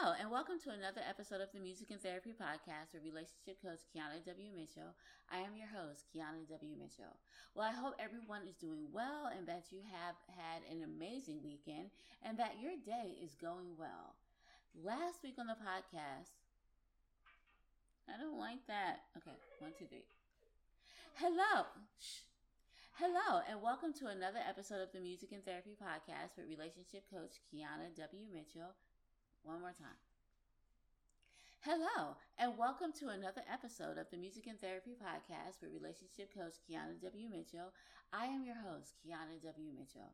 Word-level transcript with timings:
Hello, 0.00 0.16
and 0.16 0.32
welcome 0.32 0.56
to 0.64 0.72
another 0.72 1.04
episode 1.04 1.44
of 1.44 1.52
the 1.52 1.60
Music 1.60 1.92
and 1.92 2.00
Therapy 2.00 2.32
Podcast 2.32 2.96
with 2.96 3.04
relationship 3.04 3.60
coach 3.60 3.84
Keana 3.92 4.24
W. 4.24 4.48
Mitchell. 4.48 4.96
I 5.28 5.44
am 5.44 5.52
your 5.60 5.68
host, 5.68 6.08
Keana 6.08 6.48
W. 6.48 6.72
Mitchell. 6.72 7.20
Well, 7.52 7.68
I 7.68 7.76
hope 7.76 8.00
everyone 8.00 8.48
is 8.48 8.56
doing 8.56 8.88
well 8.96 9.28
and 9.28 9.44
that 9.44 9.68
you 9.68 9.84
have 9.92 10.16
had 10.32 10.64
an 10.72 10.88
amazing 10.88 11.44
weekend 11.44 11.92
and 12.24 12.40
that 12.40 12.56
your 12.64 12.80
day 12.80 13.20
is 13.20 13.36
going 13.36 13.76
well. 13.76 14.16
Last 14.72 15.20
week 15.20 15.36
on 15.36 15.52
the 15.52 15.60
podcast, 15.60 16.32
I 18.08 18.16
don't 18.16 18.40
like 18.40 18.64
that. 18.72 19.04
Okay, 19.20 19.36
one, 19.60 19.76
two, 19.76 19.84
three. 19.84 20.08
Hello. 21.20 21.68
Shh. 22.00 22.24
Hello, 22.96 23.44
and 23.44 23.60
welcome 23.60 23.92
to 24.00 24.08
another 24.08 24.40
episode 24.48 24.80
of 24.80 24.96
the 24.96 25.04
Music 25.04 25.28
and 25.36 25.44
Therapy 25.44 25.76
Podcast 25.76 26.40
with 26.40 26.48
relationship 26.48 27.04
coach 27.12 27.36
Keana 27.52 27.92
W. 28.00 28.24
Mitchell. 28.32 28.72
One 29.42 29.60
more 29.60 29.72
time. 29.72 29.96
Hello, 31.64 32.16
and 32.36 32.56
welcome 32.60 32.92
to 33.00 33.08
another 33.08 33.40
episode 33.48 33.96
of 33.96 34.04
the 34.12 34.20
Music 34.20 34.46
and 34.46 34.60
Therapy 34.60 34.92
Podcast 35.00 35.64
with 35.64 35.72
relationship 35.72 36.28
coach 36.36 36.60
Keana 36.68 37.00
W. 37.00 37.28
Mitchell. 37.28 37.72
I 38.12 38.28
am 38.28 38.44
your 38.44 38.60
host, 38.60 39.00
Keana 39.00 39.40
W. 39.40 39.72
Mitchell. 39.72 40.12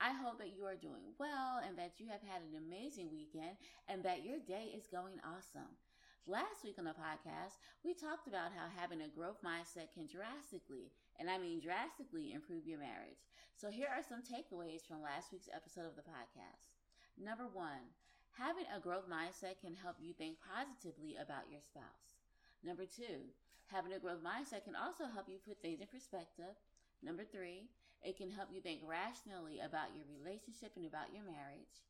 I 0.00 0.16
hope 0.16 0.40
that 0.40 0.56
you 0.56 0.64
are 0.64 0.80
doing 0.80 1.12
well 1.20 1.60
and 1.60 1.76
that 1.76 2.00
you 2.00 2.08
have 2.08 2.24
had 2.24 2.40
an 2.40 2.56
amazing 2.56 3.12
weekend 3.12 3.60
and 3.92 4.00
that 4.04 4.24
your 4.24 4.40
day 4.40 4.72
is 4.72 4.88
going 4.88 5.20
awesome. 5.20 5.76
Last 6.24 6.64
week 6.64 6.80
on 6.80 6.88
the 6.88 6.96
podcast, 6.96 7.60
we 7.84 7.92
talked 7.92 8.24
about 8.24 8.56
how 8.56 8.72
having 8.72 9.04
a 9.04 9.12
growth 9.12 9.44
mindset 9.44 9.92
can 9.92 10.08
drastically, 10.08 10.96
and 11.20 11.28
I 11.28 11.36
mean 11.36 11.60
drastically, 11.60 12.32
improve 12.32 12.64
your 12.64 12.80
marriage. 12.80 13.20
So 13.52 13.68
here 13.68 13.92
are 13.92 14.06
some 14.06 14.24
takeaways 14.24 14.88
from 14.88 15.04
last 15.04 15.28
week's 15.28 15.52
episode 15.52 15.84
of 15.84 15.96
the 15.96 16.08
podcast. 16.08 16.72
Number 17.20 17.44
one, 17.52 17.92
Having 18.38 18.64
a 18.74 18.80
growth 18.80 19.08
mindset 19.08 19.60
can 19.60 19.76
help 19.76 19.96
you 20.00 20.14
think 20.16 20.40
positively 20.40 21.16
about 21.20 21.52
your 21.52 21.60
spouse. 21.60 22.16
Number 22.64 22.84
two, 22.88 23.28
having 23.68 23.92
a 23.92 24.00
growth 24.00 24.24
mindset 24.24 24.64
can 24.64 24.74
also 24.74 25.04
help 25.04 25.28
you 25.28 25.36
put 25.36 25.60
things 25.60 25.80
in 25.80 25.86
perspective. 25.86 26.56
Number 27.02 27.24
three, 27.28 27.68
it 28.02 28.16
can 28.16 28.30
help 28.30 28.48
you 28.50 28.60
think 28.60 28.80
rationally 28.88 29.60
about 29.60 29.92
your 29.94 30.08
relationship 30.08 30.72
and 30.76 30.86
about 30.86 31.12
your 31.12 31.28
marriage. 31.28 31.84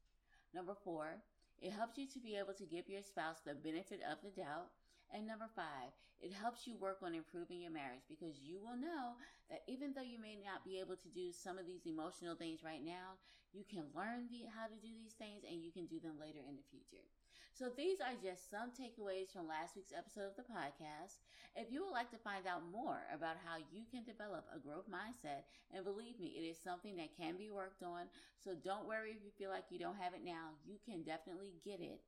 Number 0.53 0.75
four, 0.75 1.23
it 1.63 1.71
helps 1.71 1.97
you 1.97 2.07
to 2.11 2.19
be 2.19 2.37
able 2.37 2.55
to 2.59 2.67
give 2.67 2.91
your 2.91 3.03
spouse 3.03 3.39
the 3.47 3.55
benefit 3.55 4.03
of 4.03 4.19
the 4.21 4.35
doubt. 4.35 4.75
And 5.13 5.29
number 5.29 5.49
five, 5.55 5.93
it 6.21 6.33
helps 6.33 6.67
you 6.67 6.77
work 6.81 7.05
on 7.05 7.15
improving 7.15 7.61
your 7.61 7.71
marriage 7.71 8.09
because 8.09 8.41
you 8.41 8.57
will 8.65 8.81
know 8.81 9.21
that 9.51 9.61
even 9.69 9.93
though 9.93 10.07
you 10.07 10.17
may 10.17 10.41
not 10.41 10.65
be 10.65 10.81
able 10.81 10.97
to 10.97 11.11
do 11.13 11.33
some 11.33 11.59
of 11.59 11.67
these 11.67 11.85
emotional 11.85 12.35
things 12.35 12.65
right 12.65 12.83
now, 12.83 13.21
you 13.53 13.65
can 13.69 13.93
learn 13.93 14.33
the, 14.33 14.49
how 14.49 14.65
to 14.65 14.79
do 14.81 14.89
these 14.97 15.13
things 15.21 15.45
and 15.45 15.61
you 15.61 15.69
can 15.69 15.85
do 15.85 16.01
them 16.01 16.17
later 16.17 16.41
in 16.41 16.57
the 16.57 16.65
future. 16.73 17.05
So 17.53 17.69
these 17.69 18.01
are 18.01 18.17
just 18.17 18.49
some 18.49 18.73
takeaways 18.73 19.29
from 19.29 19.45
last 19.45 19.77
week's 19.77 19.93
episode 19.93 20.33
of 20.33 20.41
the 20.41 20.49
podcast. 20.49 21.21
If 21.53 21.69
you 21.69 21.85
would 21.85 21.93
like 21.93 22.09
to 22.17 22.25
find 22.25 22.49
out 22.49 22.65
more 22.73 23.05
about 23.13 23.37
how 23.45 23.61
you 23.69 23.85
can 23.93 24.09
develop 24.09 24.49
a 24.49 24.57
growth 24.57 24.89
mindset, 24.89 25.45
and 25.69 25.85
believe 25.85 26.17
me, 26.17 26.33
it 26.33 26.49
is 26.49 26.57
something 26.57 26.97
that 26.97 27.13
can 27.13 27.37
be 27.37 27.53
worked 27.53 27.85
on. 27.85 28.09
So 28.41 28.57
don't 28.57 28.89
worry 28.89 29.13
if 29.13 29.21
you 29.21 29.29
feel 29.37 29.53
like 29.53 29.69
you 29.69 29.77
don't 29.77 30.01
have 30.01 30.17
it 30.17 30.25
now. 30.25 30.57
You 30.65 30.81
can 30.81 31.05
definitely 31.05 31.53
get 31.61 31.85
it 31.85 32.01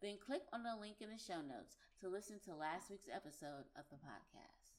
then 0.00 0.16
click 0.24 0.42
on 0.52 0.62
the 0.62 0.76
link 0.80 0.96
in 1.00 1.10
the 1.10 1.18
show 1.18 1.40
notes 1.42 1.76
to 2.00 2.08
listen 2.08 2.38
to 2.44 2.54
last 2.54 2.90
week's 2.90 3.08
episode 3.12 3.66
of 3.76 3.84
the 3.90 3.96
podcast. 3.96 4.78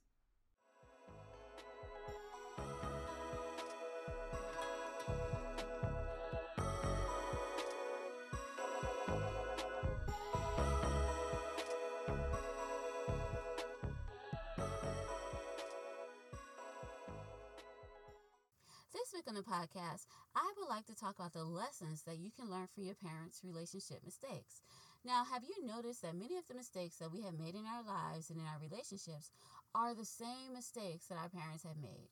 This 18.94 19.14
week 19.14 19.28
on 19.28 19.36
the 19.36 19.42
podcast, 19.42 20.06
I 20.36 20.54
would 20.58 20.70
like 20.70 20.86
to 20.86 20.96
talk 20.96 21.16
about 21.16 21.34
the 21.34 21.44
lessons 21.44 22.04
that 22.04 22.20
you 22.20 22.32
can 22.32 22.50
learn 22.50 22.68
from 22.74 22.84
your 22.84 22.96
parents' 22.96 23.42
relationship 23.44 24.00
mistakes. 24.06 24.62
Now, 25.06 25.24
have 25.24 25.44
you 25.44 25.66
noticed 25.66 26.02
that 26.02 26.16
many 26.16 26.38
of 26.38 26.48
the 26.48 26.56
mistakes 26.56 26.98
that 26.98 27.12
we 27.12 27.22
have 27.22 27.40
made 27.40 27.56
in 27.56 27.66
our 27.66 27.84
lives 27.84 28.30
and 28.30 28.40
in 28.40 28.46
our 28.46 28.60
relationships 28.60 29.32
are 29.74 29.96
the 29.96 30.06
same 30.06 30.54
mistakes 30.54 31.06
that 31.08 31.18
our 31.18 31.30
parents 31.30 31.64
have 31.64 31.78
made? 31.82 32.10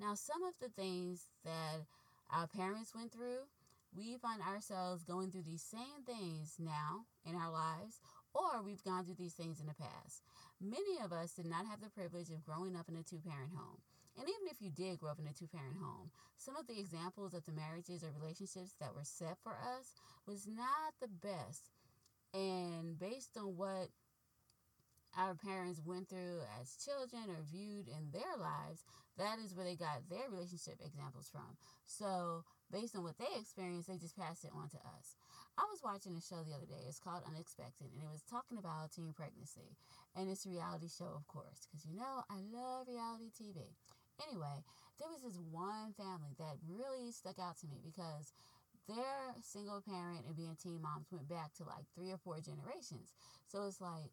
Now, 0.00 0.14
some 0.14 0.42
of 0.42 0.54
the 0.60 0.68
things 0.68 1.28
that 1.44 1.86
our 2.30 2.48
parents 2.48 2.94
went 2.94 3.12
through, 3.12 3.46
we 3.94 4.16
find 4.16 4.42
ourselves 4.42 5.04
going 5.04 5.30
through 5.30 5.46
these 5.46 5.62
same 5.62 6.02
things 6.04 6.56
now 6.58 7.06
in 7.24 7.36
our 7.36 7.52
lives, 7.52 8.00
or 8.34 8.62
we've 8.62 8.82
gone 8.82 9.04
through 9.04 9.14
these 9.14 9.34
things 9.34 9.60
in 9.60 9.66
the 9.66 9.74
past. 9.74 10.22
Many 10.60 10.98
of 11.04 11.12
us 11.12 11.34
did 11.34 11.46
not 11.46 11.66
have 11.66 11.80
the 11.80 11.90
privilege 11.90 12.30
of 12.30 12.44
growing 12.44 12.74
up 12.74 12.88
in 12.88 12.96
a 12.96 13.04
two 13.04 13.22
parent 13.22 13.52
home. 13.54 13.78
And 14.18 14.28
even 14.28 14.50
if 14.50 14.60
you 14.60 14.70
did 14.70 14.98
grow 14.98 15.10
up 15.10 15.20
in 15.20 15.26
a 15.26 15.32
two 15.32 15.46
parent 15.46 15.76
home, 15.80 16.10
some 16.36 16.56
of 16.56 16.66
the 16.66 16.78
examples 16.78 17.34
of 17.34 17.44
the 17.46 17.52
marriages 17.52 18.02
or 18.02 18.10
relationships 18.10 18.74
that 18.80 18.94
were 18.94 19.06
set 19.06 19.38
for 19.42 19.54
us 19.54 19.94
was 20.26 20.46
not 20.46 20.94
the 21.00 21.08
best. 21.08 21.70
And 22.34 22.98
based 22.98 23.38
on 23.38 23.56
what 23.56 23.88
our 25.16 25.34
parents 25.34 25.80
went 25.86 26.08
through 26.10 26.42
as 26.60 26.74
children 26.82 27.30
or 27.30 27.46
viewed 27.46 27.86
in 27.86 28.10
their 28.10 28.34
lives, 28.34 28.82
that 29.16 29.38
is 29.38 29.54
where 29.54 29.64
they 29.64 29.78
got 29.78 30.10
their 30.10 30.26
relationship 30.26 30.82
examples 30.82 31.30
from. 31.30 31.54
So, 31.86 32.42
based 32.72 32.96
on 32.98 33.06
what 33.06 33.18
they 33.18 33.30
experienced, 33.38 33.86
they 33.86 33.96
just 33.96 34.18
passed 34.18 34.42
it 34.42 34.50
on 34.50 34.68
to 34.74 34.82
us. 34.98 35.14
I 35.54 35.62
was 35.70 35.86
watching 35.86 36.18
a 36.18 36.20
show 36.20 36.42
the 36.42 36.58
other 36.58 36.66
day. 36.66 36.82
It's 36.82 36.98
called 36.98 37.22
Unexpected, 37.22 37.94
and 37.94 38.02
it 38.02 38.10
was 38.10 38.26
talking 38.26 38.58
about 38.58 38.90
teen 38.90 39.14
pregnancy. 39.14 39.78
And 40.18 40.26
it's 40.26 40.46
a 40.46 40.50
reality 40.50 40.90
show, 40.90 41.14
of 41.14 41.30
course, 41.30 41.70
because 41.70 41.86
you 41.86 41.94
know 41.94 42.26
I 42.26 42.42
love 42.50 42.90
reality 42.90 43.30
TV. 43.30 43.78
Anyway, 44.26 44.66
there 44.98 45.10
was 45.10 45.22
this 45.22 45.38
one 45.50 45.94
family 45.94 46.34
that 46.38 46.58
really 46.66 47.10
stuck 47.10 47.38
out 47.38 47.58
to 47.62 47.70
me 47.70 47.78
because 47.82 48.34
their 48.88 49.34
single 49.40 49.80
parent 49.80 50.26
and 50.26 50.36
being 50.36 50.56
teen 50.60 50.82
moms 50.82 51.10
went 51.10 51.28
back 51.28 51.54
to 51.54 51.64
like 51.64 51.84
three 51.94 52.10
or 52.10 52.18
four 52.18 52.40
generations. 52.40 53.14
So 53.48 53.64
it's 53.64 53.80
like 53.80 54.12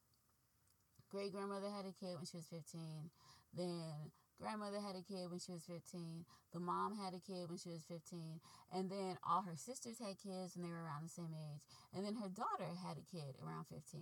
great 1.12 1.32
grandmother 1.32 1.70
had 1.70 1.86
a 1.86 1.92
kid 1.92 2.16
when 2.16 2.26
she 2.26 2.38
was 2.38 2.48
15, 2.48 3.12
then 3.54 4.12
grandmother 4.40 4.80
had 4.80 4.96
a 4.96 5.04
kid 5.04 5.30
when 5.30 5.38
she 5.38 5.52
was 5.52 5.68
15, 5.68 6.26
the 6.56 6.60
mom 6.60 6.96
had 6.96 7.14
a 7.14 7.22
kid 7.22 7.46
when 7.52 7.60
she 7.60 7.70
was 7.70 7.84
15, 7.86 8.40
and 8.74 8.90
then 8.90 9.20
all 9.28 9.44
her 9.44 9.56
sisters 9.56 10.00
had 10.00 10.18
kids 10.18 10.56
and 10.56 10.64
they 10.66 10.72
were 10.72 10.82
around 10.82 11.04
the 11.04 11.14
same 11.14 11.36
age, 11.36 11.62
and 11.94 12.02
then 12.08 12.16
her 12.16 12.32
daughter 12.32 12.72
had 12.80 12.98
a 12.98 13.06
kid 13.06 13.36
around 13.44 13.68
15. 13.68 14.02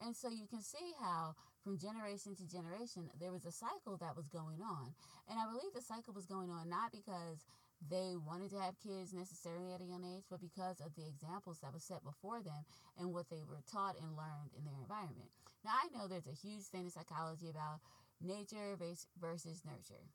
And 0.00 0.16
so 0.16 0.28
you 0.28 0.48
can 0.48 0.60
see 0.60 0.92
how 1.00 1.36
from 1.62 1.78
generation 1.78 2.34
to 2.36 2.44
generation 2.48 3.08
there 3.20 3.32
was 3.32 3.46
a 3.46 3.52
cycle 3.52 3.96
that 4.00 4.16
was 4.16 4.28
going 4.28 4.60
on. 4.60 4.92
And 5.28 5.38
I 5.40 5.48
believe 5.48 5.72
the 5.72 5.80
cycle 5.80 6.12
was 6.12 6.26
going 6.26 6.50
on 6.50 6.68
not 6.68 6.92
because 6.92 7.46
they 7.84 8.16
wanted 8.16 8.50
to 8.50 8.60
have 8.60 8.80
kids 8.80 9.12
necessarily 9.12 9.72
at 9.72 9.80
a 9.80 9.84
young 9.84 10.04
age, 10.04 10.24
but 10.30 10.40
because 10.40 10.80
of 10.80 10.94
the 10.96 11.06
examples 11.06 11.60
that 11.60 11.72
was 11.72 11.84
set 11.84 12.02
before 12.04 12.42
them 12.42 12.64
and 12.98 13.12
what 13.12 13.28
they 13.28 13.44
were 13.44 13.62
taught 13.70 13.96
and 14.00 14.16
learned 14.16 14.56
in 14.56 14.64
their 14.64 14.80
environment. 14.80 15.30
Now, 15.64 15.76
I 15.76 15.88
know 15.92 16.08
there's 16.08 16.26
a 16.26 16.32
huge 16.32 16.64
thing 16.72 16.84
in 16.84 16.90
psychology 16.90 17.50
about 17.50 17.80
nature 18.20 18.76
versus 18.76 19.62
nurture. 19.64 20.08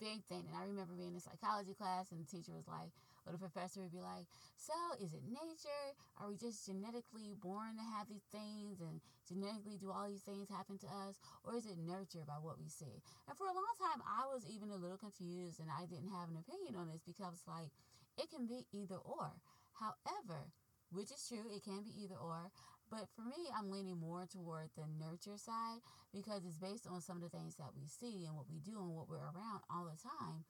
Big 0.00 0.24
thing. 0.26 0.44
And 0.48 0.56
I 0.56 0.66
remember 0.66 0.94
being 0.98 1.14
in 1.14 1.20
psychology 1.20 1.74
class, 1.74 2.10
and 2.10 2.20
the 2.20 2.26
teacher 2.26 2.52
was 2.52 2.66
like, 2.66 2.90
or 3.26 3.32
the 3.32 3.42
professor 3.42 3.82
would 3.82 3.92
be 3.92 4.00
like, 4.00 4.30
So, 4.56 4.74
is 5.02 5.12
it 5.12 5.26
nature? 5.26 5.84
Are 6.16 6.30
we 6.30 6.38
just 6.38 6.64
genetically 6.64 7.34
born 7.42 7.76
to 7.76 7.84
have 7.98 8.08
these 8.08 8.24
things 8.30 8.80
and 8.80 9.02
genetically 9.26 9.76
do 9.76 9.90
all 9.90 10.08
these 10.08 10.22
things 10.22 10.48
happen 10.48 10.78
to 10.78 10.90
us? 11.06 11.18
Or 11.42 11.58
is 11.58 11.66
it 11.66 11.76
nurture 11.82 12.24
by 12.26 12.38
what 12.38 12.62
we 12.62 12.70
see? 12.70 13.02
And 13.28 13.36
for 13.36 13.50
a 13.50 13.56
long 13.58 13.74
time, 13.82 14.00
I 14.06 14.30
was 14.30 14.46
even 14.46 14.70
a 14.70 14.78
little 14.78 14.98
confused 14.98 15.58
and 15.58 15.68
I 15.68 15.84
didn't 15.90 16.14
have 16.14 16.30
an 16.30 16.38
opinion 16.38 16.78
on 16.78 16.88
this 16.88 17.02
because, 17.02 17.42
like, 17.50 17.74
it 18.16 18.30
can 18.30 18.46
be 18.46 18.64
either 18.72 18.96
or. 19.02 19.34
However, 19.76 20.48
which 20.90 21.10
is 21.10 21.26
true, 21.26 21.44
it 21.50 21.64
can 21.64 21.82
be 21.82 21.92
either 21.98 22.16
or. 22.16 22.50
But 22.88 23.10
for 23.16 23.22
me, 23.22 23.50
I'm 23.50 23.70
leaning 23.70 23.98
more 23.98 24.26
toward 24.30 24.70
the 24.76 24.86
nurture 24.86 25.36
side 25.36 25.82
because 26.14 26.46
it's 26.46 26.58
based 26.58 26.86
on 26.86 27.02
some 27.02 27.18
of 27.18 27.26
the 27.26 27.34
things 27.34 27.56
that 27.56 27.74
we 27.74 27.86
see 27.90 28.24
and 28.26 28.36
what 28.36 28.46
we 28.48 28.62
do 28.62 28.78
and 28.78 28.94
what 28.94 29.08
we're 29.10 29.26
around 29.26 29.66
all 29.68 29.90
the 29.90 29.98
time 29.98 30.46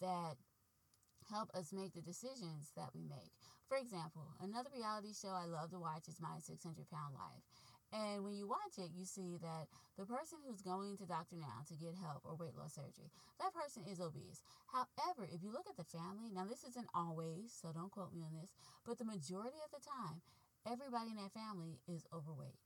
that 0.00 0.36
help 1.30 1.50
us 1.54 1.72
make 1.72 1.94
the 1.94 2.02
decisions 2.02 2.72
that 2.76 2.90
we 2.94 3.02
make. 3.04 3.32
For 3.68 3.76
example, 3.76 4.34
another 4.40 4.70
reality 4.74 5.12
show 5.12 5.34
I 5.34 5.46
love 5.46 5.70
to 5.70 5.80
watch 5.80 6.06
is 6.08 6.20
My 6.20 6.38
600 6.38 6.62
Pound 6.90 7.14
Life. 7.14 7.44
And 7.92 8.24
when 8.24 8.34
you 8.34 8.46
watch 8.46 8.78
it, 8.78 8.90
you 8.94 9.06
see 9.06 9.38
that 9.42 9.70
the 9.96 10.06
person 10.06 10.38
who's 10.42 10.60
going 10.60 10.96
to 10.98 11.06
Dr. 11.06 11.38
Now 11.38 11.62
to 11.68 11.74
get 11.74 11.94
help 11.94 12.22
or 12.26 12.34
weight 12.34 12.58
loss 12.58 12.74
surgery, 12.74 13.10
that 13.38 13.54
person 13.54 13.86
is 13.86 14.00
obese. 14.00 14.42
However, 14.70 15.26
if 15.30 15.42
you 15.42 15.50
look 15.50 15.70
at 15.70 15.78
the 15.78 15.86
family, 15.86 16.30
now 16.34 16.44
this 16.44 16.66
isn't 16.66 16.90
always, 16.94 17.54
so 17.54 17.70
don't 17.70 17.90
quote 17.90 18.12
me 18.12 18.26
on 18.26 18.34
this, 18.34 18.50
but 18.84 18.98
the 18.98 19.06
majority 19.06 19.58
of 19.62 19.70
the 19.70 19.82
time, 19.82 20.20
everybody 20.66 21.10
in 21.10 21.18
that 21.22 21.34
family 21.34 21.78
is 21.86 22.06
overweight. 22.12 22.58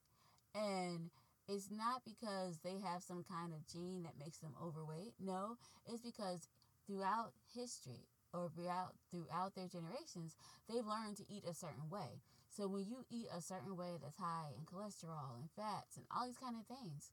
And 0.54 1.10
it's 1.48 1.70
not 1.70 2.02
because 2.04 2.60
they 2.64 2.80
have 2.80 3.02
some 3.02 3.22
kind 3.22 3.52
of 3.52 3.66
gene 3.68 4.02
that 4.04 4.18
makes 4.18 4.38
them 4.38 4.54
overweight. 4.60 5.14
No, 5.20 5.56
it's 5.86 6.02
because 6.02 6.48
throughout 6.86 7.32
history 7.54 8.09
or 8.32 8.48
throughout 8.54 8.94
throughout 9.10 9.54
their 9.54 9.68
generations, 9.68 10.36
they've 10.68 10.86
learned 10.86 11.16
to 11.18 11.24
eat 11.28 11.44
a 11.44 11.54
certain 11.54 11.88
way. 11.90 12.22
So 12.50 12.66
when 12.66 12.84
you 12.84 13.06
eat 13.10 13.28
a 13.34 13.40
certain 13.40 13.76
way 13.76 13.98
that's 14.02 14.18
high 14.18 14.50
in 14.58 14.66
cholesterol 14.66 15.38
and 15.38 15.50
fats 15.54 15.96
and 15.96 16.06
all 16.10 16.26
these 16.26 16.38
kind 16.38 16.56
of 16.58 16.66
things, 16.66 17.10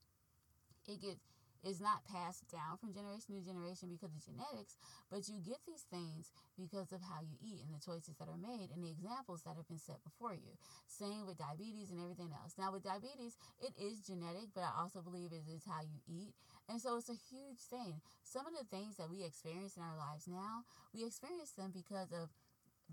it 0.87 1.01
gets 1.01 1.21
is 1.65 1.81
not 1.81 2.05
passed 2.05 2.45
down 2.51 2.77
from 2.77 2.93
generation 2.93 3.33
to 3.33 3.41
generation 3.41 3.89
because 3.89 4.13
of 4.13 4.21
genetics, 4.21 4.77
but 5.09 5.27
you 5.27 5.41
get 5.41 5.59
these 5.65 5.83
things 5.89 6.31
because 6.55 6.93
of 6.93 7.01
how 7.01 7.19
you 7.19 7.35
eat 7.41 7.65
and 7.65 7.73
the 7.73 7.81
choices 7.81 8.15
that 8.17 8.29
are 8.29 8.37
made 8.39 8.69
and 8.71 8.83
the 8.83 8.91
examples 8.91 9.41
that 9.43 9.57
have 9.57 9.67
been 9.67 9.81
set 9.81 9.99
before 10.03 10.33
you. 10.33 10.53
Same 10.85 11.25
with 11.25 11.41
diabetes 11.41 11.89
and 11.89 11.99
everything 11.99 12.29
else. 12.31 12.55
Now, 12.57 12.71
with 12.71 12.85
diabetes, 12.85 13.35
it 13.59 13.73
is 13.75 14.05
genetic, 14.05 14.53
but 14.53 14.63
I 14.63 14.71
also 14.79 15.01
believe 15.01 15.33
it 15.33 15.49
is 15.49 15.65
how 15.65 15.81
you 15.81 15.99
eat. 16.07 16.33
And 16.69 16.81
so 16.81 16.97
it's 16.97 17.09
a 17.09 17.15
huge 17.31 17.59
thing. 17.69 18.01
Some 18.23 18.45
of 18.45 18.53
the 18.53 18.65
things 18.65 18.97
that 18.97 19.09
we 19.09 19.23
experience 19.23 19.77
in 19.77 19.83
our 19.83 19.97
lives 19.97 20.27
now, 20.27 20.63
we 20.93 21.05
experience 21.05 21.51
them 21.51 21.71
because 21.73 22.11
of 22.11 22.29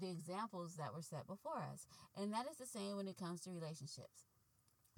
the 0.01 0.11
examples 0.11 0.77
that 0.77 0.95
were 0.95 1.03
set 1.03 1.27
before 1.27 1.63
us. 1.73 1.87
And 2.17 2.33
that 2.33 2.47
is 2.51 2.59
the 2.59 2.67
same 2.67 2.97
when 2.97 3.09
it 3.09 3.19
comes 3.19 3.43
to 3.43 3.51
relationships 3.51 4.27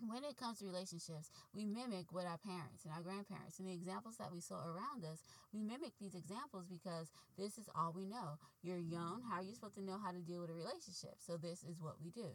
when 0.04 0.24
it 0.24 0.36
comes 0.36 0.58
to 0.58 0.66
relationships, 0.66 1.30
we 1.54 1.64
mimic 1.64 2.12
what 2.12 2.26
our 2.26 2.36
parents 2.36 2.84
and 2.84 2.92
our 2.92 3.00
grandparents 3.00 3.58
and 3.58 3.68
the 3.68 3.72
examples 3.72 4.16
that 4.18 4.32
we 4.32 4.40
saw 4.40 4.60
around 4.60 5.04
us, 5.04 5.24
we 5.52 5.62
mimic 5.62 5.96
these 5.98 6.14
examples 6.14 6.66
because 6.68 7.10
this 7.38 7.56
is 7.56 7.68
all 7.74 7.92
we 7.96 8.04
know. 8.04 8.36
You're 8.62 8.82
young. 8.82 9.22
How 9.28 9.40
are 9.40 9.42
you 9.42 9.54
supposed 9.54 9.76
to 9.76 9.84
know 9.84 9.96
how 9.96 10.12
to 10.12 10.20
deal 10.20 10.42
with 10.42 10.50
a 10.50 10.54
relationship? 10.54 11.16
So, 11.18 11.36
this 11.36 11.64
is 11.64 11.80
what 11.80 11.96
we 12.02 12.10
do. 12.10 12.28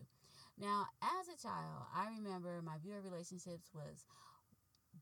Now, 0.57 0.87
as 1.01 1.29
a 1.29 1.37
child, 1.37 1.85
I 1.93 2.09
remember 2.17 2.61
my 2.61 2.77
view 2.81 2.97
of 2.97 3.05
relationships 3.05 3.69
was 3.73 4.05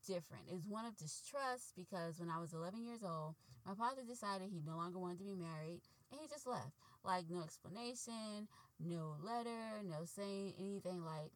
different. 0.06 0.48
It 0.48 0.54
was 0.54 0.66
one 0.66 0.84
of 0.84 0.96
distrust 0.96 1.74
because 1.76 2.18
when 2.18 2.30
I 2.30 2.38
was 2.38 2.52
11 2.52 2.84
years 2.84 3.02
old, 3.02 3.34
my 3.66 3.74
father 3.74 4.02
decided 4.06 4.48
he 4.50 4.62
no 4.66 4.76
longer 4.76 4.98
wanted 4.98 5.18
to 5.18 5.24
be 5.24 5.34
married 5.34 5.80
and 6.10 6.20
he 6.20 6.28
just 6.28 6.46
left. 6.46 6.72
Like, 7.04 7.30
no 7.30 7.42
explanation, 7.42 8.48
no 8.78 9.16
letter, 9.22 9.82
no 9.84 10.04
saying 10.04 10.54
anything 10.58 11.04
like, 11.04 11.32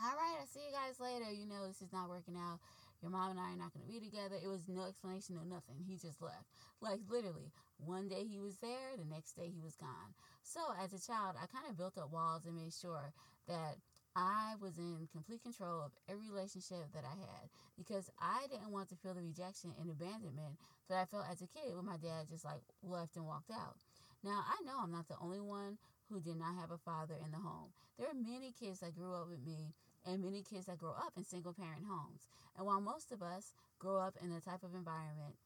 all 0.00 0.16
right, 0.16 0.36
I'll 0.40 0.46
see 0.46 0.64
you 0.64 0.72
guys 0.72 0.98
later. 0.98 1.30
You 1.30 1.46
know, 1.46 1.66
this 1.66 1.82
is 1.82 1.92
not 1.92 2.08
working 2.08 2.36
out. 2.36 2.58
Your 3.02 3.10
mom 3.10 3.30
and 3.30 3.40
I 3.40 3.52
are 3.52 3.56
not 3.56 3.72
going 3.72 3.86
to 3.86 3.92
be 3.92 4.00
together. 4.00 4.36
It 4.36 4.48
was 4.48 4.68
no 4.68 4.84
explanation, 4.84 5.36
no 5.36 5.44
nothing. 5.44 5.76
He 5.80 5.96
just 5.96 6.20
left. 6.20 6.48
Like, 6.80 7.00
literally, 7.08 7.52
one 7.78 8.08
day 8.08 8.24
he 8.28 8.40
was 8.40 8.56
there, 8.58 8.96
the 8.96 9.08
next 9.08 9.32
day 9.36 9.48
he 9.48 9.60
was 9.60 9.76
gone. 9.76 10.12
So, 10.42 10.60
as 10.76 10.92
a 10.92 11.00
child, 11.00 11.36
I 11.36 11.46
kind 11.48 11.68
of 11.68 11.76
built 11.76 11.96
up 11.96 12.12
walls 12.12 12.44
and 12.44 12.56
made 12.56 12.72
sure 12.72 13.12
that 13.48 13.76
I 14.16 14.54
was 14.60 14.76
in 14.78 15.08
complete 15.12 15.42
control 15.42 15.82
of 15.82 15.92
every 16.08 16.28
relationship 16.28 16.90
that 16.94 17.04
I 17.04 17.14
had 17.14 17.46
because 17.78 18.10
I 18.18 18.46
didn't 18.50 18.72
want 18.72 18.88
to 18.90 18.96
feel 18.96 19.14
the 19.14 19.22
rejection 19.22 19.72
and 19.80 19.90
abandonment 19.90 20.58
that 20.88 20.98
I 20.98 21.04
felt 21.04 21.26
as 21.30 21.42
a 21.42 21.46
kid 21.46 21.74
when 21.74 21.86
my 21.86 21.96
dad 21.96 22.26
just 22.28 22.44
like 22.44 22.62
left 22.82 23.16
and 23.16 23.26
walked 23.26 23.50
out. 23.50 23.76
Now, 24.22 24.42
I 24.44 24.62
know 24.66 24.82
I'm 24.82 24.92
not 24.92 25.08
the 25.08 25.20
only 25.22 25.40
one 25.40 25.78
who 26.10 26.20
did 26.20 26.36
not 26.36 26.58
have 26.58 26.70
a 26.70 26.78
father 26.78 27.14
in 27.24 27.30
the 27.30 27.38
home. 27.38 27.70
There 27.98 28.08
are 28.08 28.14
many 28.14 28.52
kids 28.52 28.80
that 28.80 28.96
grew 28.96 29.14
up 29.14 29.28
with 29.28 29.46
me 29.46 29.72
and 30.04 30.22
many 30.22 30.42
kids 30.42 30.66
that 30.66 30.78
grow 30.78 30.92
up 30.92 31.14
in 31.16 31.24
single 31.24 31.54
parent 31.54 31.86
homes. 31.88 32.26
And 32.58 32.66
while 32.66 32.80
most 32.80 33.12
of 33.12 33.22
us 33.22 33.54
grow 33.78 33.98
up 33.98 34.16
in 34.22 34.32
a 34.32 34.40
type 34.40 34.62
of 34.62 34.74
environment 34.74 35.36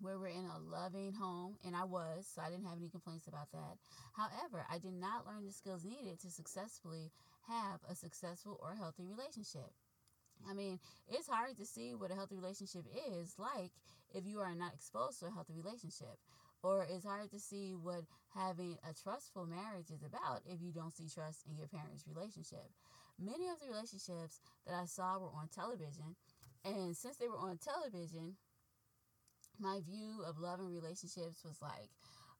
where 0.00 0.18
we're 0.18 0.34
in 0.34 0.50
a 0.50 0.58
loving 0.58 1.12
home, 1.12 1.56
and 1.64 1.76
I 1.76 1.84
was, 1.84 2.26
so 2.26 2.42
I 2.42 2.50
didn't 2.50 2.66
have 2.66 2.78
any 2.78 2.88
complaints 2.88 3.28
about 3.28 3.50
that. 3.52 3.78
However, 4.14 4.66
I 4.68 4.78
did 4.78 4.94
not 4.94 5.26
learn 5.26 5.46
the 5.46 5.52
skills 5.52 5.84
needed 5.84 6.20
to 6.20 6.30
successfully 6.30 7.10
have 7.48 7.80
a 7.88 7.94
successful 7.94 8.58
or 8.62 8.74
healthy 8.74 9.04
relationship. 9.04 9.70
I 10.48 10.54
mean, 10.54 10.80
it's 11.08 11.28
hard 11.28 11.56
to 11.58 11.64
see 11.66 11.94
what 11.94 12.10
a 12.10 12.14
healthy 12.14 12.36
relationship 12.36 12.84
is 13.10 13.34
like 13.38 13.70
if 14.14 14.26
you 14.26 14.40
are 14.40 14.54
not 14.54 14.74
exposed 14.74 15.20
to 15.20 15.26
a 15.26 15.30
healthy 15.30 15.54
relationship. 15.54 16.18
Or 16.62 16.86
it's 16.88 17.04
hard 17.04 17.30
to 17.30 17.40
see 17.40 17.74
what 17.74 18.02
having 18.34 18.78
a 18.88 18.94
trustful 18.94 19.46
marriage 19.46 19.90
is 19.90 20.02
about 20.02 20.42
if 20.46 20.62
you 20.62 20.72
don't 20.72 20.94
see 20.96 21.08
trust 21.12 21.44
in 21.50 21.56
your 21.56 21.66
parents' 21.66 22.06
relationship. 22.06 22.70
Many 23.18 23.48
of 23.48 23.58
the 23.60 23.68
relationships 23.68 24.40
that 24.66 24.74
I 24.74 24.86
saw 24.86 25.18
were 25.18 25.34
on 25.34 25.48
television, 25.52 26.14
and 26.64 26.96
since 26.96 27.16
they 27.16 27.28
were 27.28 27.38
on 27.38 27.58
television, 27.58 28.36
my 29.58 29.80
view 29.80 30.22
of 30.26 30.38
love 30.38 30.60
and 30.60 30.72
relationships 30.72 31.42
was 31.44 31.58
like, 31.60 31.90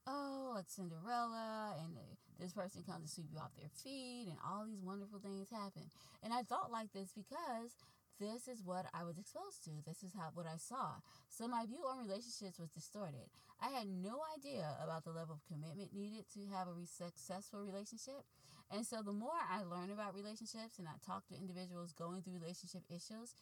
oh, 0.07 0.53
like 0.55 0.69
Cinderella, 0.69 1.75
and 1.83 1.95
this 2.43 2.53
person 2.53 2.83
comes 2.83 3.07
to 3.07 3.15
sweep 3.15 3.31
you 3.31 3.39
off 3.39 3.55
their 3.55 3.71
feet, 3.71 4.27
and 4.27 4.37
all 4.43 4.67
these 4.67 4.83
wonderful 4.83 5.23
things 5.23 5.47
happen. 5.49 5.87
And 6.27 6.35
I 6.35 6.43
thought 6.43 6.75
like 6.75 6.91
this 6.93 7.15
because 7.15 7.79
this 8.19 8.51
is 8.51 8.63
what 8.67 8.87
I 8.95 9.05
was 9.07 9.19
exposed 9.19 9.63
to. 9.65 9.71
This 9.87 10.03
is 10.03 10.11
how 10.15 10.35
what 10.35 10.47
I 10.47 10.59
saw. 10.59 10.99
So 11.31 11.47
my 11.47 11.67
view 11.67 11.83
on 11.87 12.03
relationships 12.03 12.59
was 12.59 12.71
distorted. 12.71 13.31
I 13.63 13.71
had 13.71 13.87
no 13.87 14.19
idea 14.35 14.67
about 14.83 15.05
the 15.05 15.15
level 15.15 15.39
of 15.39 15.47
commitment 15.47 15.95
needed 15.95 16.27
to 16.35 16.51
have 16.51 16.67
a 16.67 16.75
successful 16.87 17.63
relationship. 17.63 18.27
And 18.71 18.87
so 18.87 19.03
the 19.03 19.13
more 19.13 19.39
I 19.51 19.63
learn 19.63 19.91
about 19.91 20.15
relationships 20.15 20.79
and 20.79 20.89
I 20.89 20.99
talk 21.05 21.27
to 21.29 21.39
individuals 21.39 21.95
going 21.95 22.23
through 22.23 22.39
relationship 22.43 22.83
issues, 22.91 23.35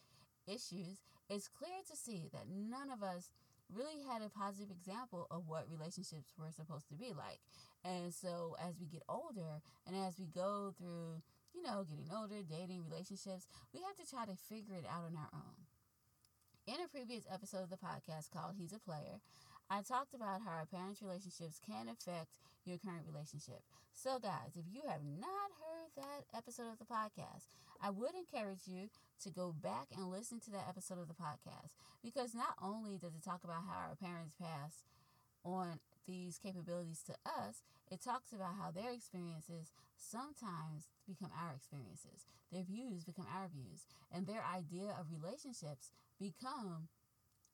issues, 0.47 1.01
it's 1.29 1.49
clear 1.49 1.81
to 1.89 1.97
see 1.97 2.29
that 2.33 2.49
none 2.49 2.91
of 2.91 3.03
us 3.03 3.31
really 3.75 4.03
had 4.07 4.23
a 4.23 4.31
positive 4.31 4.71
example 4.71 5.27
of 5.31 5.47
what 5.47 5.71
relationships 5.71 6.35
were 6.39 6.51
supposed 6.51 6.89
to 6.89 6.95
be 6.95 7.13
like. 7.17 7.41
And 7.85 8.13
so 8.13 8.57
as 8.61 8.79
we 8.79 8.87
get 8.87 9.03
older 9.09 9.63
and 9.87 9.97
as 9.97 10.19
we 10.19 10.27
go 10.27 10.75
through, 10.77 11.23
you 11.55 11.63
know, 11.63 11.85
getting 11.89 12.11
older, 12.15 12.43
dating, 12.43 12.85
relationships, 12.89 13.47
we 13.75 13.81
have 13.83 13.97
to 13.97 14.09
try 14.09 14.27
to 14.27 14.37
figure 14.37 14.77
it 14.77 14.87
out 14.87 15.05
on 15.07 15.17
our 15.17 15.31
own. 15.35 15.67
In 16.67 16.85
a 16.85 16.89
previous 16.89 17.25
episode 17.33 17.65
of 17.65 17.71
the 17.71 17.81
podcast 17.81 18.31
called 18.31 18.55
He's 18.59 18.73
a 18.73 18.79
Player, 18.79 19.19
I 19.71 19.83
talked 19.83 20.15
about 20.15 20.43
how 20.43 20.51
our 20.51 20.67
parents' 20.67 21.03
relationships 21.03 21.59
can 21.59 21.89
affect 21.89 22.39
your 22.65 22.79
current 22.79 23.07
relationship. 23.07 23.63
So, 23.93 24.19
guys, 24.19 24.55
if 24.55 24.67
you 24.71 24.83
have 24.87 25.03
not 25.03 25.51
heard 25.59 25.91
that 25.97 26.27
episode 26.37 26.71
of 26.71 26.79
the 26.79 26.87
podcast, 26.87 27.51
I 27.83 27.91
would 27.91 28.13
encourage 28.15 28.67
you 28.67 28.89
to 29.23 29.31
go 29.31 29.53
back 29.53 29.89
and 29.97 30.11
listen 30.11 30.41
to 30.41 30.51
that 30.51 30.69
episode 30.69 30.99
of 30.99 31.09
the 31.09 31.15
podcast 31.15 31.73
because 32.03 32.35
not 32.35 32.55
only 32.63 32.99
does 32.99 33.15
it 33.15 33.25
talk 33.25 33.45
about 33.45 33.65
how 33.67 33.89
our 33.89 33.97
parents 33.97 34.35
pass 34.41 34.85
on 35.45 35.81
these 36.07 36.39
capabilities 36.39 37.03
to 37.07 37.13
us, 37.25 37.63
it 37.91 38.03
talks 38.03 38.33
about 38.33 38.55
how 38.61 38.71
their 38.71 38.93
experiences 38.93 39.73
sometimes 39.97 40.89
become 41.09 41.31
our 41.33 41.55
experiences. 41.55 42.27
Their 42.53 42.65
views 42.65 43.05
become 43.05 43.27
our 43.33 43.49
views, 43.49 43.87
and 44.13 44.27
their 44.27 44.45
idea 44.45 44.95
of 44.99 45.13
relationships 45.13 45.91
become 46.19 46.89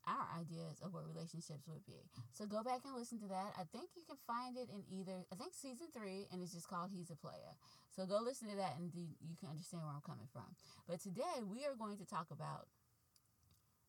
our 0.06 0.26
ideas 0.38 0.78
of 0.82 0.94
what 0.94 1.06
relationships 1.06 1.66
would 1.66 1.84
be. 1.86 1.98
So 2.30 2.46
go 2.46 2.62
back 2.62 2.86
and 2.86 2.94
listen 2.94 3.18
to 3.20 3.28
that. 3.28 3.58
I 3.58 3.66
think 3.74 3.90
you 3.98 4.06
can 4.06 4.16
find 4.26 4.54
it 4.56 4.70
in 4.70 4.86
either, 4.86 5.26
I 5.30 5.34
think 5.34 5.52
season 5.52 5.90
three, 5.90 6.30
and 6.30 6.38
it's 6.40 6.54
just 6.54 6.70
called 6.70 6.94
He's 6.94 7.10
a 7.10 7.18
Player. 7.18 7.58
So 7.90 8.06
go 8.06 8.22
listen 8.22 8.48
to 8.50 8.56
that 8.56 8.78
and 8.78 8.94
you 8.94 9.34
can 9.40 9.50
understand 9.50 9.82
where 9.82 9.94
I'm 9.94 10.06
coming 10.06 10.30
from. 10.30 10.46
But 10.86 11.02
today 11.02 11.42
we 11.42 11.66
are 11.66 11.74
going 11.74 11.98
to 11.98 12.06
talk 12.06 12.30
about 12.30 12.70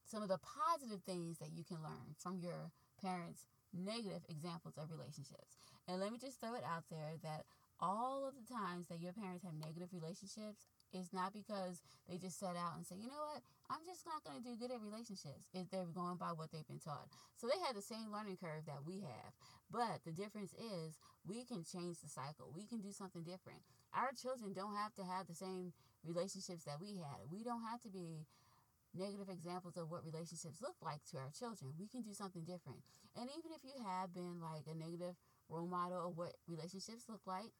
some 0.07 0.23
of 0.23 0.29
the 0.29 0.39
positive 0.41 1.03
things 1.03 1.37
that 1.37 1.53
you 1.53 1.63
can 1.63 1.83
learn 1.83 2.15
from 2.17 2.39
your 2.39 2.71
parents' 2.97 3.45
negative 3.75 4.23
examples 4.29 4.77
of 4.79 4.89
relationships. 4.89 5.59
And 5.87 5.99
let 5.99 6.11
me 6.11 6.17
just 6.17 6.39
throw 6.39 6.55
it 6.55 6.63
out 6.63 6.87
there 6.89 7.19
that 7.21 7.45
all 7.79 8.25
of 8.25 8.33
the 8.33 8.47
times 8.47 8.87
that 8.87 9.01
your 9.01 9.13
parents 9.13 9.43
have 9.43 9.53
negative 9.53 9.93
relationships, 9.93 10.65
it's 10.93 11.13
not 11.13 11.33
because 11.33 11.81
they 12.09 12.17
just 12.17 12.39
set 12.39 12.55
out 12.55 12.75
and 12.75 12.85
say, 12.85 12.95
you 12.95 13.07
know 13.07 13.25
what, 13.33 13.43
I'm 13.69 13.83
just 13.83 14.07
not 14.07 14.23
going 14.23 14.39
to 14.39 14.45
do 14.45 14.55
good 14.55 14.71
at 14.71 14.79
relationships 14.79 15.51
if 15.53 15.69
they're 15.69 15.91
going 15.91 16.15
by 16.15 16.31
what 16.31 16.51
they've 16.51 16.67
been 16.67 16.79
taught. 16.79 17.11
So 17.35 17.47
they 17.47 17.59
had 17.65 17.75
the 17.75 17.83
same 17.83 18.11
learning 18.11 18.39
curve 18.39 18.63
that 18.67 18.87
we 18.87 19.03
have. 19.03 19.31
But 19.67 20.01
the 20.07 20.15
difference 20.15 20.55
is 20.55 20.95
we 21.27 21.43
can 21.43 21.67
change 21.67 21.99
the 21.99 22.07
cycle. 22.07 22.55
We 22.55 22.65
can 22.65 22.79
do 22.79 22.95
something 22.95 23.23
different. 23.23 23.59
Our 23.91 24.15
children 24.15 24.55
don't 24.55 24.75
have 24.75 24.95
to 24.95 25.03
have 25.03 25.27
the 25.27 25.35
same 25.35 25.75
relationships 26.07 26.63
that 26.63 26.79
we 26.79 26.95
had. 26.95 27.27
We 27.27 27.43
don't 27.43 27.67
have 27.67 27.83
to 27.83 27.91
be 27.91 28.23
negative 28.95 29.27
examples 29.29 29.75
of 29.75 29.91
what 29.91 30.07
relationships 30.07 30.63
look 30.63 30.79
like 30.81 31.03
to 31.11 31.17
our 31.19 31.29
children. 31.35 31.75
We 31.77 31.87
can 31.87 32.01
do 32.01 32.15
something 32.15 32.47
different. 32.47 32.79
And 33.19 33.29
even 33.35 33.51
if 33.51 33.61
you 33.67 33.75
have 33.83 34.13
been 34.13 34.39
like 34.39 34.65
a 34.71 34.77
negative 34.77 35.15
role 35.49 35.67
model 35.67 36.07
of 36.07 36.17
what 36.17 36.33
relationships 36.47 37.05
look 37.09 37.21
like, 37.27 37.51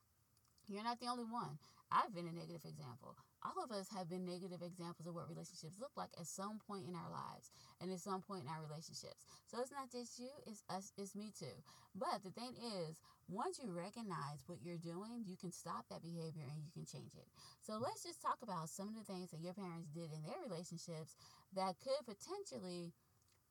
you're 0.67 0.83
not 0.83 0.99
the 0.99 1.07
only 1.07 1.23
one. 1.23 1.57
I've 1.91 2.11
been 2.11 2.27
a 2.27 2.35
negative 2.35 2.67
example. 2.67 3.15
All 3.39 3.63
of 3.63 3.71
us 3.71 3.87
have 3.95 4.11
been 4.11 4.27
negative 4.27 4.59
examples 4.59 5.07
of 5.07 5.15
what 5.15 5.31
relationships 5.31 5.79
look 5.79 5.95
like 5.95 6.11
at 6.19 6.27
some 6.27 6.59
point 6.67 6.83
in 6.83 6.95
our 6.99 7.07
lives 7.07 7.51
and 7.79 7.87
at 7.91 8.03
some 8.03 8.19
point 8.19 8.43
in 8.43 8.51
our 8.51 8.59
relationships. 8.59 9.23
So 9.47 9.63
it's 9.63 9.71
not 9.71 9.87
just 9.87 10.19
you, 10.19 10.27
it's 10.43 10.67
us, 10.67 10.91
it's 10.99 11.15
me 11.15 11.31
too. 11.31 11.55
But 11.95 12.27
the 12.27 12.35
thing 12.35 12.59
is, 12.59 12.99
once 13.31 13.59
you 13.63 13.71
recognize 13.71 14.43
what 14.47 14.59
you're 14.59 14.81
doing, 14.83 15.23
you 15.23 15.39
can 15.39 15.51
stop 15.51 15.87
that 15.87 16.03
behavior 16.03 16.43
and 16.43 16.59
you 16.59 16.71
can 16.75 16.83
change 16.83 17.15
it. 17.15 17.27
So 17.63 17.79
let's 17.79 18.03
just 18.03 18.19
talk 18.19 18.43
about 18.43 18.67
some 18.67 18.91
of 18.91 18.95
the 18.99 19.07
things 19.07 19.31
that 19.31 19.39
your 19.39 19.55
parents 19.55 19.87
did 19.95 20.11
in 20.11 20.27
their 20.27 20.43
relationships 20.43 21.15
that 21.55 21.79
could 21.79 22.03
potentially 22.03 22.91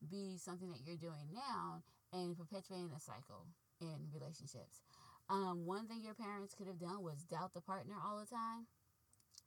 be 0.05 0.37
something 0.37 0.69
that 0.69 0.85
you're 0.85 1.01
doing 1.01 1.33
now 1.33 1.81
and 2.13 2.37
perpetuating 2.37 2.93
a 2.93 3.01
cycle 3.01 3.49
in 3.81 4.09
relationships. 4.13 4.85
Um, 5.29 5.67
one 5.67 5.87
thing 5.89 6.03
your 6.05 6.15
parents 6.15 6.55
could 6.55 6.67
have 6.67 6.79
done 6.79 7.03
was 7.03 7.25
doubt 7.25 7.55
the 7.55 7.61
partner 7.61 7.95
all 8.05 8.19
the 8.21 8.27
time. 8.27 8.67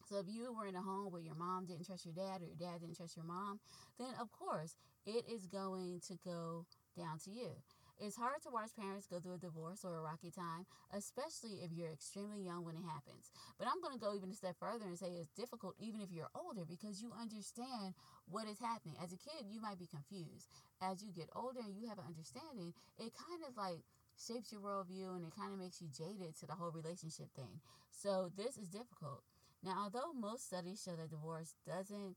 So 0.10 0.18
if 0.18 0.26
you 0.28 0.52
were 0.52 0.66
in 0.66 0.76
a 0.76 0.82
home 0.82 1.12
where 1.12 1.22
your 1.22 1.36
mom 1.36 1.66
didn't 1.66 1.86
trust 1.86 2.06
your 2.06 2.16
dad 2.16 2.42
or 2.42 2.48
your 2.50 2.58
dad 2.58 2.82
didn't 2.82 2.98
trust 2.98 3.16
your 3.16 3.26
mom, 3.26 3.60
then 4.00 4.10
of 4.20 4.32
course 4.32 4.76
it 5.06 5.24
is 5.30 5.46
going 5.46 6.02
to 6.08 6.18
go 6.26 6.66
down 6.98 7.20
to 7.26 7.32
you. 7.32 7.54
It's 8.00 8.16
hard 8.16 8.42
to 8.44 8.50
watch 8.50 8.72
parents 8.80 9.12
go 9.12 9.20
through 9.20 9.36
a 9.36 9.44
divorce 9.44 9.84
or 9.84 10.00
a 10.00 10.02
rocky 10.02 10.32
time, 10.32 10.64
especially 10.96 11.60
if 11.62 11.72
you're 11.76 11.92
extremely 11.92 12.40
young 12.42 12.64
when 12.64 12.80
it 12.80 12.88
happens. 12.88 13.30
But 13.60 13.68
I'm 13.68 13.84
going 13.84 13.94
to 13.94 14.00
go 14.00 14.16
even 14.16 14.32
a 14.32 14.40
step 14.40 14.56
further 14.58 14.88
and 14.88 14.98
say 14.98 15.20
it's 15.20 15.36
difficult 15.36 15.76
even 15.78 16.00
if 16.00 16.10
you're 16.10 16.32
older 16.34 16.64
because 16.64 17.04
you 17.04 17.12
understand 17.12 17.94
what 18.32 18.48
is 18.48 18.58
happening. 18.58 18.96
As 19.04 19.12
a 19.12 19.20
kid, 19.20 19.52
you 19.52 19.60
might 19.60 19.78
be 19.78 19.86
confused. 19.92 20.48
As 20.82 21.04
you 21.04 21.12
get 21.12 21.28
older 21.36 21.60
and 21.60 21.76
you 21.76 21.92
have 21.92 22.00
an 22.00 22.08
understanding, 22.08 22.72
it 22.98 23.12
kind 23.20 23.44
of 23.44 23.54
like 23.60 23.84
shapes 24.20 24.52
your 24.52 24.62
worldview 24.62 25.16
and 25.16 25.26
it 25.26 25.34
kind 25.36 25.54
of 25.54 25.60
makes 25.60 25.82
you 25.82 25.88
jaded 25.88 26.38
to 26.40 26.46
the 26.46 26.54
whole 26.54 26.72
relationship 26.72 27.34
thing. 27.36 27.62
So 27.92 28.32
this 28.36 28.58
is 28.58 28.68
difficult. 28.68 29.24
Now, 29.64 29.76
although 29.84 30.14
most 30.14 30.48
studies 30.48 30.82
show 30.84 30.96
that 30.96 31.10
divorce 31.10 31.56
doesn't 31.66 32.16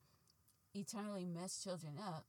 eternally 0.74 1.26
mess 1.26 1.62
children 1.62 1.94
up 1.98 2.26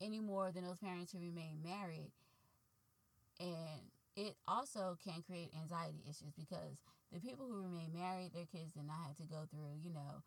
any 0.00 0.20
more 0.20 0.52
than 0.52 0.64
those 0.64 0.78
parents 0.78 1.12
who 1.12 1.18
remain 1.18 1.58
married, 1.62 2.12
and 3.40 3.88
it 4.16 4.34
also 4.46 4.98
can 5.02 5.22
create 5.22 5.50
anxiety 5.54 6.02
issues 6.04 6.34
because 6.36 6.82
the 7.12 7.20
people 7.20 7.46
who 7.46 7.62
remain 7.62 7.92
married, 7.94 8.32
their 8.34 8.46
kids 8.50 8.72
did 8.72 8.86
not 8.86 8.98
have 9.06 9.16
to 9.16 9.26
go 9.26 9.46
through, 9.50 9.80
you 9.82 9.92
know, 9.92 10.22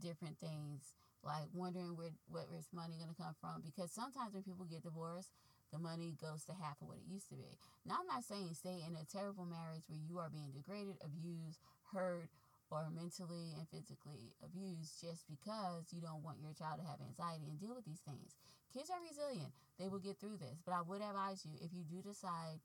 different 0.00 0.38
things 0.38 0.94
like 1.24 1.48
wondering 1.52 1.96
where 1.96 2.12
where's 2.28 2.68
money 2.72 2.96
going 3.00 3.08
to 3.08 3.22
come 3.22 3.34
from 3.40 3.62
because 3.64 3.90
sometimes 3.90 4.34
when 4.34 4.42
people 4.42 4.64
get 4.64 4.82
divorced 4.82 5.30
the 5.72 5.78
money 5.78 6.16
goes 6.20 6.44
to 6.44 6.52
half 6.52 6.80
of 6.82 6.88
what 6.88 6.98
it 6.98 7.08
used 7.08 7.28
to 7.30 7.36
be. 7.36 7.58
Now 7.86 8.00
i'm 8.00 8.10
not 8.10 8.24
saying 8.24 8.54
stay 8.54 8.84
in 8.84 8.96
a 8.96 9.06
terrible 9.06 9.46
marriage 9.46 9.84
where 9.88 10.00
you 10.00 10.18
are 10.18 10.30
being 10.30 10.52
degraded 10.52 10.98
abused 11.04 11.60
hurt 11.92 12.28
or 12.70 12.90
mentally 12.90 13.54
and 13.54 13.68
physically 13.68 14.34
abused 14.42 14.98
just 15.00 15.28
because 15.28 15.92
you 15.92 16.00
don't 16.00 16.24
want 16.24 16.42
your 16.42 16.56
child 16.56 16.80
to 16.80 16.86
have 16.86 16.98
anxiety 16.98 17.46
and 17.46 17.60
deal 17.60 17.76
with 17.76 17.84
these 17.84 18.02
things. 18.02 18.34
Kids 18.72 18.90
are 18.90 18.98
resilient. 18.98 19.54
They 19.78 19.86
will 19.86 20.02
get 20.02 20.18
through 20.18 20.42
this. 20.42 20.58
But 20.64 20.74
i 20.74 20.82
would 20.82 21.02
advise 21.04 21.46
you 21.46 21.54
if 21.62 21.70
you 21.70 21.86
do 21.86 22.02
decide 22.02 22.58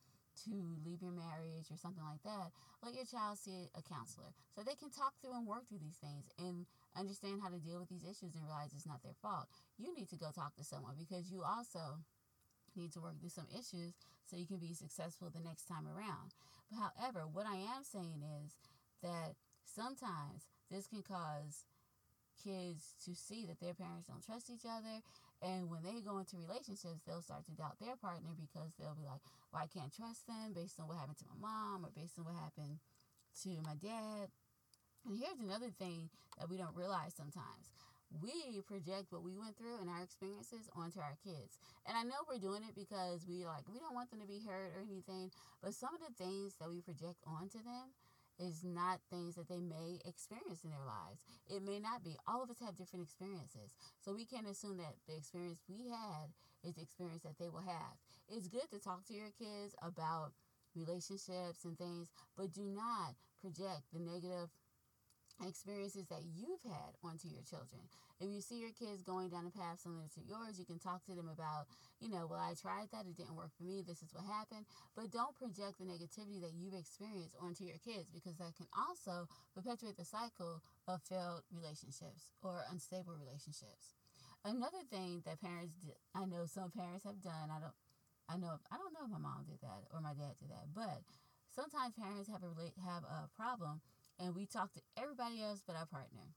to 0.46 0.56
leave 0.88 1.04
your 1.04 1.12
marriage 1.12 1.68
or 1.70 1.78
something 1.78 2.04
like 2.06 2.24
that, 2.24 2.56
let 2.82 2.96
your 2.96 3.04
child 3.04 3.38
see 3.38 3.68
a 3.76 3.84
counselor 3.84 4.32
so 4.56 4.64
they 4.64 4.78
can 4.80 4.90
talk 4.90 5.14
through 5.20 5.36
and 5.36 5.46
work 5.46 5.68
through 5.68 5.84
these 5.84 6.00
things 6.00 6.32
and 6.40 6.64
understand 6.96 7.44
how 7.44 7.52
to 7.52 7.60
deal 7.60 7.78
with 7.78 7.92
these 7.92 8.08
issues 8.08 8.34
and 8.34 8.46
realize 8.48 8.72
it's 8.72 8.88
not 8.88 9.04
their 9.04 9.18
fault. 9.22 9.52
You 9.78 9.92
need 9.94 10.08
to 10.10 10.18
go 10.18 10.32
talk 10.32 10.56
to 10.56 10.64
someone 10.64 10.96
because 10.96 11.28
you 11.28 11.44
also 11.44 12.00
need 12.76 12.92
to 12.94 13.02
work 13.02 13.20
through 13.20 13.30
some 13.34 13.48
issues 13.52 13.94
so 14.26 14.38
you 14.38 14.46
can 14.46 14.58
be 14.58 14.74
successful 14.74 15.30
the 15.30 15.44
next 15.44 15.66
time 15.66 15.88
around. 15.88 16.34
However, 16.74 17.26
what 17.26 17.46
I 17.46 17.58
am 17.76 17.84
saying 17.84 18.22
is 18.44 18.54
that 19.02 19.34
sometimes 19.66 20.46
this 20.70 20.88
can 20.88 21.02
cause 21.02 21.66
kids 22.44 22.96
to 23.06 23.16
see 23.16 23.46
that 23.46 23.60
their 23.60 23.74
parents 23.74 24.08
don't 24.08 24.24
trust 24.24 24.50
each 24.50 24.66
other 24.66 25.02
and 25.42 25.70
when 25.72 25.84
they 25.84 26.04
go 26.04 26.20
into 26.20 26.36
relationships, 26.36 27.00
they'll 27.08 27.24
start 27.24 27.46
to 27.46 27.56
doubt 27.56 27.80
their 27.80 27.96
partner 27.96 28.36
because 28.36 28.76
they'll 28.76 28.98
be 29.00 29.08
like, 29.08 29.24
well, 29.52 29.64
I 29.64 29.72
can't 29.72 29.94
trust 29.96 30.28
them 30.28 30.52
based 30.52 30.80
on 30.80 30.88
what 30.88 31.00
happened 31.00 31.18
to 31.24 31.32
my 31.32 31.40
mom 31.40 31.86
or 31.86 31.92
based 31.96 32.20
on 32.20 32.26
what 32.28 32.36
happened 32.36 32.80
to 33.44 33.50
my 33.64 33.80
dad. 33.80 34.28
And 35.08 35.16
here's 35.16 35.40
another 35.40 35.72
thing 35.72 36.12
that 36.38 36.50
we 36.50 36.58
don't 36.58 36.76
realize 36.76 37.16
sometimes. 37.16 37.72
We 38.10 38.62
project 38.66 39.12
what 39.14 39.24
we 39.24 39.38
went 39.38 39.58
through 39.58 39.78
and 39.80 39.90
our 39.90 40.02
experiences 40.02 40.70
onto 40.74 41.00
our 41.00 41.18
kids. 41.24 41.62
And 41.86 41.96
I 41.96 42.04
know 42.04 42.26
we're 42.26 42.42
doing 42.42 42.66
it 42.66 42.74
because 42.74 43.26
we 43.30 43.46
like 43.46 43.70
we 43.70 43.78
don't 43.80 43.94
want 43.94 44.10
them 44.10 44.20
to 44.22 44.28
be 44.28 44.42
hurt 44.42 44.74
or 44.74 44.82
anything, 44.82 45.30
but 45.62 45.78
some 45.78 45.94
of 45.94 46.02
the 46.02 46.14
things 46.18 46.58
that 46.60 46.70
we 46.70 46.82
project 46.82 47.22
onto 47.26 47.62
them 47.62 47.94
is 48.40 48.64
not 48.64 49.04
things 49.12 49.36
that 49.36 49.50
they 49.50 49.60
may 49.60 50.00
experience 50.06 50.64
in 50.64 50.72
their 50.72 50.88
lives. 50.88 51.22
It 51.52 51.62
may 51.62 51.78
not 51.78 52.04
be. 52.04 52.16
All 52.26 52.42
of 52.42 52.50
us 52.50 52.60
have 52.66 52.76
different 52.76 53.04
experiences. 53.04 53.76
So 54.00 54.16
we 54.16 54.26
can't 54.26 54.48
assume 54.48 54.78
that 54.78 54.96
the 55.08 55.18
experience 55.18 55.60
we 55.68 55.92
had 55.92 56.32
is 56.64 56.76
the 56.76 56.82
experience 56.82 57.24
that 57.24 57.38
they 57.38 57.50
will 57.50 57.68
have. 57.68 58.00
It's 58.32 58.48
good 58.48 58.72
to 58.72 58.80
talk 58.80 59.06
to 59.08 59.14
your 59.14 59.32
kids 59.38 59.76
about 59.84 60.32
relationships 60.76 61.66
and 61.66 61.78
things, 61.78 62.10
but 62.38 62.54
do 62.54 62.64
not 62.64 63.16
project 63.42 63.92
the 63.92 64.00
negative 64.00 64.50
experiences 65.48 66.08
that 66.10 66.24
you've 66.28 66.64
had 66.68 67.00
onto 67.04 67.28
your 67.28 67.44
children. 67.48 67.80
If 68.20 68.28
you 68.28 68.42
see 68.42 68.60
your 68.60 68.76
kids 68.76 69.04
going 69.04 69.30
down 69.30 69.48
a 69.48 69.54
path 69.54 69.80
similar 69.80 70.08
to 70.16 70.22
yours, 70.28 70.60
you 70.60 70.66
can 70.66 70.80
talk 70.80 71.06
to 71.08 71.16
them 71.16 71.32
about, 71.32 71.72
you 72.04 72.12
know, 72.12 72.28
well, 72.28 72.44
I 72.44 72.56
tried 72.60 72.92
that, 72.92 73.08
it 73.08 73.16
didn't 73.16 73.40
work 73.40 73.56
for 73.56 73.64
me, 73.64 73.84
this 73.86 74.04
is 74.04 74.12
what 74.12 74.28
happened. 74.28 74.68
But 74.96 75.12
don't 75.12 75.38
project 75.40 75.80
the 75.80 75.88
negativity 75.88 76.44
that 76.44 76.52
you've 76.56 76.76
experienced 76.76 77.40
onto 77.40 77.64
your 77.64 77.80
kids 77.80 78.12
because 78.12 78.36
that 78.38 78.56
can 78.60 78.68
also 78.76 79.28
perpetuate 79.56 79.96
the 79.96 80.06
cycle 80.06 80.60
of 80.88 81.02
failed 81.08 81.48
relationships 81.56 82.36
or 82.44 82.68
unstable 82.72 83.16
relationships. 83.16 83.96
Another 84.44 84.84
thing 84.88 85.22
that 85.26 85.42
parents 85.42 85.76
I 86.16 86.24
know 86.24 86.48
some 86.48 86.72
parents 86.72 87.04
have 87.04 87.20
done, 87.22 87.52
I 87.52 87.60
don't 87.60 87.76
I 88.30 88.38
know 88.38 88.56
I 88.72 88.78
don't 88.78 88.94
know 88.96 89.04
if 89.04 89.12
my 89.12 89.20
mom 89.20 89.44
did 89.44 89.60
that 89.62 89.84
or 89.92 90.00
my 90.00 90.16
dad 90.16 90.40
did 90.40 90.48
that, 90.48 90.72
but 90.72 91.04
sometimes 91.52 91.98
parents 92.00 92.30
have 92.32 92.44
a 92.44 92.52
have 92.88 93.04
a 93.04 93.28
problem 93.36 93.82
and 94.20 94.36
we 94.36 94.46
talk 94.46 94.74
to 94.74 94.82
everybody 94.98 95.42
else 95.42 95.64
but 95.66 95.76
our 95.76 95.86
partner. 95.86 96.34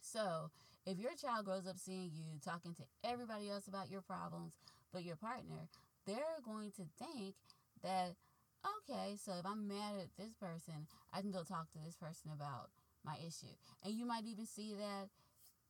So, 0.00 0.50
if 0.86 0.98
your 0.98 1.12
child 1.14 1.46
grows 1.46 1.66
up 1.66 1.78
seeing 1.78 2.10
you 2.12 2.24
talking 2.44 2.74
to 2.74 2.82
everybody 3.02 3.50
else 3.50 3.68
about 3.68 3.90
your 3.90 4.02
problems 4.02 4.52
but 4.92 5.02
your 5.02 5.16
partner, 5.16 5.68
they're 6.06 6.44
going 6.44 6.70
to 6.72 6.82
think 6.98 7.34
that, 7.82 8.14
okay, 8.64 9.16
so 9.16 9.32
if 9.38 9.46
I'm 9.46 9.66
mad 9.66 9.94
at 9.98 10.14
this 10.18 10.34
person, 10.34 10.86
I 11.12 11.22
can 11.22 11.30
go 11.30 11.42
talk 11.42 11.70
to 11.72 11.78
this 11.84 11.96
person 11.96 12.30
about 12.34 12.68
my 13.04 13.16
issue. 13.26 13.54
And 13.82 13.94
you 13.94 14.06
might 14.06 14.24
even 14.26 14.46
see 14.46 14.74
that 14.74 15.08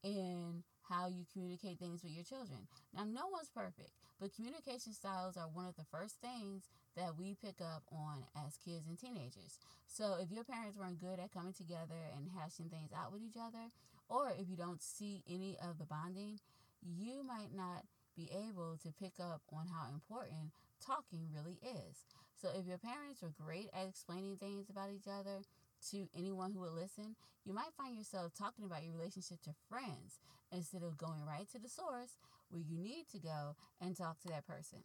in 0.02 0.64
how 0.88 1.06
you 1.06 1.25
communicate 1.33 1.78
things 1.78 2.02
with 2.02 2.12
your 2.12 2.25
children. 2.25 2.66
Now, 2.94 3.04
no 3.04 3.28
one's 3.30 3.49
perfect, 3.54 3.92
but 4.21 4.35
communication 4.35 4.92
styles 4.92 5.37
are 5.37 5.49
one 5.49 5.66
of 5.66 5.76
the 5.76 5.87
first 5.90 6.16
things 6.21 6.64
that 6.97 7.19
we 7.19 7.37
pick 7.43 7.61
up 7.61 7.83
on 7.93 8.25
as 8.47 8.57
kids 8.65 8.87
and 8.89 8.99
teenagers. 8.99 9.59
So, 9.87 10.17
if 10.21 10.31
your 10.31 10.45
parents 10.45 10.77
weren't 10.77 11.01
good 11.01 11.19
at 11.19 11.33
coming 11.33 11.53
together 11.53 12.11
and 12.17 12.31
hashing 12.35 12.69
things 12.69 12.91
out 12.95 13.13
with 13.13 13.23
each 13.23 13.39
other, 13.39 13.71
or 14.09 14.33
if 14.39 14.49
you 14.49 14.57
don't 14.57 14.83
see 14.83 15.23
any 15.29 15.57
of 15.63 15.79
the 15.79 15.87
bonding, 15.87 16.39
you 16.83 17.25
might 17.25 17.55
not 17.55 17.85
be 18.17 18.31
able 18.31 18.79
to 18.83 18.93
pick 18.93 19.19
up 19.19 19.43
on 19.53 19.67
how 19.67 19.93
important 19.93 20.53
talking 20.85 21.27
really 21.35 21.59
is. 21.63 22.05
So, 22.41 22.51
if 22.55 22.67
your 22.67 22.79
parents 22.79 23.23
were 23.23 23.35
great 23.41 23.71
at 23.75 23.89
explaining 23.89 24.37
things 24.37 24.71
about 24.71 24.91
each 24.91 25.09
other 25.09 25.43
to 25.91 26.09
anyone 26.17 26.53
who 26.53 26.61
would 26.61 26.73
listen, 26.75 27.17
you 27.45 27.53
might 27.55 27.75
find 27.77 27.97
yourself 27.97 28.33
talking 28.35 28.65
about 28.65 28.85
your 28.85 28.95
relationship 28.95 29.43
to 29.43 29.55
friends 29.69 30.19
instead 30.53 30.83
of 30.83 30.99
going 30.99 31.25
right 31.27 31.49
to 31.53 31.59
the 31.59 31.69
source 31.69 32.17
where 32.51 32.63
you 32.63 32.79
need 32.79 33.07
to 33.11 33.19
go 33.19 33.57
and 33.81 33.97
talk 33.97 34.21
to 34.21 34.29
that 34.29 34.47
person 34.47 34.81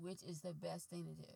which 0.00 0.22
is 0.22 0.40
the 0.40 0.52
best 0.52 0.90
thing 0.90 1.04
to 1.04 1.14
do. 1.14 1.32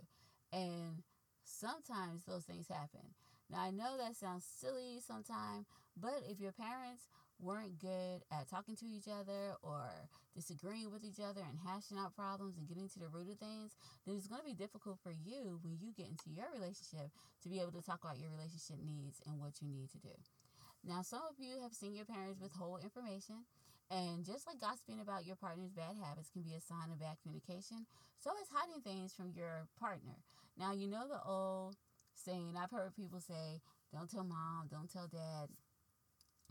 And 0.52 1.02
sometimes 1.44 2.24
those 2.24 2.44
things 2.44 2.68
happen. 2.68 3.14
Now, 3.50 3.60
I 3.60 3.70
know 3.70 3.96
that 3.98 4.16
sounds 4.16 4.44
silly 4.44 5.00
sometimes, 5.06 5.66
but 5.96 6.24
if 6.28 6.40
your 6.40 6.52
parents 6.52 7.08
weren't 7.40 7.78
good 7.78 8.22
at 8.32 8.48
talking 8.48 8.76
to 8.76 8.86
each 8.86 9.08
other 9.10 9.54
or 9.62 9.84
disagreeing 10.34 10.90
with 10.90 11.04
each 11.04 11.20
other 11.20 11.42
and 11.42 11.58
hashing 11.58 11.98
out 11.98 12.14
problems 12.14 12.56
and 12.56 12.66
getting 12.66 12.88
to 12.88 12.98
the 12.98 13.08
root 13.08 13.30
of 13.30 13.38
things, 13.38 13.76
then 14.06 14.16
it's 14.16 14.26
going 14.26 14.40
to 14.40 14.46
be 14.46 14.54
difficult 14.54 14.98
for 15.02 15.12
you 15.12 15.58
when 15.62 15.76
you 15.78 15.92
get 15.92 16.08
into 16.08 16.30
your 16.30 16.46
relationship 16.54 17.10
to 17.42 17.48
be 17.48 17.60
able 17.60 17.72
to 17.72 17.82
talk 17.82 18.00
about 18.02 18.18
your 18.18 18.30
relationship 18.30 18.78
needs 18.80 19.20
and 19.26 19.38
what 19.38 19.60
you 19.60 19.68
need 19.68 19.90
to 19.90 19.98
do. 19.98 20.14
Now, 20.86 21.02
some 21.02 21.22
of 21.28 21.36
you 21.38 21.60
have 21.62 21.72
seen 21.72 21.94
your 21.94 22.04
parents 22.04 22.40
withhold 22.40 22.84
information 22.84 23.44
and 23.90 24.24
just 24.24 24.46
like 24.46 24.60
gossiping 24.60 25.00
about 25.00 25.26
your 25.26 25.36
partner's 25.36 25.72
bad 25.72 25.96
habits 26.00 26.30
can 26.30 26.42
be 26.42 26.54
a 26.54 26.60
sign 26.60 26.90
of 26.90 27.00
bad 27.00 27.16
communication, 27.22 27.86
so 28.18 28.30
is 28.40 28.48
hiding 28.52 28.80
things 28.82 29.12
from 29.14 29.32
your 29.34 29.66
partner. 29.78 30.16
Now, 30.58 30.72
you 30.72 30.86
know 30.88 31.06
the 31.08 31.20
old 31.26 31.76
saying, 32.14 32.54
I've 32.56 32.70
heard 32.70 32.96
people 32.96 33.20
say, 33.20 33.60
don't 33.92 34.10
tell 34.10 34.24
mom, 34.24 34.68
don't 34.70 34.90
tell 34.90 35.06
dad, 35.06 35.48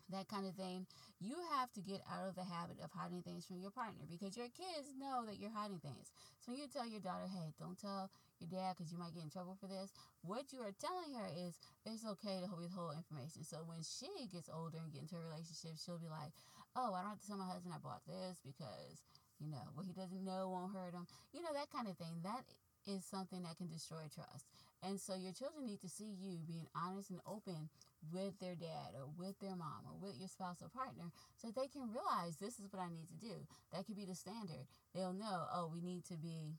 that 0.09 0.27
kind 0.27 0.47
of 0.47 0.55
thing. 0.55 0.85
You 1.19 1.39
have 1.55 1.71
to 1.73 1.81
get 1.81 2.03
out 2.11 2.27
of 2.27 2.35
the 2.35 2.43
habit 2.43 2.83
of 2.83 2.91
hiding 2.91 3.23
things 3.23 3.45
from 3.45 3.63
your 3.63 3.71
partner 3.71 4.03
because 4.09 4.35
your 4.35 4.51
kids 4.51 4.91
know 4.99 5.23
that 5.23 5.39
you're 5.39 5.53
hiding 5.53 5.79
things. 5.79 6.11
So 6.43 6.51
when 6.51 6.59
you 6.59 6.67
tell 6.67 6.87
your 6.87 6.99
daughter, 6.99 7.27
hey, 7.31 7.55
don't 7.55 7.79
tell 7.79 8.11
your 8.43 8.51
dad 8.51 8.75
because 8.75 8.91
you 8.91 8.99
might 8.99 9.15
get 9.15 9.23
in 9.23 9.31
trouble 9.31 9.55
for 9.55 9.71
this, 9.71 9.95
what 10.21 10.51
you 10.51 10.59
are 10.59 10.75
telling 10.75 11.15
her 11.15 11.31
is 11.31 11.55
it's 11.87 12.03
okay 12.03 12.43
to 12.43 12.51
withhold 12.51 12.99
information. 12.99 13.47
So 13.47 13.63
when 13.63 13.79
she 13.79 14.27
gets 14.27 14.51
older 14.51 14.83
and 14.83 14.91
get 14.91 15.07
into 15.07 15.15
a 15.15 15.23
relationship, 15.23 15.79
she'll 15.79 16.01
be 16.01 16.11
like, 16.11 16.35
oh, 16.75 16.91
I 16.91 17.01
don't 17.01 17.15
have 17.15 17.23
to 17.23 17.27
tell 17.27 17.39
my 17.39 17.47
husband 17.47 17.71
I 17.71 17.79
bought 17.79 18.03
this 18.03 18.43
because, 18.43 18.99
you 19.39 19.47
know, 19.47 19.63
what 19.75 19.87
he 19.87 19.95
doesn't 19.95 20.23
know 20.23 20.51
won't 20.51 20.75
hurt 20.75 20.91
him. 20.91 21.07
You 21.31 21.39
know, 21.39 21.55
that 21.55 21.71
kind 21.71 21.87
of 21.87 21.95
thing. 21.95 22.19
That 22.27 22.43
is 22.83 23.05
something 23.05 23.43
that 23.43 23.55
can 23.55 23.71
destroy 23.71 24.11
trust. 24.11 24.51
And 24.83 24.99
so 24.99 25.15
your 25.15 25.31
children 25.31 25.65
need 25.65 25.79
to 25.81 25.89
see 25.89 26.11
you 26.19 26.43
being 26.43 26.67
honest 26.75 27.09
and 27.09 27.23
open 27.23 27.71
with 28.11 28.39
their 28.39 28.55
dad 28.55 28.97
or 28.97 29.07
with 29.17 29.39
their 29.39 29.55
mom 29.55 29.87
or 29.87 29.95
with 30.01 30.17
your 30.19 30.27
spouse 30.27 30.61
or 30.61 30.69
partner 30.69 31.11
so 31.37 31.47
they 31.49 31.67
can 31.67 31.87
realize 31.87 32.37
this 32.37 32.59
is 32.59 32.67
what 32.71 32.81
I 32.81 32.89
need 32.89 33.07
to 33.07 33.19
do. 33.19 33.47
That 33.71 33.85
could 33.85 33.95
be 33.95 34.05
the 34.05 34.15
standard. 34.15 34.67
They'll 34.93 35.13
know, 35.13 35.47
oh, 35.53 35.71
we 35.71 35.81
need 35.81 36.05
to 36.11 36.17
be 36.17 36.57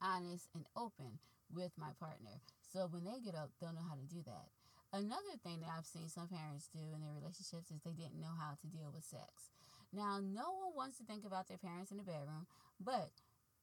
honest 0.00 0.48
and 0.54 0.66
open 0.76 1.18
with 1.52 1.72
my 1.76 1.90
partner. 1.98 2.40
So 2.72 2.88
when 2.90 3.04
they 3.04 3.20
get 3.20 3.34
up, 3.34 3.50
they'll 3.60 3.74
know 3.74 3.86
how 3.88 3.96
to 3.96 4.08
do 4.08 4.22
that. 4.26 4.48
Another 4.92 5.40
thing 5.40 5.60
that 5.60 5.72
I've 5.72 5.88
seen 5.88 6.08
some 6.08 6.28
parents 6.28 6.68
do 6.68 6.92
in 6.92 7.00
their 7.00 7.16
relationships 7.16 7.72
is 7.72 7.80
they 7.80 7.96
didn't 7.96 8.20
know 8.20 8.36
how 8.36 8.60
to 8.60 8.66
deal 8.68 8.92
with 8.92 9.04
sex. 9.04 9.48
Now, 9.92 10.20
no 10.20 10.52
one 10.52 10.76
wants 10.76 10.98
to 10.98 11.04
think 11.04 11.24
about 11.24 11.48
their 11.48 11.60
parents 11.60 11.90
in 11.90 11.96
the 11.96 12.04
bedroom, 12.04 12.44
but 12.80 13.12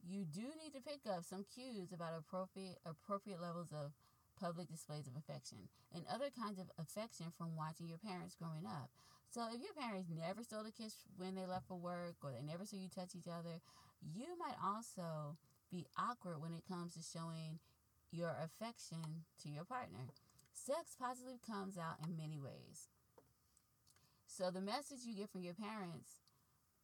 you 0.02 0.26
do 0.26 0.46
need 0.58 0.74
to 0.74 0.82
pick 0.82 1.06
up 1.06 1.26
some 1.26 1.46
cues 1.54 1.92
about 1.92 2.18
appropriate 2.18 2.78
appropriate 2.86 3.42
levels 3.42 3.70
of 3.74 3.92
public 4.40 4.70
displays 4.70 5.08
of 5.08 5.16
affection 5.16 5.70
and 5.94 6.04
other 6.08 6.32
kinds 6.32 6.60
of 6.60 6.72
affection 6.80 7.28
from 7.38 7.56
watching 7.56 7.88
your 7.88 8.00
parents 8.00 8.36
growing 8.36 8.66
up. 8.66 8.90
So 9.30 9.46
if 9.54 9.62
your 9.62 9.76
parents 9.78 10.10
never 10.10 10.44
stole 10.44 10.66
a 10.66 10.72
kiss 10.72 10.96
when 11.18 11.36
they 11.36 11.46
left 11.46 11.68
for 11.68 11.78
work 11.78 12.16
or 12.24 12.32
they 12.32 12.42
never 12.42 12.66
saw 12.66 12.78
you 12.78 12.90
touch 12.90 13.14
each 13.16 13.28
other, 13.28 13.62
you 14.02 14.34
might 14.40 14.58
also 14.64 15.38
be 15.72 15.86
awkward 15.98 16.42
when 16.42 16.54
it 16.54 16.64
comes 16.68 16.96
to 16.96 17.02
showing 17.04 17.60
your 18.12 18.36
affection 18.42 19.26
to 19.44 19.50
your 19.50 19.66
partner. 19.66 20.10
Sex 20.54 20.98
positively 21.00 21.40
comes 21.46 21.78
out 21.78 22.02
in 22.08 22.18
many 22.18 22.40
ways. 22.40 22.90
So 24.26 24.50
the 24.50 24.62
message 24.62 25.06
you 25.06 25.16
get 25.16 25.30
from 25.30 25.44
your 25.44 25.54
parents 25.54 26.22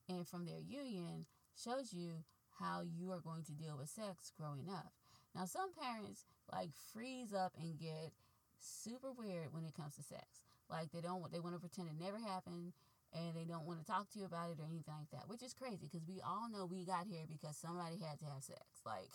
and 0.07 0.27
from 0.27 0.45
their 0.45 0.59
union 0.59 1.25
shows 1.55 1.93
you 1.93 2.23
how 2.59 2.81
you 2.81 3.11
are 3.11 3.19
going 3.19 3.43
to 3.43 3.53
deal 3.53 3.77
with 3.77 3.89
sex 3.89 4.31
growing 4.37 4.69
up. 4.69 4.91
Now, 5.33 5.45
some 5.45 5.71
parents 5.73 6.25
like 6.51 6.69
freeze 6.93 7.33
up 7.33 7.53
and 7.59 7.79
get 7.79 8.11
super 8.59 9.11
weird 9.11 9.53
when 9.53 9.65
it 9.65 9.75
comes 9.75 9.95
to 9.95 10.03
sex. 10.03 10.25
Like 10.69 10.91
they 10.91 11.01
don't 11.01 11.21
they 11.31 11.39
want 11.39 11.55
to 11.55 11.61
pretend 11.61 11.89
it 11.89 11.99
never 12.01 12.17
happened 12.17 12.73
and 13.13 13.31
they 13.37 13.45
don't 13.45 13.65
want 13.65 13.79
to 13.79 13.85
talk 13.85 14.09
to 14.11 14.19
you 14.19 14.25
about 14.25 14.51
it 14.51 14.59
or 14.59 14.65
anything 14.65 14.93
like 14.97 15.11
that, 15.13 15.29
which 15.29 15.43
is 15.43 15.53
crazy 15.53 15.87
because 15.87 16.03
we 16.07 16.19
all 16.25 16.49
know 16.49 16.65
we 16.65 16.83
got 16.83 17.07
here 17.07 17.23
because 17.29 17.55
somebody 17.55 17.97
had 18.01 18.19
to 18.19 18.25
have 18.25 18.43
sex. 18.43 18.63
Like 18.85 19.11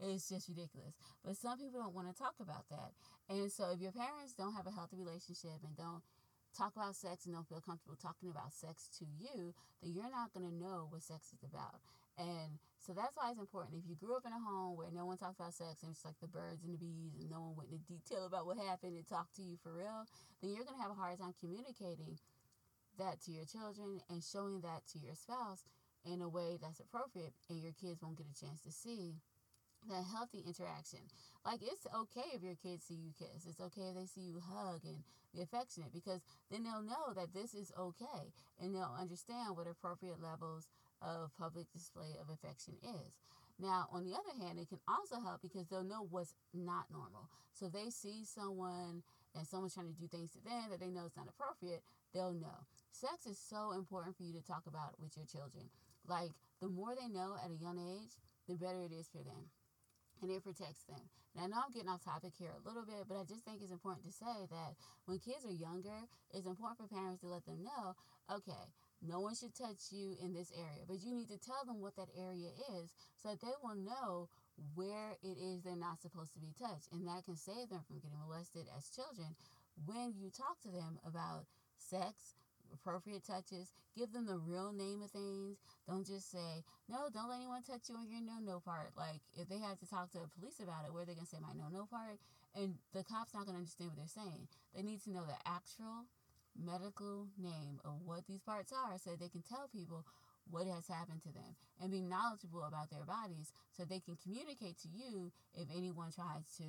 it's 0.00 0.28
just 0.28 0.48
ridiculous. 0.48 0.94
But 1.24 1.36
some 1.36 1.58
people 1.58 1.80
don't 1.80 1.94
want 1.94 2.10
to 2.10 2.16
talk 2.16 2.34
about 2.40 2.68
that. 2.70 2.92
And 3.28 3.50
so 3.50 3.70
if 3.70 3.80
your 3.80 3.92
parents 3.92 4.34
don't 4.34 4.54
have 4.54 4.66
a 4.66 4.74
healthy 4.74 4.96
relationship 4.96 5.62
and 5.62 5.76
don't 5.76 6.02
talk 6.56 6.74
about 6.76 6.94
sex 6.94 7.26
and 7.26 7.34
don't 7.34 7.48
feel 7.48 7.60
comfortable 7.60 7.96
talking 8.00 8.30
about 8.30 8.52
sex 8.52 8.88
to 8.98 9.04
you, 9.04 9.54
then 9.82 9.92
you're 9.92 10.10
not 10.10 10.32
going 10.32 10.46
to 10.48 10.54
know 10.54 10.86
what 10.90 11.02
sex 11.02 11.32
is 11.32 11.42
about. 11.42 11.82
And 12.18 12.62
so 12.78 12.92
that's 12.92 13.16
why 13.16 13.30
it's 13.30 13.40
important. 13.40 13.80
If 13.80 13.88
you 13.88 13.96
grew 13.96 14.14
up 14.14 14.26
in 14.26 14.32
a 14.32 14.38
home 14.38 14.76
where 14.76 14.92
no 14.92 15.06
one 15.06 15.16
talks 15.16 15.40
about 15.40 15.54
sex 15.54 15.82
and 15.82 15.90
it's 15.90 16.04
like 16.04 16.20
the 16.20 16.28
birds 16.28 16.62
and 16.62 16.74
the 16.74 16.78
bees 16.78 17.16
and 17.18 17.30
no 17.30 17.40
one 17.40 17.56
went 17.56 17.72
into 17.72 17.88
detail 17.88 18.26
about 18.26 18.46
what 18.46 18.58
happened 18.58 18.94
and 18.94 19.06
talked 19.06 19.34
to 19.36 19.42
you 19.42 19.56
for 19.62 19.72
real, 19.72 20.06
then 20.40 20.52
you're 20.52 20.64
going 20.64 20.76
to 20.78 20.82
have 20.82 20.92
a 20.92 21.00
hard 21.00 21.18
time 21.18 21.34
communicating 21.40 22.20
that 22.98 23.20
to 23.24 23.32
your 23.32 23.44
children 23.44 23.98
and 24.10 24.22
showing 24.22 24.60
that 24.60 24.86
to 24.92 24.98
your 24.98 25.14
spouse 25.14 25.64
in 26.04 26.20
a 26.20 26.28
way 26.28 26.58
that's 26.60 26.80
appropriate 26.80 27.32
and 27.48 27.62
your 27.62 27.72
kids 27.72 28.02
won't 28.02 28.18
get 28.18 28.30
a 28.30 28.38
chance 28.38 28.60
to 28.62 28.70
see 28.70 29.16
that 29.88 30.04
healthy 30.04 30.44
interaction. 30.46 31.00
Like 31.44 31.60
it's 31.62 31.86
okay 31.88 32.32
if 32.32 32.42
your 32.42 32.56
kids 32.56 32.84
see 32.84 32.94
you 32.94 33.12
kiss. 33.16 33.46
It's 33.48 33.60
okay 33.60 33.92
if 33.92 33.96
they 33.96 34.06
see 34.06 34.22
you 34.22 34.40
hug 34.40 34.80
and 34.84 35.04
be 35.34 35.42
affectionate 35.42 35.92
because 35.92 36.20
then 36.50 36.64
they'll 36.64 36.82
know 36.84 37.12
that 37.16 37.34
this 37.34 37.54
is 37.54 37.72
okay 37.78 38.32
and 38.60 38.74
they'll 38.74 38.96
understand 38.98 39.56
what 39.56 39.66
appropriate 39.66 40.22
levels 40.22 40.68
of 41.04 41.30
public 41.38 41.70
display 41.72 42.16
of 42.20 42.32
affection 42.32 42.74
is. 42.82 43.12
Now, 43.60 43.86
on 43.92 44.02
the 44.02 44.16
other 44.16 44.34
hand, 44.40 44.58
it 44.58 44.68
can 44.68 44.80
also 44.88 45.20
help 45.20 45.42
because 45.42 45.68
they'll 45.68 45.86
know 45.86 46.08
what's 46.10 46.34
not 46.52 46.90
normal. 46.90 47.30
So 47.52 47.68
they 47.68 47.90
see 47.90 48.24
someone 48.24 49.04
and 49.36 49.46
someone's 49.46 49.74
trying 49.74 49.92
to 49.92 50.00
do 50.00 50.08
things 50.08 50.32
to 50.32 50.42
them 50.42 50.70
that 50.70 50.80
they 50.80 50.90
know 50.90 51.06
is 51.06 51.16
not 51.16 51.28
appropriate, 51.28 51.82
they'll 52.14 52.34
know. 52.34 52.66
Sex 52.90 53.26
is 53.26 53.38
so 53.38 53.72
important 53.72 54.16
for 54.16 54.22
you 54.22 54.32
to 54.34 54.42
talk 54.42 54.66
about 54.66 54.98
with 54.98 55.16
your 55.16 55.26
children. 55.26 55.70
Like, 56.06 56.30
the 56.60 56.68
more 56.68 56.94
they 56.94 57.10
know 57.10 57.34
at 57.42 57.50
a 57.50 57.58
young 57.58 57.78
age, 57.78 58.14
the 58.48 58.54
better 58.54 58.82
it 58.82 58.94
is 58.94 59.08
for 59.10 59.22
them. 59.22 59.50
And 60.22 60.30
it 60.30 60.42
protects 60.42 60.86
them. 60.86 61.02
And 61.34 61.44
I 61.44 61.46
know 61.50 61.62
I'm 61.66 61.74
getting 61.74 61.90
off 61.90 62.04
topic 62.06 62.32
here 62.38 62.54
a 62.54 62.62
little 62.62 62.86
bit, 62.86 63.10
but 63.10 63.18
I 63.18 63.26
just 63.26 63.44
think 63.44 63.60
it's 63.60 63.74
important 63.74 64.06
to 64.06 64.14
say 64.14 64.46
that 64.50 64.78
when 65.06 65.18
kids 65.18 65.42
are 65.44 65.52
younger, 65.52 66.06
it's 66.30 66.46
important 66.46 66.78
for 66.78 66.86
parents 66.86 67.20
to 67.22 67.28
let 67.28 67.44
them 67.44 67.62
know 67.62 67.98
okay, 68.30 68.72
no 69.06 69.20
one 69.20 69.34
should 69.34 69.54
touch 69.54 69.92
you 69.92 70.16
in 70.22 70.32
this 70.32 70.52
area, 70.56 70.84
but 70.88 71.02
you 71.02 71.14
need 71.14 71.28
to 71.28 71.38
tell 71.38 71.64
them 71.66 71.80
what 71.80 71.96
that 71.96 72.08
area 72.16 72.48
is 72.80 72.92
so 73.16 73.30
that 73.30 73.40
they 73.40 73.54
will 73.62 73.76
know 73.76 74.28
where 74.74 75.16
it 75.22 75.36
is 75.36 75.62
they're 75.62 75.76
not 75.76 76.00
supposed 76.00 76.32
to 76.34 76.40
be 76.40 76.54
touched. 76.58 76.88
And 76.92 77.06
that 77.06 77.24
can 77.24 77.36
save 77.36 77.68
them 77.68 77.82
from 77.86 77.98
getting 77.98 78.18
molested 78.18 78.66
as 78.76 78.90
children 78.90 79.34
when 79.86 80.14
you 80.16 80.30
talk 80.30 80.60
to 80.62 80.70
them 80.70 80.98
about 81.06 81.46
sex, 81.76 82.38
appropriate 82.72 83.26
touches, 83.26 83.72
give 83.96 84.12
them 84.12 84.26
the 84.26 84.38
real 84.38 84.72
name 84.72 85.02
of 85.02 85.10
things. 85.10 85.58
Don't 85.86 86.06
just 86.06 86.30
say, 86.30 86.62
no, 86.88 87.10
don't 87.12 87.28
let 87.28 87.42
anyone 87.42 87.62
touch 87.62 87.88
you 87.88 87.96
on 87.96 88.10
your 88.10 88.22
no 88.22 88.38
no 88.40 88.60
part. 88.60 88.94
Like, 88.96 89.20
if 89.34 89.48
they 89.48 89.58
have 89.58 89.78
to 89.80 89.88
talk 89.88 90.10
to 90.12 90.18
the 90.18 90.30
police 90.38 90.60
about 90.60 90.86
it, 90.86 90.94
where 90.94 91.04
they're 91.04 91.18
going 91.18 91.26
to 91.26 91.30
say 91.30 91.42
my 91.42 91.52
no 91.54 91.68
no 91.68 91.86
part, 91.86 92.18
and 92.54 92.78
the 92.94 93.02
cop's 93.02 93.34
not 93.34 93.46
going 93.46 93.58
to 93.58 93.62
understand 93.66 93.90
what 93.90 93.98
they're 93.98 94.22
saying. 94.22 94.46
They 94.74 94.82
need 94.82 95.02
to 95.04 95.10
know 95.10 95.26
the 95.26 95.38
actual 95.46 96.06
medical 96.58 97.28
name 97.38 97.80
of 97.84 98.00
what 98.04 98.26
these 98.26 98.42
parts 98.42 98.72
are 98.72 98.96
so 98.98 99.16
they 99.16 99.28
can 99.28 99.42
tell 99.42 99.68
people 99.74 100.04
what 100.50 100.66
has 100.66 100.86
happened 100.88 101.22
to 101.22 101.32
them 101.32 101.56
and 101.80 101.90
be 101.90 102.00
knowledgeable 102.00 102.64
about 102.64 102.90
their 102.90 103.04
bodies 103.04 103.52
so 103.72 103.84
they 103.84 104.00
can 104.00 104.16
communicate 104.22 104.78
to 104.78 104.88
you 104.88 105.32
if 105.54 105.68
anyone 105.74 106.12
tries 106.12 106.44
to 106.58 106.68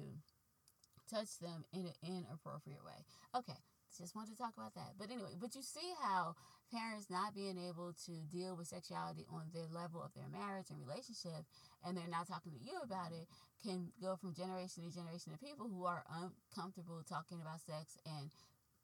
touch 1.09 1.37
them 1.39 1.65
in 1.73 1.85
an 1.85 1.97
inappropriate 2.01 2.83
way. 2.83 3.05
Okay, 3.35 3.59
just 3.97 4.15
want 4.15 4.27
to 4.29 4.35
talk 4.35 4.53
about 4.57 4.73
that. 4.75 4.95
But 4.97 5.11
anyway, 5.11 5.35
but 5.39 5.55
you 5.55 5.61
see 5.61 5.93
how 6.01 6.35
parents 6.73 7.07
not 7.09 7.35
being 7.35 7.57
able 7.57 7.93
to 8.05 8.11
deal 8.31 8.55
with 8.57 8.67
sexuality 8.67 9.25
on 9.29 9.47
their 9.53 9.69
level 9.69 10.01
of 10.01 10.11
their 10.17 10.27
marriage 10.27 10.67
and 10.73 10.81
relationship 10.81 11.45
and 11.85 11.95
they're 11.95 12.09
not 12.09 12.27
talking 12.27 12.51
to 12.51 12.61
you 12.65 12.81
about 12.83 13.13
it 13.13 13.29
can 13.61 13.93
go 14.01 14.17
from 14.17 14.33
generation 14.33 14.83
to 14.83 14.89
generation 14.89 15.31
of 15.31 15.39
people 15.39 15.69
who 15.69 15.85
are 15.85 16.03
uncomfortable 16.09 17.05
talking 17.07 17.37
about 17.39 17.61
sex 17.61 17.97
and 18.05 18.33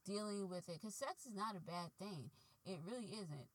dealing 0.05 0.49
with 0.49 0.67
it 0.69 0.79
because 0.79 0.95
sex 0.95 1.25
is 1.25 1.35
not 1.35 1.55
a 1.55 1.61
bad 1.61 1.91
thing. 1.99 2.29
It 2.65 2.79
really 2.85 3.09
isn't. 3.13 3.49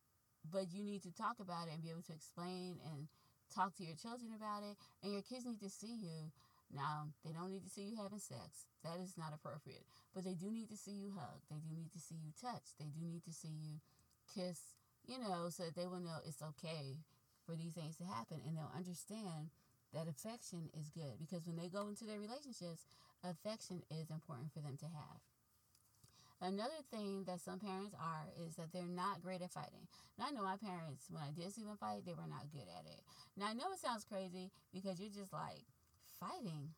But 0.47 0.71
you 0.71 0.85
need 0.85 1.03
to 1.03 1.13
talk 1.15 1.39
about 1.41 1.67
it 1.67 1.75
and 1.75 1.83
be 1.83 1.91
able 1.91 2.07
to 2.07 2.15
explain 2.15 2.79
and 2.87 3.09
talk 3.55 3.75
to 3.77 3.85
your 3.85 3.99
children 3.99 4.31
about 4.35 4.63
it. 4.63 4.79
And 5.03 5.13
your 5.13 5.23
kids 5.23 5.47
need 5.47 5.61
to 5.61 5.71
see 5.71 5.95
you. 5.99 6.31
Now, 6.71 7.11
they 7.25 7.31
don't 7.31 7.51
need 7.51 7.63
to 7.63 7.71
see 7.71 7.87
you 7.87 7.97
having 7.99 8.19
sex. 8.19 8.67
That 8.83 8.99
is 8.99 9.15
not 9.19 9.35
appropriate. 9.35 9.87
But 10.15 10.25
they 10.25 10.35
do 10.35 10.51
need 10.51 10.71
to 10.71 10.79
see 10.79 10.95
you 10.95 11.15
hug. 11.15 11.43
They 11.51 11.63
do 11.63 11.71
need 11.75 11.93
to 11.95 12.03
see 12.03 12.19
you 12.19 12.31
touch. 12.39 12.75
They 12.79 12.91
do 12.91 13.07
need 13.07 13.23
to 13.27 13.35
see 13.35 13.55
you 13.55 13.79
kiss, 14.35 14.75
you 15.07 15.19
know, 15.19 15.51
so 15.51 15.71
that 15.71 15.75
they 15.75 15.87
will 15.87 16.03
know 16.03 16.19
it's 16.27 16.43
okay 16.43 16.99
for 17.47 17.55
these 17.55 17.75
things 17.75 17.97
to 17.99 18.05
happen. 18.05 18.43
And 18.47 18.59
they'll 18.59 18.75
understand 18.75 19.55
that 19.95 20.11
affection 20.11 20.71
is 20.75 20.91
good. 20.91 21.19
Because 21.19 21.47
when 21.47 21.57
they 21.57 21.71
go 21.71 21.87
into 21.87 22.05
their 22.05 22.19
relationships, 22.19 22.87
affection 23.23 23.83
is 23.91 24.11
important 24.11 24.53
for 24.53 24.61
them 24.61 24.77
to 24.79 24.87
have. 24.87 25.23
Another 26.47 26.79
thing 26.95 27.25
that 27.27 27.41
some 27.41 27.59
parents 27.59 27.93
are 27.99 28.31
is 28.47 28.55
that 28.55 28.71
they're 28.73 28.87
not 28.87 29.21
great 29.21 29.43
at 29.43 29.51
fighting. 29.51 29.91
Now, 30.17 30.27
I 30.29 30.31
know 30.31 30.45
my 30.45 30.55
parents, 30.57 31.11
when 31.11 31.21
I 31.21 31.35
did 31.35 31.53
see 31.53 31.65
them 31.65 31.77
fight, 31.77 32.07
they 32.07 32.15
were 32.15 32.31
not 32.31 32.47
good 32.55 32.71
at 32.71 32.87
it. 32.87 33.03
Now, 33.37 33.51
I 33.51 33.53
know 33.53 33.75
it 33.75 33.83
sounds 33.83 34.07
crazy 34.07 34.53
because 34.73 35.01
you're 35.01 35.11
just 35.11 35.33
like, 35.33 35.67
fighting? 36.21 36.71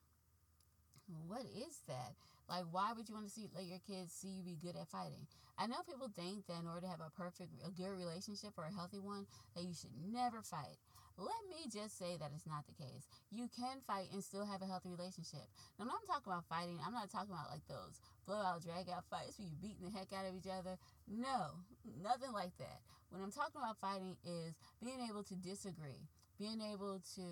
What 1.26 1.44
is 1.44 1.84
that? 1.86 2.16
Like, 2.48 2.64
why 2.70 2.92
would 2.96 3.08
you 3.08 3.14
want 3.14 3.28
to 3.28 3.32
see 3.32 3.44
let 3.54 3.68
your 3.68 3.80
kids 3.86 4.12
see 4.12 4.28
you 4.28 4.42
be 4.42 4.56
good 4.56 4.76
at 4.76 4.88
fighting? 4.88 5.28
I 5.58 5.66
know 5.66 5.84
people 5.84 6.08
think 6.16 6.46
that 6.46 6.60
in 6.60 6.66
order 6.66 6.80
to 6.80 6.88
have 6.88 7.04
a 7.04 7.12
perfect, 7.12 7.52
a 7.60 7.70
good 7.70 7.92
relationship 7.92 8.56
or 8.56 8.64
a 8.64 8.72
healthy 8.72 9.00
one, 9.00 9.26
that 9.54 9.64
you 9.64 9.74
should 9.74 9.92
never 10.00 10.40
fight. 10.40 10.80
Let 11.18 11.42
me 11.50 11.66
just 11.66 11.98
say 11.98 12.14
that 12.22 12.30
it's 12.30 12.46
not 12.46 12.62
the 12.70 12.78
case. 12.78 13.10
You 13.34 13.50
can 13.50 13.82
fight 13.82 14.06
and 14.14 14.22
still 14.22 14.46
have 14.46 14.62
a 14.62 14.70
healthy 14.70 14.88
relationship. 14.88 15.42
Now, 15.74 15.90
when 15.90 15.98
I'm 15.98 16.06
talking 16.06 16.30
about 16.30 16.46
fighting, 16.46 16.78
I'm 16.78 16.94
not 16.94 17.10
talking 17.10 17.34
about 17.34 17.50
like 17.50 17.66
those 17.66 17.98
blowout, 18.22 18.62
drag 18.62 18.86
out 18.86 19.02
fights 19.10 19.34
where 19.34 19.50
you're 19.50 19.58
beating 19.58 19.82
the 19.82 19.90
heck 19.90 20.14
out 20.14 20.30
of 20.30 20.38
each 20.38 20.46
other. 20.46 20.78
No, 21.10 21.58
nothing 21.98 22.30
like 22.30 22.54
that. 22.62 22.86
When 23.10 23.18
I'm 23.18 23.34
talking 23.34 23.58
about 23.58 23.82
fighting 23.82 24.14
is 24.22 24.54
being 24.78 25.02
able 25.10 25.26
to 25.26 25.34
disagree, 25.34 26.06
being 26.38 26.62
able 26.62 27.02
to 27.18 27.26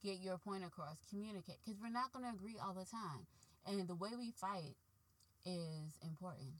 get 0.00 0.24
your 0.24 0.40
point 0.40 0.64
across, 0.64 1.04
communicate, 1.12 1.60
because 1.60 1.76
we're 1.76 1.92
not 1.92 2.16
going 2.16 2.24
to 2.24 2.32
agree 2.32 2.56
all 2.56 2.72
the 2.72 2.88
time. 2.88 3.28
And 3.68 3.84
the 3.84 3.98
way 3.98 4.16
we 4.16 4.32
fight 4.32 4.80
is 5.44 6.00
important. 6.00 6.56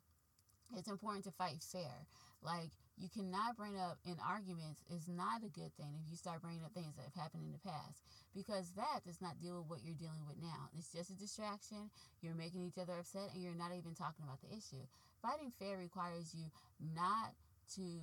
It's 0.76 0.90
important 0.90 1.24
to 1.24 1.30
fight 1.30 1.62
fair. 1.62 2.04
Like, 2.42 2.74
you 2.96 3.12
cannot 3.12 3.56
bring 3.56 3.76
up 3.76 4.00
in 4.08 4.16
arguments 4.24 4.80
is 4.88 5.04
not 5.04 5.44
a 5.44 5.52
good 5.52 5.68
thing 5.76 6.00
if 6.00 6.08
you 6.08 6.16
start 6.16 6.40
bringing 6.40 6.64
up 6.64 6.72
things 6.72 6.96
that 6.96 7.04
have 7.04 7.28
happened 7.28 7.44
in 7.44 7.52
the 7.52 7.60
past 7.60 8.00
because 8.32 8.72
that 8.72 9.04
does 9.04 9.20
not 9.20 9.36
deal 9.40 9.60
with 9.60 9.68
what 9.68 9.84
you're 9.84 10.00
dealing 10.00 10.24
with 10.24 10.40
now. 10.40 10.72
It's 10.72 10.92
just 10.92 11.12
a 11.12 11.18
distraction. 11.20 11.92
You're 12.24 12.36
making 12.36 12.64
each 12.64 12.80
other 12.80 12.96
upset 12.96 13.36
and 13.36 13.44
you're 13.44 13.56
not 13.56 13.76
even 13.76 13.92
talking 13.92 14.24
about 14.24 14.40
the 14.40 14.48
issue. 14.48 14.80
Fighting 15.20 15.52
fair 15.60 15.76
requires 15.76 16.32
you 16.32 16.48
not 16.80 17.36
to 17.76 18.00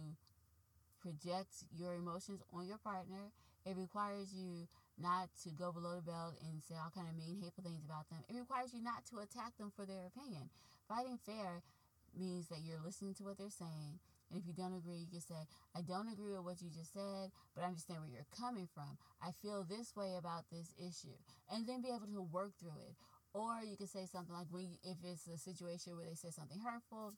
project 1.01 1.65
your 1.73 1.97
emotions 1.97 2.45
on 2.53 2.69
your 2.69 2.77
partner. 2.77 3.33
It 3.65 3.73
requires 3.73 4.29
you 4.29 4.69
not 5.01 5.33
to 5.41 5.49
go 5.49 5.73
below 5.73 5.97
the 5.97 6.05
belt 6.05 6.37
and 6.45 6.61
say 6.61 6.77
all 6.77 6.93
kind 6.93 7.09
of 7.09 7.17
mean, 7.17 7.41
hateful 7.41 7.65
things 7.65 7.81
about 7.81 8.09
them. 8.13 8.21
It 8.29 8.37
requires 8.37 8.77
you 8.77 8.81
not 8.85 9.09
to 9.09 9.25
attack 9.25 9.57
them 9.57 9.73
for 9.73 9.89
their 9.89 10.05
opinion. 10.05 10.53
Fighting 10.85 11.17
fair 11.17 11.65
means 12.13 12.47
that 12.53 12.61
you're 12.61 12.81
listening 12.83 13.17
to 13.17 13.23
what 13.23 13.41
they're 13.41 13.49
saying 13.49 13.97
if 14.33 14.43
you 14.45 14.53
don't 14.53 14.73
agree, 14.73 14.97
you 14.97 15.09
can 15.09 15.21
say, 15.21 15.47
I 15.77 15.81
don't 15.81 16.09
agree 16.09 16.33
with 16.33 16.45
what 16.45 16.61
you 16.61 16.69
just 16.73 16.93
said, 16.93 17.31
but 17.55 17.63
I 17.63 17.69
understand 17.69 18.01
where 18.01 18.11
you're 18.11 18.33
coming 18.33 18.67
from. 18.73 18.97
I 19.21 19.31
feel 19.41 19.63
this 19.63 19.95
way 19.95 20.17
about 20.17 20.49
this 20.51 20.73
issue. 20.77 21.15
And 21.51 21.65
then 21.65 21.81
be 21.81 21.89
able 21.89 22.09
to 22.09 22.25
work 22.33 22.57
through 22.59 22.77
it. 22.81 22.95
Or 23.33 23.61
you 23.65 23.77
can 23.77 23.87
say 23.89 24.05
something 24.05 24.33
like, 24.33 24.49
when 24.53 24.69
you, 24.69 24.77
if 24.85 24.97
it's 25.01 25.25
a 25.25 25.37
situation 25.37 25.97
where 25.97 26.05
they 26.05 26.13
say 26.13 26.29
something 26.29 26.61
hurtful, 26.61 27.13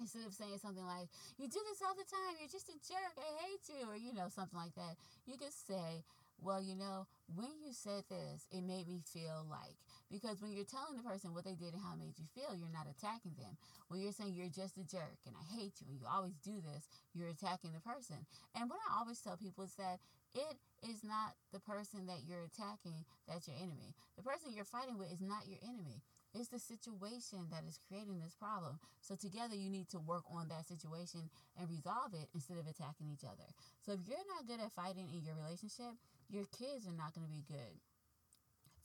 instead 0.00 0.24
of 0.24 0.32
saying 0.32 0.56
something 0.60 0.84
like, 0.84 1.12
you 1.36 1.44
do 1.48 1.60
this 1.68 1.84
all 1.84 1.92
the 1.92 2.08
time, 2.08 2.40
you're 2.40 2.48
just 2.48 2.72
a 2.72 2.76
jerk, 2.80 3.14
I 3.20 3.28
hate 3.44 3.64
you, 3.68 3.84
or, 3.84 3.96
you 3.96 4.14
know, 4.16 4.32
something 4.32 4.56
like 4.56 4.74
that, 4.76 4.96
you 5.26 5.36
can 5.36 5.52
say, 5.52 6.04
well, 6.40 6.62
you 6.62 6.74
know, 6.74 7.04
when 7.36 7.52
you 7.60 7.72
said 7.72 8.04
this, 8.08 8.48
it 8.50 8.64
made 8.64 8.88
me 8.88 9.04
feel 9.04 9.44
like. 9.50 9.76
Because 10.10 10.42
when 10.42 10.50
you're 10.50 10.66
telling 10.66 10.98
the 10.98 11.06
person 11.06 11.30
what 11.32 11.46
they 11.46 11.54
did 11.54 11.70
and 11.72 11.82
how 11.82 11.94
it 11.94 12.02
made 12.02 12.18
you 12.18 12.26
feel, 12.34 12.50
you're 12.58 12.74
not 12.74 12.90
attacking 12.90 13.38
them. 13.38 13.54
When 13.86 14.02
you're 14.02 14.12
saying 14.12 14.34
you're 14.34 14.50
just 14.50 14.74
a 14.76 14.84
jerk 14.84 15.22
and 15.22 15.38
I 15.38 15.46
hate 15.54 15.78
you 15.78 15.86
and 15.86 15.96
you 16.02 16.04
always 16.10 16.34
do 16.42 16.58
this, 16.58 16.90
you're 17.14 17.30
attacking 17.30 17.72
the 17.72 17.80
person. 17.80 18.18
And 18.58 18.66
what 18.66 18.82
I 18.90 18.98
always 18.98 19.22
tell 19.22 19.38
people 19.38 19.62
is 19.62 19.78
that 19.78 20.02
it 20.34 20.58
is 20.82 21.02
not 21.06 21.38
the 21.54 21.62
person 21.62 22.06
that 22.06 22.26
you're 22.26 22.42
attacking 22.42 23.06
that's 23.26 23.46
your 23.46 23.58
enemy. 23.58 23.94
The 24.18 24.26
person 24.26 24.50
you're 24.50 24.66
fighting 24.66 24.98
with 24.98 25.14
is 25.14 25.22
not 25.22 25.46
your 25.46 25.62
enemy. 25.62 26.02
It's 26.34 26.50
the 26.50 26.62
situation 26.62 27.50
that 27.50 27.66
is 27.66 27.78
creating 27.86 28.18
this 28.22 28.34
problem. 28.34 28.78
So 29.02 29.14
together 29.14 29.54
you 29.54 29.70
need 29.70 29.90
to 29.90 29.98
work 29.98 30.22
on 30.30 30.46
that 30.50 30.66
situation 30.66 31.30
and 31.58 31.70
resolve 31.70 32.14
it 32.14 32.30
instead 32.34 32.58
of 32.58 32.66
attacking 32.66 33.10
each 33.10 33.26
other. 33.26 33.46
So 33.82 33.94
if 33.94 34.02
you're 34.06 34.26
not 34.30 34.46
good 34.46 34.62
at 34.62 34.70
fighting 34.74 35.10
in 35.10 35.22
your 35.22 35.34
relationship, 35.34 35.98
your 36.30 36.46
kids 36.54 36.86
are 36.86 36.94
not 36.94 37.14
going 37.14 37.26
to 37.26 37.34
be 37.34 37.42
good 37.46 37.74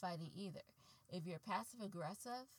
fighting 0.01 0.29
either. 0.35 0.65
If 1.09 1.25
you're 1.25 1.39
passive 1.39 1.81
aggressive, 1.83 2.49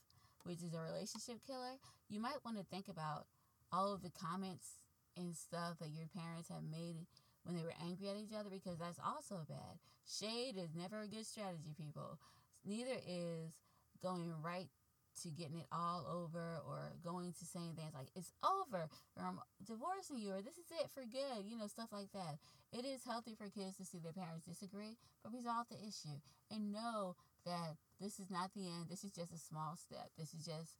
which 0.44 0.62
is 0.62 0.74
a 0.74 0.80
relationship 0.80 1.44
killer, 1.46 1.78
you 2.08 2.20
might 2.20 2.44
want 2.44 2.56
to 2.56 2.64
think 2.64 2.88
about 2.88 3.26
all 3.72 3.92
of 3.92 4.02
the 4.02 4.10
comments 4.10 4.78
and 5.16 5.34
stuff 5.34 5.78
that 5.80 5.90
your 5.90 6.06
parents 6.14 6.48
have 6.48 6.62
made 6.62 7.06
when 7.44 7.56
they 7.56 7.62
were 7.62 7.74
angry 7.82 8.08
at 8.08 8.16
each 8.16 8.34
other 8.38 8.50
because 8.50 8.78
that's 8.78 9.00
also 9.04 9.44
bad. 9.48 9.78
Shade 10.06 10.56
is 10.56 10.74
never 10.74 11.02
a 11.02 11.08
good 11.08 11.26
strategy, 11.26 11.74
people. 11.76 12.18
Neither 12.64 12.98
is 13.06 13.52
going 14.02 14.32
right 14.42 14.68
to 15.22 15.28
getting 15.28 15.58
it 15.58 15.66
all 15.72 16.04
over 16.06 16.60
or 16.66 16.92
going 17.04 17.32
to 17.32 17.44
saying 17.44 17.74
things 17.76 17.94
like 17.94 18.08
it's 18.14 18.32
over 18.44 18.88
or 19.16 19.22
I'm 19.24 19.40
divorcing 19.64 20.18
you 20.18 20.32
or 20.32 20.42
this 20.42 20.58
is 20.58 20.68
it 20.80 20.90
for 20.90 21.02
good, 21.02 21.46
you 21.46 21.56
know, 21.56 21.66
stuff 21.66 21.88
like 21.92 22.12
that. 22.12 22.38
It 22.72 22.84
is 22.84 23.04
healthy 23.04 23.34
for 23.34 23.48
kids 23.48 23.76
to 23.78 23.84
see 23.84 23.98
their 23.98 24.12
parents 24.12 24.44
disagree, 24.46 24.96
but 25.22 25.32
resolve 25.32 25.66
the 25.70 25.80
issue 25.80 26.20
and 26.50 26.72
know 26.72 27.16
that 27.44 27.76
this 28.00 28.18
is 28.18 28.30
not 28.30 28.52
the 28.54 28.66
end. 28.66 28.86
This 28.90 29.04
is 29.04 29.12
just 29.12 29.32
a 29.32 29.38
small 29.38 29.76
step. 29.76 30.10
This 30.18 30.34
is 30.34 30.44
just 30.44 30.76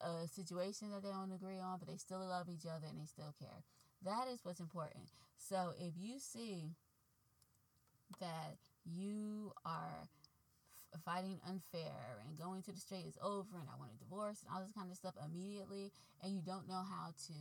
a 0.00 0.26
situation 0.28 0.90
that 0.90 1.02
they 1.02 1.10
don't 1.10 1.32
agree 1.32 1.58
on, 1.58 1.78
but 1.78 1.88
they 1.88 1.96
still 1.96 2.20
love 2.20 2.48
each 2.48 2.66
other 2.66 2.86
and 2.88 3.00
they 3.00 3.06
still 3.06 3.34
care. 3.38 3.64
That 4.04 4.28
is 4.32 4.40
what's 4.42 4.60
important. 4.60 5.12
So 5.36 5.72
if 5.78 5.94
you 5.96 6.18
see 6.18 6.76
that 8.20 8.56
you 8.84 9.52
are 9.64 10.08
fighting 10.98 11.38
unfair 11.46 12.18
and 12.26 12.38
going 12.38 12.62
to 12.62 12.72
the 12.72 12.80
straight 12.80 13.06
is 13.06 13.18
over 13.22 13.54
and 13.54 13.68
I 13.70 13.78
want 13.78 13.94
a 13.94 14.02
divorce 14.02 14.42
and 14.42 14.50
all 14.50 14.62
this 14.62 14.74
kind 14.74 14.90
of 14.90 14.96
stuff 14.98 15.14
immediately 15.22 15.92
and 16.22 16.34
you 16.34 16.42
don't 16.42 16.66
know 16.66 16.82
how 16.82 17.14
to 17.30 17.36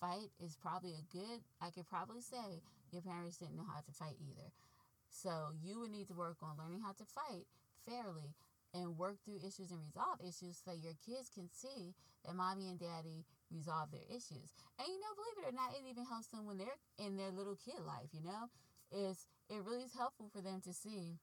fight 0.00 0.28
is 0.42 0.58
probably 0.60 0.92
a 0.98 1.04
good 1.08 1.40
I 1.60 1.70
could 1.70 1.88
probably 1.88 2.20
say 2.20 2.60
your 2.92 3.02
parents 3.02 3.38
didn't 3.38 3.56
know 3.56 3.68
how 3.68 3.80
to 3.80 3.92
fight 3.92 4.20
either. 4.20 4.52
So 5.08 5.56
you 5.62 5.80
would 5.80 5.90
need 5.90 6.08
to 6.08 6.14
work 6.14 6.36
on 6.42 6.60
learning 6.60 6.80
how 6.84 6.92
to 6.92 7.04
fight 7.04 7.48
fairly 7.88 8.36
and 8.74 8.96
work 8.96 9.16
through 9.24 9.40
issues 9.44 9.70
and 9.70 9.80
resolve 9.84 10.20
issues 10.20 10.60
so 10.60 10.72
your 10.72 10.96
kids 11.04 11.28
can 11.28 11.48
see 11.52 11.92
that 12.24 12.34
mommy 12.34 12.68
and 12.68 12.80
daddy 12.80 13.24
resolve 13.52 13.92
their 13.92 14.08
issues. 14.08 14.56
And 14.80 14.88
you 14.88 15.00
know, 15.00 15.12
believe 15.12 15.44
it 15.44 15.48
or 15.52 15.56
not, 15.56 15.76
it 15.76 15.84
even 15.88 16.04
helps 16.04 16.28
them 16.28 16.46
when 16.46 16.56
they're 16.56 16.80
in 16.98 17.16
their 17.16 17.30
little 17.30 17.56
kid 17.56 17.80
life, 17.84 18.08
you 18.12 18.24
know? 18.24 18.48
Is 18.92 19.28
it 19.48 19.60
really 19.64 19.84
is 19.84 19.92
helpful 19.92 20.28
for 20.32 20.40
them 20.40 20.60
to 20.64 20.72
see 20.72 21.20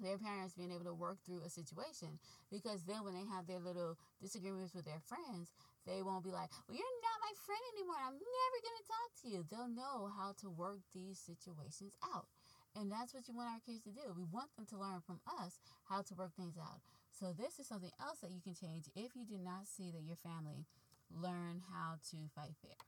their 0.00 0.18
parents 0.18 0.54
being 0.54 0.72
able 0.72 0.84
to 0.84 0.94
work 0.94 1.18
through 1.24 1.42
a 1.42 1.50
situation. 1.50 2.18
Because 2.50 2.84
then 2.84 3.04
when 3.04 3.14
they 3.14 3.24
have 3.30 3.46
their 3.46 3.60
little 3.60 3.96
disagreements 4.20 4.74
with 4.74 4.84
their 4.84 5.00
friends 5.00 5.52
they 5.86 6.00
won't 6.00 6.24
be 6.24 6.32
like 6.32 6.48
well 6.64 6.76
you're 6.76 7.00
not 7.04 7.20
my 7.20 7.34
friend 7.44 7.60
anymore. 7.76 8.00
I'm 8.00 8.16
never 8.16 8.58
going 8.64 8.80
to 8.80 8.88
talk 8.88 9.10
to 9.20 9.26
you. 9.28 9.38
They'll 9.48 9.68
know 9.68 10.08
how 10.12 10.32
to 10.40 10.48
work 10.48 10.80
these 10.92 11.20
situations 11.20 11.92
out. 12.14 12.26
And 12.74 12.90
that's 12.90 13.14
what 13.14 13.28
you 13.28 13.34
want 13.34 13.52
our 13.54 13.62
kids 13.62 13.84
to 13.84 13.94
do. 13.94 14.12
We 14.16 14.24
want 14.24 14.50
them 14.56 14.66
to 14.66 14.80
learn 14.80 15.00
from 15.06 15.20
us 15.40 15.60
how 15.88 16.02
to 16.02 16.14
work 16.14 16.34
things 16.34 16.58
out. 16.58 16.82
So 17.12 17.30
this 17.30 17.60
is 17.60 17.68
something 17.68 17.92
else 18.02 18.18
that 18.20 18.32
you 18.32 18.40
can 18.42 18.54
change 18.54 18.90
if 18.96 19.14
you 19.14 19.24
do 19.24 19.38
not 19.38 19.70
see 19.70 19.92
that 19.92 20.02
your 20.02 20.18
family 20.18 20.66
learn 21.12 21.62
how 21.70 22.02
to 22.10 22.16
fight 22.34 22.58
fair. 22.58 22.80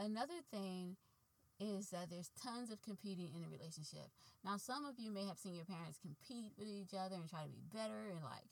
Another 0.00 0.42
thing 0.50 0.96
is 1.60 1.90
that 1.90 2.08
there's 2.08 2.32
tons 2.42 2.70
of 2.70 2.82
competing 2.82 3.30
in 3.36 3.44
a 3.44 3.52
relationship. 3.52 4.08
Now, 4.44 4.56
some 4.56 4.84
of 4.84 4.98
you 4.98 5.12
may 5.12 5.26
have 5.26 5.38
seen 5.38 5.54
your 5.54 5.68
parents 5.68 6.00
compete 6.00 6.52
with 6.58 6.66
each 6.66 6.96
other 6.96 7.16
and 7.16 7.28
try 7.28 7.44
to 7.44 7.52
be 7.52 7.62
better 7.72 8.08
and 8.10 8.24
like 8.24 8.48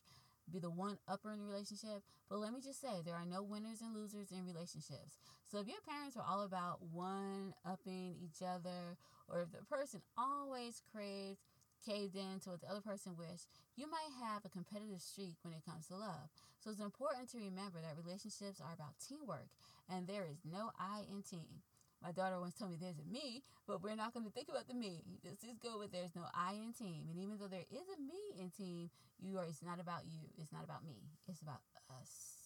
be 0.52 0.58
the 0.58 0.70
one 0.70 0.98
upper 1.08 1.32
in 1.32 1.40
the 1.40 1.46
relationship. 1.46 2.04
But 2.28 2.38
let 2.38 2.52
me 2.52 2.60
just 2.60 2.80
say, 2.80 3.00
there 3.04 3.16
are 3.16 3.26
no 3.26 3.42
winners 3.42 3.80
and 3.80 3.94
losers 3.96 4.30
in 4.30 4.46
relationships. 4.46 5.16
So 5.48 5.58
if 5.58 5.66
your 5.66 5.80
parents 5.88 6.16
are 6.16 6.24
all 6.28 6.44
about 6.44 6.84
one 6.92 7.54
upping 7.64 8.16
each 8.20 8.44
other, 8.44 8.96
or 9.28 9.40
if 9.40 9.52
the 9.52 9.64
person 9.64 10.00
always 10.16 10.82
craved 10.92 11.40
caved 11.86 12.16
in 12.16 12.40
to 12.42 12.50
what 12.50 12.60
the 12.60 12.70
other 12.70 12.80
person 12.80 13.14
wished, 13.16 13.46
you 13.76 13.88
might 13.88 14.10
have 14.18 14.44
a 14.44 14.48
competitive 14.48 15.00
streak 15.00 15.36
when 15.42 15.54
it 15.54 15.64
comes 15.64 15.86
to 15.86 15.94
love. 15.94 16.26
So 16.58 16.70
it's 16.70 16.80
important 16.80 17.30
to 17.30 17.38
remember 17.38 17.78
that 17.80 17.96
relationships 17.96 18.60
are 18.60 18.74
about 18.74 18.98
teamwork, 18.98 19.46
and 19.88 20.06
there 20.06 20.26
is 20.26 20.42
no 20.44 20.70
I 20.78 21.06
in 21.10 21.22
team. 21.22 21.62
My 22.02 22.12
daughter 22.12 22.38
once 22.38 22.54
told 22.54 22.70
me 22.70 22.78
there's 22.80 23.02
a 23.02 23.12
me, 23.12 23.42
but 23.66 23.82
we're 23.82 23.98
not 23.98 24.14
going 24.14 24.24
to 24.24 24.30
think 24.30 24.48
about 24.48 24.68
the 24.68 24.74
me. 24.74 25.02
Let's 25.24 25.42
just 25.42 25.58
go 25.58 25.78
with 25.78 25.90
there's 25.90 26.14
no 26.14 26.22
I 26.34 26.54
in 26.54 26.72
team. 26.72 27.10
And 27.10 27.18
even 27.18 27.38
though 27.38 27.50
there 27.50 27.66
is 27.70 27.86
a 27.90 27.98
me 28.00 28.38
in 28.38 28.50
team, 28.50 28.90
you 29.18 29.38
are. 29.38 29.44
It's 29.44 29.62
not 29.62 29.80
about 29.80 30.06
you. 30.06 30.30
It's 30.38 30.52
not 30.52 30.62
about 30.62 30.86
me. 30.86 31.10
It's 31.26 31.42
about 31.42 31.60
us. 31.90 32.38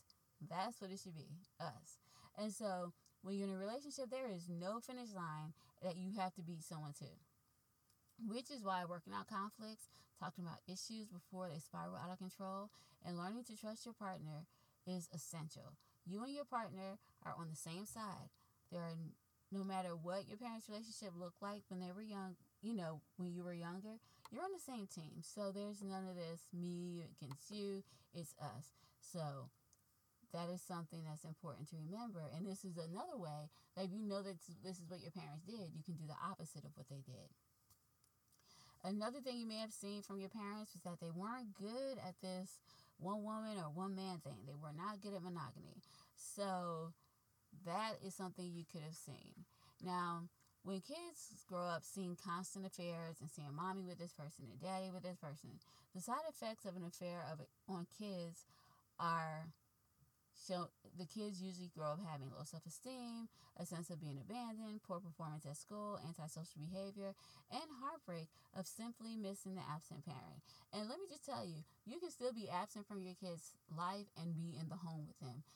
That's 0.49 0.81
what 0.81 0.91
it 0.91 1.01
should 1.05 1.15
be. 1.15 1.29
Us. 1.61 2.01
And 2.39 2.53
so 2.53 2.93
when 3.23 3.37
you're 3.37 3.49
in 3.49 3.55
a 3.55 3.59
relationship, 3.59 4.11
there 4.11 4.33
is 4.33 4.49
no 4.49 4.81
finish 4.81 5.13
line 5.15 5.53
that 5.83 5.97
you 5.97 6.13
have 6.17 6.35
to 6.35 6.43
beat 6.43 6.65
someone 6.65 6.93
to. 6.99 7.13
Which 8.27 8.51
is 8.51 8.65
why 8.65 8.85
working 8.89 9.13
out 9.13 9.29
conflicts, 9.29 9.91
talking 10.19 10.45
about 10.45 10.65
issues 10.67 11.09
before 11.09 11.49
they 11.53 11.59
spiral 11.59 11.97
out 11.97 12.11
of 12.11 12.19
control, 12.19 12.71
and 13.05 13.19
learning 13.19 13.45
to 13.45 13.57
trust 13.57 13.85
your 13.85 13.95
partner 13.95 14.47
is 14.87 15.09
essential. 15.13 15.77
You 16.07 16.25
and 16.25 16.35
your 16.35 16.45
partner 16.45 16.99
are 17.25 17.35
on 17.39 17.49
the 17.51 17.57
same 17.57 17.87
side. 17.87 18.31
There 18.71 18.83
are 18.83 18.97
no 19.53 19.63
matter 19.63 19.95
what 19.95 20.29
your 20.29 20.39
parents' 20.39 20.69
relationship 20.69 21.13
looked 21.15 21.43
like 21.43 21.63
when 21.69 21.81
they 21.81 21.93
were 21.93 22.03
young, 22.03 22.35
you 22.63 22.75
know, 22.75 23.01
when 23.17 23.33
you 23.33 23.45
were 23.45 23.55
younger, 23.55 24.01
you're 24.33 24.43
on 24.43 24.53
the 24.53 24.65
same 24.65 24.89
team. 24.89 25.21
So 25.21 25.53
there's 25.53 25.83
none 25.83 26.09
of 26.09 26.17
this 26.17 26.49
me 26.57 27.05
against 27.05 27.53
you, 27.53 27.85
it's 28.15 28.35
us. 28.41 28.73
So 28.99 29.53
that 30.33 30.49
is 30.49 30.63
something 30.65 31.05
that's 31.05 31.25
important 31.29 31.69
to 31.69 31.77
remember. 31.77 32.25
And 32.35 32.49
this 32.49 32.65
is 32.65 32.81
another 32.81 33.21
way 33.21 33.53
that 33.77 33.93
you 33.93 34.01
know 34.01 34.23
that 34.23 34.41
this 34.65 34.81
is 34.81 34.89
what 34.89 35.05
your 35.05 35.13
parents 35.13 35.45
did, 35.45 35.77
you 35.77 35.85
can 35.85 35.95
do 35.95 36.09
the 36.09 36.17
opposite 36.25 36.65
of 36.65 36.73
what 36.75 36.89
they 36.89 37.05
did. 37.05 37.29
Another 38.85 39.21
thing 39.21 39.39
you 39.39 39.47
may 39.47 39.61
have 39.61 39.73
seen 39.73 40.03
from 40.03 40.19
your 40.19 40.33
parents 40.33 40.73
was 40.73 40.83
that 40.83 40.99
they 40.99 41.13
weren't 41.15 41.55
good 41.55 42.03
at 42.03 42.19
this 42.21 42.59
one 42.99 43.23
woman 43.23 43.57
or 43.59 43.71
one 43.71 43.95
man 43.95 44.19
thing. 44.25 44.43
They 44.47 44.59
were 44.59 44.75
not 44.75 45.01
good 45.01 45.15
at 45.15 45.23
monogamy. 45.23 45.79
So 46.17 46.93
that 47.67 47.99
is 48.05 48.15
something 48.15 48.45
you 48.45 48.65
could 48.71 48.83
have 48.83 48.97
seen. 48.97 49.45
Now, 49.85 50.23
when 50.65 50.81
kids 50.81 51.43
grow 51.49 51.67
up 51.67 51.83
seeing 51.83 52.17
constant 52.17 52.67
affairs 52.67 53.17
and 53.21 53.31
seeing 53.31 53.55
mommy 53.55 53.83
with 53.83 53.99
this 53.99 54.13
person 54.13 54.47
and 54.51 54.61
daddy 54.61 54.91
with 54.93 55.03
this 55.03 55.19
person, 55.19 55.59
the 55.95 56.01
side 56.01 56.23
effects 56.29 56.65
of 56.65 56.77
an 56.77 56.85
affair 56.85 57.25
of 57.31 57.41
on 57.69 57.87
kids 57.99 58.47
are 59.01 59.47
so 60.35 60.71
the 60.99 61.07
kids 61.07 61.41
usually 61.41 61.71
grow 61.71 61.95
up 61.95 62.01
having 62.03 62.31
low 62.31 62.43
self-esteem, 62.43 63.29
a 63.61 63.67
sense 63.67 63.91
of 63.91 64.01
being 64.01 64.19
abandoned, 64.19 64.83
poor 64.83 64.99
performance 64.99 65.47
at 65.47 65.57
school, 65.57 66.01
antisocial 66.03 66.59
behavior, 66.59 67.15
and 67.53 67.69
heartbreak 67.79 68.27
of 68.59 68.67
simply 68.67 69.15
missing 69.15 69.55
the 69.55 69.63
absent 69.71 70.03
parent. 70.05 70.43
And 70.75 70.89
let 70.89 70.99
me 70.99 71.07
just 71.07 71.27
tell 71.27 71.47
you, 71.47 71.63
you 71.87 72.01
can 72.01 72.11
still 72.11 72.33
be 72.33 72.51
absent 72.51 72.89
from 72.89 73.03
your 73.03 73.15
kid's 73.15 73.55
life 73.71 74.11
and 74.19 74.35
be 74.35 74.59
in 74.59 74.67
the 74.69 74.83
home 74.83 75.07
with 75.07 75.19
them 75.23 75.47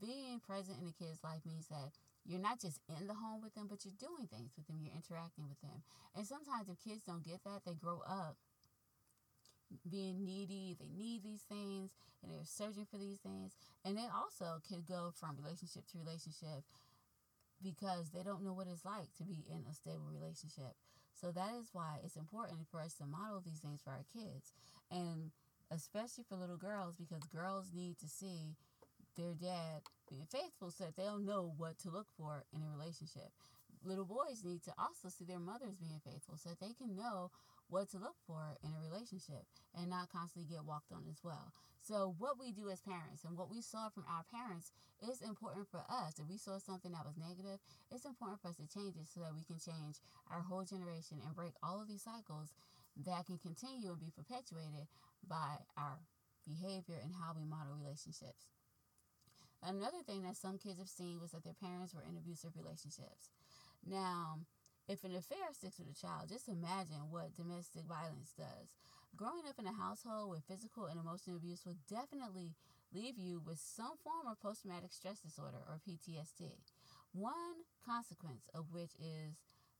being 0.00 0.40
present 0.40 0.78
in 0.80 0.88
a 0.88 0.96
kid's 0.96 1.22
life 1.24 1.44
means 1.46 1.68
that 1.68 1.92
you're 2.24 2.42
not 2.42 2.60
just 2.60 2.80
in 2.88 3.06
the 3.06 3.14
home 3.14 3.42
with 3.42 3.54
them, 3.54 3.66
but 3.68 3.84
you're 3.84 3.98
doing 3.98 4.26
things 4.26 4.52
with 4.56 4.66
them, 4.66 4.80
you're 4.82 4.94
interacting 4.94 5.48
with 5.48 5.60
them. 5.60 5.82
And 6.14 6.26
sometimes 6.26 6.68
if 6.68 6.82
kids 6.82 7.02
don't 7.06 7.24
get 7.24 7.44
that, 7.44 7.62
they 7.64 7.74
grow 7.74 8.02
up 8.06 8.36
being 9.90 10.24
needy, 10.24 10.76
they 10.78 10.90
need 10.90 11.22
these 11.22 11.42
things, 11.42 11.90
and 12.22 12.30
they're 12.30 12.46
searching 12.46 12.86
for 12.86 12.98
these 12.98 13.18
things. 13.18 13.54
And 13.84 13.96
they 13.96 14.06
also 14.06 14.62
can 14.66 14.82
go 14.86 15.12
from 15.14 15.36
relationship 15.38 15.86
to 15.92 15.98
relationship 15.98 16.62
because 17.62 18.10
they 18.10 18.22
don't 18.22 18.44
know 18.44 18.52
what 18.52 18.68
it's 18.70 18.84
like 18.84 19.14
to 19.18 19.24
be 19.24 19.44
in 19.48 19.64
a 19.70 19.74
stable 19.74 20.10
relationship. 20.12 20.74
So 21.14 21.32
that 21.32 21.54
is 21.58 21.70
why 21.72 21.98
it's 22.04 22.16
important 22.16 22.68
for 22.70 22.80
us 22.80 22.94
to 22.94 23.06
model 23.06 23.40
these 23.40 23.60
things 23.60 23.80
for 23.82 23.90
our 23.90 24.04
kids. 24.12 24.52
And 24.90 25.32
especially 25.70 26.24
for 26.28 26.36
little 26.36 26.58
girls, 26.58 26.94
because 26.94 27.24
girls 27.24 27.72
need 27.74 27.98
to 27.98 28.08
see 28.08 28.54
their 29.16 29.34
dad 29.34 29.82
being 30.08 30.26
faithful 30.30 30.70
so 30.70 30.84
that 30.84 30.96
they'll 30.96 31.18
know 31.18 31.52
what 31.56 31.78
to 31.80 31.90
look 31.90 32.06
for 32.16 32.44
in 32.52 32.62
a 32.62 32.70
relationship. 32.70 33.32
Little 33.84 34.04
boys 34.04 34.44
need 34.44 34.62
to 34.64 34.74
also 34.78 35.08
see 35.08 35.24
their 35.24 35.38
mothers 35.38 35.76
being 35.76 36.00
faithful 36.04 36.36
so 36.36 36.50
that 36.50 36.60
they 36.60 36.74
can 36.74 36.96
know 36.96 37.30
what 37.68 37.90
to 37.90 37.98
look 37.98 38.14
for 38.26 38.56
in 38.62 38.70
a 38.70 38.80
relationship 38.80 39.42
and 39.74 39.90
not 39.90 40.10
constantly 40.10 40.46
get 40.46 40.64
walked 40.64 40.92
on 40.92 41.02
as 41.10 41.18
well. 41.22 41.52
So, 41.82 42.14
what 42.18 42.38
we 42.38 42.50
do 42.50 42.70
as 42.70 42.82
parents 42.82 43.22
and 43.22 43.38
what 43.38 43.50
we 43.50 43.62
saw 43.62 43.90
from 43.90 44.06
our 44.10 44.26
parents 44.26 44.72
is 45.02 45.22
important 45.22 45.70
for 45.70 45.86
us. 45.86 46.18
If 46.18 46.26
we 46.26 46.38
saw 46.38 46.58
something 46.58 46.90
that 46.90 47.06
was 47.06 47.18
negative, 47.18 47.58
it's 47.90 48.06
important 48.06 48.42
for 48.42 48.48
us 48.48 48.58
to 48.58 48.66
change 48.66 48.96
it 48.98 49.06
so 49.06 49.22
that 49.22 49.34
we 49.34 49.46
can 49.46 49.58
change 49.58 50.02
our 50.30 50.42
whole 50.42 50.66
generation 50.66 51.22
and 51.22 51.34
break 51.34 51.54
all 51.62 51.82
of 51.82 51.86
these 51.86 52.02
cycles 52.02 52.54
that 53.06 53.26
can 53.26 53.38
continue 53.38 53.94
and 53.94 54.00
be 54.00 54.10
perpetuated 54.14 54.90
by 55.28 55.62
our 55.76 55.98
behavior 56.46 56.98
and 57.02 57.14
how 57.14 57.34
we 57.34 57.44
model 57.44 57.74
relationships. 57.78 58.46
Another 59.66 59.98
thing 60.06 60.22
that 60.22 60.36
some 60.36 60.58
kids 60.58 60.78
have 60.78 60.88
seen 60.88 61.18
was 61.20 61.32
that 61.32 61.42
their 61.42 61.58
parents 61.58 61.92
were 61.92 62.06
in 62.08 62.16
abusive 62.16 62.54
relationships. 62.54 63.34
Now, 63.84 64.38
if 64.86 65.02
an 65.02 65.16
affair 65.16 65.50
sticks 65.50 65.78
with 65.78 65.90
a 65.90 66.00
child, 66.00 66.30
just 66.30 66.46
imagine 66.46 67.10
what 67.10 67.34
domestic 67.34 67.82
violence 67.82 68.30
does. 68.38 68.78
Growing 69.16 69.42
up 69.48 69.58
in 69.58 69.66
a 69.66 69.74
household 69.74 70.30
with 70.30 70.46
physical 70.46 70.86
and 70.86 71.00
emotional 71.00 71.36
abuse 71.36 71.66
will 71.66 71.82
definitely 71.90 72.54
leave 72.94 73.18
you 73.18 73.42
with 73.44 73.58
some 73.58 73.98
form 74.04 74.30
of 74.30 74.40
post 74.40 74.62
traumatic 74.62 74.92
stress 74.92 75.18
disorder 75.18 75.58
or 75.66 75.80
PTSD. 75.82 76.62
One 77.12 77.66
consequence 77.84 78.46
of 78.54 78.70
which 78.70 78.94
is 79.02 79.34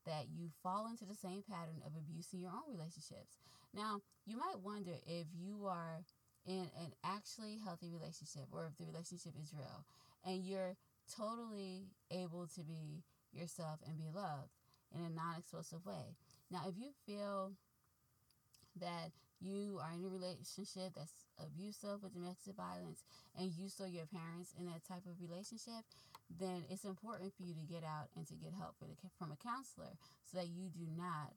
that 0.06 0.26
you 0.34 0.50
fall 0.62 0.86
into 0.86 1.04
the 1.04 1.14
same 1.14 1.42
pattern 1.46 1.82
of 1.86 1.92
abuse 1.94 2.32
in 2.32 2.40
your 2.40 2.50
own 2.50 2.66
relationships. 2.66 3.38
Now, 3.74 4.00
you 4.24 4.36
might 4.36 4.58
wonder 4.62 4.98
if 5.06 5.26
you 5.34 5.66
are 5.66 6.02
in 6.46 6.70
an 6.78 6.92
actually 7.04 7.58
healthy 7.62 7.90
relationship 7.90 8.46
or 8.52 8.66
if 8.70 8.76
the 8.78 8.86
relationship 8.86 9.32
is 9.42 9.52
real 9.52 9.84
and 10.24 10.44
you're 10.44 10.76
totally 11.10 11.86
able 12.10 12.46
to 12.54 12.62
be 12.62 13.02
yourself 13.32 13.80
and 13.86 13.98
be 13.98 14.08
loved 14.14 14.50
in 14.94 15.02
a 15.02 15.10
non 15.10 15.38
explosive 15.38 15.84
way. 15.84 16.14
Now, 16.50 16.62
if 16.68 16.78
you 16.78 16.90
feel 17.06 17.52
that 18.80 19.10
you 19.40 19.78
are 19.82 19.92
in 19.92 20.04
a 20.04 20.08
relationship 20.08 20.96
that's 20.96 21.26
abusive 21.36 22.02
with 22.02 22.14
domestic 22.14 22.56
violence 22.56 23.04
and 23.38 23.52
you 23.52 23.68
saw 23.68 23.84
your 23.84 24.06
parents 24.06 24.54
in 24.58 24.66
that 24.66 24.84
type 24.86 25.04
of 25.04 25.20
relationship, 25.20 25.84
then 26.30 26.64
it's 26.70 26.84
important 26.84 27.32
for 27.36 27.42
you 27.42 27.54
to 27.54 27.66
get 27.68 27.84
out 27.84 28.08
and 28.16 28.26
to 28.26 28.34
get 28.34 28.52
help 28.56 28.74
from 29.18 29.32
a 29.32 29.38
counselor 29.42 29.92
so 30.24 30.38
that 30.38 30.48
you 30.48 30.68
do 30.72 30.86
not 30.96 31.36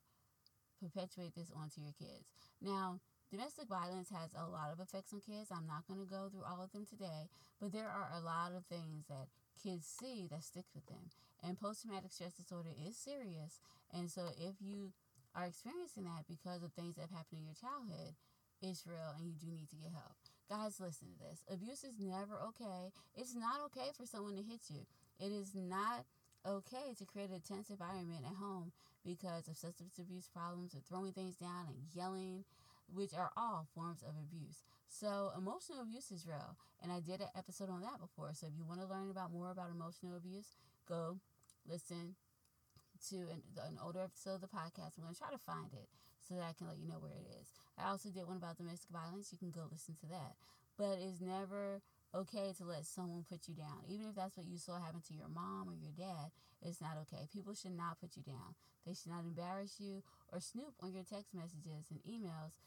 perpetuate 0.79 1.35
this 1.35 1.51
onto 1.55 1.81
your 1.81 1.93
kids. 1.99 2.31
Now, 2.61 2.99
domestic 3.31 3.67
violence 3.69 4.09
has 4.09 4.33
a 4.33 4.49
lot 4.49 4.73
of 4.73 4.79
effects 4.79 5.13
on 5.13 5.21
kids. 5.21 5.49
I'm 5.51 5.67
not 5.67 5.87
going 5.87 6.01
to 6.01 6.09
go 6.09 6.29
through 6.29 6.45
all 6.49 6.61
of 6.63 6.71
them 6.71 6.85
today, 6.85 7.29
but 7.61 7.71
there 7.71 7.89
are 7.89 8.09
a 8.13 8.21
lot 8.21 8.53
of 8.57 8.65
things 8.65 9.05
that 9.09 9.29
kids 9.61 9.85
see 9.85 10.27
that 10.31 10.43
sticks 10.43 10.73
with 10.73 10.85
them. 10.87 11.13
And 11.43 11.59
post 11.59 11.83
traumatic 11.83 12.11
stress 12.11 12.33
disorder 12.33 12.73
is 12.75 12.97
serious. 12.97 13.61
And 13.93 14.09
so 14.09 14.29
if 14.37 14.57
you 14.59 14.91
are 15.35 15.45
experiencing 15.45 16.03
that 16.05 16.27
because 16.27 16.63
of 16.63 16.73
things 16.73 16.95
that 16.95 17.07
have 17.09 17.17
happened 17.23 17.45
in 17.45 17.49
your 17.49 17.59
childhood, 17.59 18.17
it's 18.61 18.85
real 18.85 19.15
and 19.15 19.27
you 19.27 19.37
do 19.39 19.47
need 19.53 19.69
to 19.69 19.79
get 19.79 19.93
help. 19.93 20.17
Guys, 20.49 20.81
listen 20.81 21.07
to 21.13 21.19
this. 21.19 21.45
Abuse 21.47 21.83
is 21.83 22.01
never 22.01 22.41
okay. 22.51 22.91
It's 23.15 23.35
not 23.35 23.61
okay 23.71 23.93
for 23.95 24.05
someone 24.05 24.35
to 24.35 24.43
hit 24.43 24.67
you. 24.67 24.83
It 25.19 25.31
is 25.31 25.53
not 25.55 26.03
okay 26.47 26.95
to 26.97 27.05
create 27.05 27.31
a 27.31 27.39
tense 27.39 27.69
environment 27.69 28.25
at 28.25 28.35
home 28.35 28.71
because 29.05 29.47
of 29.47 29.55
substance 29.55 29.99
abuse 29.99 30.27
problems 30.27 30.73
or 30.75 30.79
throwing 30.79 31.13
things 31.13 31.35
down 31.35 31.67
and 31.67 31.87
yelling, 31.93 32.43
which 32.93 33.13
are 33.13 33.31
all 33.37 33.67
forms 33.75 34.03
of 34.03 34.13
abuse. 34.19 34.63
So, 34.87 35.31
emotional 35.37 35.81
abuse 35.81 36.11
is 36.11 36.25
real. 36.27 36.57
And 36.81 36.91
I 36.91 36.99
did 36.99 37.21
an 37.21 37.29
episode 37.37 37.69
on 37.69 37.81
that 37.81 37.99
before. 38.01 38.31
So, 38.33 38.47
if 38.47 38.53
you 38.57 38.65
want 38.65 38.81
to 38.81 38.87
learn 38.87 39.09
about 39.09 39.31
more 39.31 39.51
about 39.51 39.69
emotional 39.69 40.17
abuse, 40.17 40.55
go 40.87 41.17
listen 41.67 42.15
to 43.09 43.15
an, 43.31 43.41
an 43.67 43.77
older 43.83 44.01
episode 44.01 44.35
of 44.35 44.41
the 44.41 44.47
podcast. 44.51 44.97
I'm 44.97 45.03
going 45.03 45.13
to 45.13 45.19
try 45.19 45.31
to 45.31 45.37
find 45.37 45.71
it 45.73 45.87
so 46.27 46.35
that 46.35 46.43
I 46.43 46.53
can 46.53 46.67
let 46.67 46.77
you 46.77 46.87
know 46.87 46.99
where 46.99 47.15
it 47.15 47.27
is. 47.39 47.47
I 47.77 47.89
also 47.89 48.09
did 48.09 48.27
one 48.27 48.37
about 48.37 48.57
domestic 48.57 48.91
violence. 48.91 49.31
You 49.31 49.37
can 49.37 49.51
go 49.51 49.69
listen 49.71 49.95
to 50.01 50.07
that. 50.11 50.35
But 50.77 50.99
it's 50.99 51.21
never 51.21 51.81
okay 52.15 52.53
to 52.57 52.63
let 52.65 52.85
someone 52.85 53.25
put 53.27 53.47
you 53.47 53.53
down. 53.53 53.85
Even 53.87 54.07
if 54.09 54.15
that's 54.15 54.37
what 54.37 54.47
you 54.47 54.57
saw 54.57 54.79
happen 54.79 55.01
to 55.07 55.13
your 55.13 55.29
mom 55.29 55.69
or 55.69 55.75
your 55.75 55.93
dad, 55.93 56.31
it's 56.61 56.81
not 56.81 56.97
okay. 57.05 57.27
People 57.31 57.53
should 57.53 57.75
not 57.75 57.99
put 57.99 58.17
you 58.17 58.23
down. 58.23 58.55
They 58.85 58.93
should 58.93 59.11
not 59.11 59.23
embarrass 59.23 59.77
you 59.79 60.01
or 60.31 60.39
snoop 60.39 60.73
on 60.81 60.93
your 60.93 61.03
text 61.03 61.33
messages 61.33 61.91
and 61.91 61.99
emails, 62.07 62.57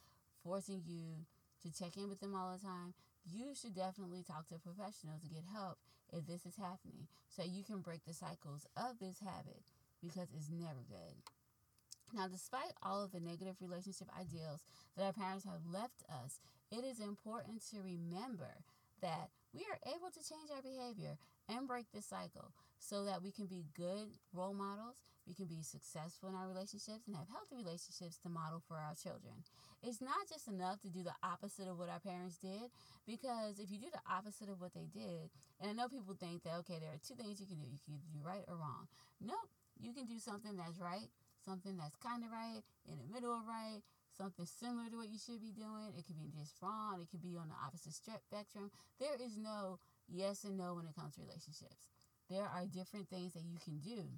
forcing 0.44 0.82
you 0.86 1.24
to 1.62 1.72
check 1.72 1.96
in 1.96 2.08
with 2.08 2.20
them 2.20 2.34
all 2.34 2.52
the 2.52 2.62
time. 2.62 2.94
You 3.24 3.54
should 3.54 3.74
definitely 3.74 4.22
talk 4.22 4.48
to 4.48 4.56
a 4.56 4.58
professional 4.58 5.18
to 5.22 5.28
get 5.28 5.44
help 5.52 5.78
if 6.12 6.26
this 6.26 6.44
is 6.44 6.56
happening 6.56 7.06
so 7.28 7.42
you 7.42 7.62
can 7.62 7.80
break 7.80 8.04
the 8.04 8.12
cycles 8.12 8.66
of 8.76 8.98
this 8.98 9.20
habit 9.20 9.62
because 10.02 10.28
it's 10.34 10.50
never 10.50 10.82
good. 10.88 11.14
Now, 12.12 12.28
despite 12.28 12.76
all 12.82 13.02
of 13.02 13.12
the 13.12 13.20
negative 13.20 13.56
relationship 13.60 14.08
ideals 14.18 14.60
that 14.96 15.04
our 15.04 15.12
parents 15.16 15.46
have 15.46 15.64
left 15.64 16.04
us, 16.10 16.40
it 16.70 16.84
is 16.84 17.00
important 17.00 17.62
to 17.70 17.80
remember 17.80 18.60
that 19.00 19.30
we 19.54 19.64
are 19.64 19.80
able 19.88 20.10
to 20.10 20.20
change 20.20 20.50
our 20.52 20.62
behavior 20.62 21.16
and 21.48 21.66
break 21.68 21.86
this 21.92 22.06
cycle 22.06 22.52
so 22.78 23.04
that 23.04 23.22
we 23.22 23.30
can 23.30 23.46
be 23.46 23.64
good 23.76 24.12
role 24.34 24.54
models, 24.54 24.96
we 25.26 25.34
can 25.34 25.46
be 25.46 25.62
successful 25.62 26.28
in 26.28 26.34
our 26.34 26.48
relationships, 26.48 27.06
and 27.06 27.16
have 27.16 27.28
healthy 27.28 27.56
relationships 27.56 28.18
to 28.18 28.28
model 28.28 28.60
for 28.66 28.76
our 28.76 28.94
children. 28.94 29.44
It's 29.82 30.00
not 30.00 30.30
just 30.30 30.46
enough 30.46 30.80
to 30.82 30.88
do 30.88 31.02
the 31.02 31.14
opposite 31.22 31.66
of 31.66 31.78
what 31.78 31.90
our 31.90 31.98
parents 31.98 32.38
did, 32.38 32.70
because 33.06 33.58
if 33.58 33.70
you 33.70 33.78
do 33.78 33.90
the 33.90 34.02
opposite 34.06 34.48
of 34.48 34.60
what 34.60 34.74
they 34.74 34.86
did, 34.94 35.30
and 35.58 35.70
I 35.70 35.74
know 35.74 35.90
people 35.90 36.14
think 36.14 36.42
that, 36.46 36.54
okay, 36.62 36.78
there 36.78 36.94
are 36.94 37.02
two 37.02 37.18
things 37.18 37.42
you 37.42 37.50
can 37.50 37.58
do 37.58 37.66
you 37.66 37.98
can 37.98 38.14
do 38.14 38.22
right 38.22 38.46
or 38.46 38.56
wrong. 38.56 38.86
Nope, 39.18 39.50
you 39.82 39.92
can 39.92 40.06
do 40.06 40.22
something 40.22 40.54
that's 40.54 40.78
right, 40.78 41.10
something 41.42 41.74
that's 41.76 41.98
kind 41.98 42.22
of 42.22 42.30
right, 42.30 42.62
in 42.86 42.98
the 43.02 43.08
middle 43.10 43.34
of 43.34 43.42
right, 43.46 43.82
something 44.14 44.46
similar 44.46 44.86
to 44.86 44.96
what 45.02 45.10
you 45.10 45.18
should 45.18 45.42
be 45.42 45.50
doing. 45.50 45.90
It 45.98 46.06
could 46.06 46.18
be 46.18 46.30
just 46.30 46.54
wrong, 46.62 47.02
it 47.02 47.10
could 47.10 47.22
be 47.22 47.34
on 47.34 47.50
the 47.50 47.58
opposite 47.58 47.98
spectrum. 47.98 48.70
There 49.02 49.18
is 49.18 49.34
no 49.34 49.82
yes 50.06 50.46
and 50.46 50.54
no 50.54 50.78
when 50.78 50.86
it 50.86 50.94
comes 50.94 51.18
to 51.18 51.26
relationships 51.26 51.90
there 52.32 52.48
are 52.48 52.64
different 52.64 53.08
things 53.08 53.34
that 53.34 53.44
you 53.44 53.58
can 53.62 53.78
do, 53.84 54.08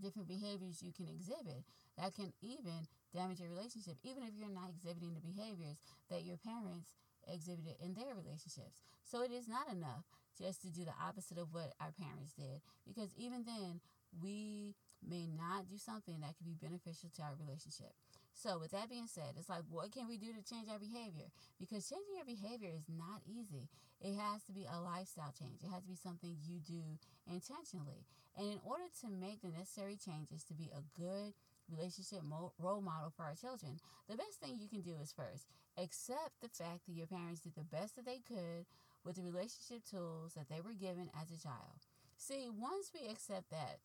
different 0.00 0.28
behaviors 0.28 0.82
you 0.82 0.92
can 0.92 1.08
exhibit 1.08 1.64
that 1.98 2.14
can 2.14 2.32
even 2.40 2.88
damage 3.16 3.40
your 3.40 3.48
relationship, 3.48 3.96
even 4.04 4.22
if 4.22 4.36
you're 4.36 4.52
not 4.52 4.68
exhibiting 4.68 5.16
the 5.16 5.24
behaviors 5.24 5.80
that 6.12 6.28
your 6.28 6.36
parents 6.36 6.92
exhibited 7.24 7.80
in 7.80 7.96
their 7.96 8.12
relationships. 8.12 8.84
So 9.02 9.24
it 9.24 9.32
is 9.32 9.48
not 9.48 9.72
enough 9.72 10.04
just 10.36 10.60
to 10.62 10.68
do 10.68 10.84
the 10.84 10.94
opposite 11.00 11.40
of 11.40 11.48
what 11.56 11.72
our 11.80 11.96
parents 11.96 12.36
did, 12.36 12.60
because 12.84 13.08
even 13.16 13.48
then, 13.48 13.80
we 14.22 14.76
may 15.00 15.26
not 15.26 15.68
do 15.68 15.76
something 15.76 16.20
that 16.20 16.36
could 16.36 16.46
be 16.46 16.56
beneficial 16.60 17.08
to 17.16 17.22
our 17.22 17.36
relationship. 17.40 17.92
So, 18.36 18.60
with 18.60 18.72
that 18.76 18.92
being 18.92 19.08
said, 19.08 19.32
it's 19.40 19.48
like, 19.48 19.64
what 19.70 19.92
can 19.92 20.08
we 20.08 20.20
do 20.20 20.28
to 20.36 20.44
change 20.44 20.68
our 20.68 20.78
behavior? 20.78 21.32
Because 21.58 21.88
changing 21.88 22.20
your 22.20 22.28
behavior 22.28 22.68
is 22.68 22.84
not 22.84 23.24
easy. 23.24 23.64
It 24.00 24.12
has 24.12 24.44
to 24.44 24.52
be 24.52 24.68
a 24.68 24.76
lifestyle 24.76 25.32
change, 25.32 25.64
it 25.64 25.72
has 25.72 25.82
to 25.82 25.88
be 25.88 25.96
something 25.96 26.36
you 26.44 26.60
do 26.60 26.84
intentionally. 27.24 28.04
And 28.36 28.52
in 28.52 28.60
order 28.60 28.84
to 29.00 29.08
make 29.08 29.40
the 29.40 29.48
necessary 29.48 29.96
changes 29.96 30.44
to 30.52 30.54
be 30.54 30.68
a 30.68 30.84
good 31.00 31.32
relationship 31.70 32.22
mo- 32.22 32.52
role 32.58 32.80
model 32.80 33.12
for 33.16 33.24
our 33.24 33.34
children, 33.34 33.78
the 34.08 34.16
best 34.16 34.40
thing 34.40 34.58
you 34.58 34.68
can 34.68 34.82
do 34.82 34.96
is 35.02 35.12
first 35.12 35.46
accept 35.78 36.40
the 36.40 36.48
fact 36.48 36.86
that 36.86 36.94
your 36.94 37.06
parents 37.06 37.40
did 37.40 37.54
the 37.54 37.64
best 37.64 37.96
that 37.96 38.06
they 38.06 38.20
could 38.26 38.66
with 39.04 39.16
the 39.16 39.22
relationship 39.22 39.84
tools 39.88 40.34
that 40.34 40.48
they 40.48 40.60
were 40.60 40.72
given 40.74 41.10
as 41.20 41.30
a 41.30 41.40
child. 41.42 41.84
See, 42.16 42.48
once 42.48 42.90
we 42.94 43.08
accept 43.08 43.50
that, 43.50 43.78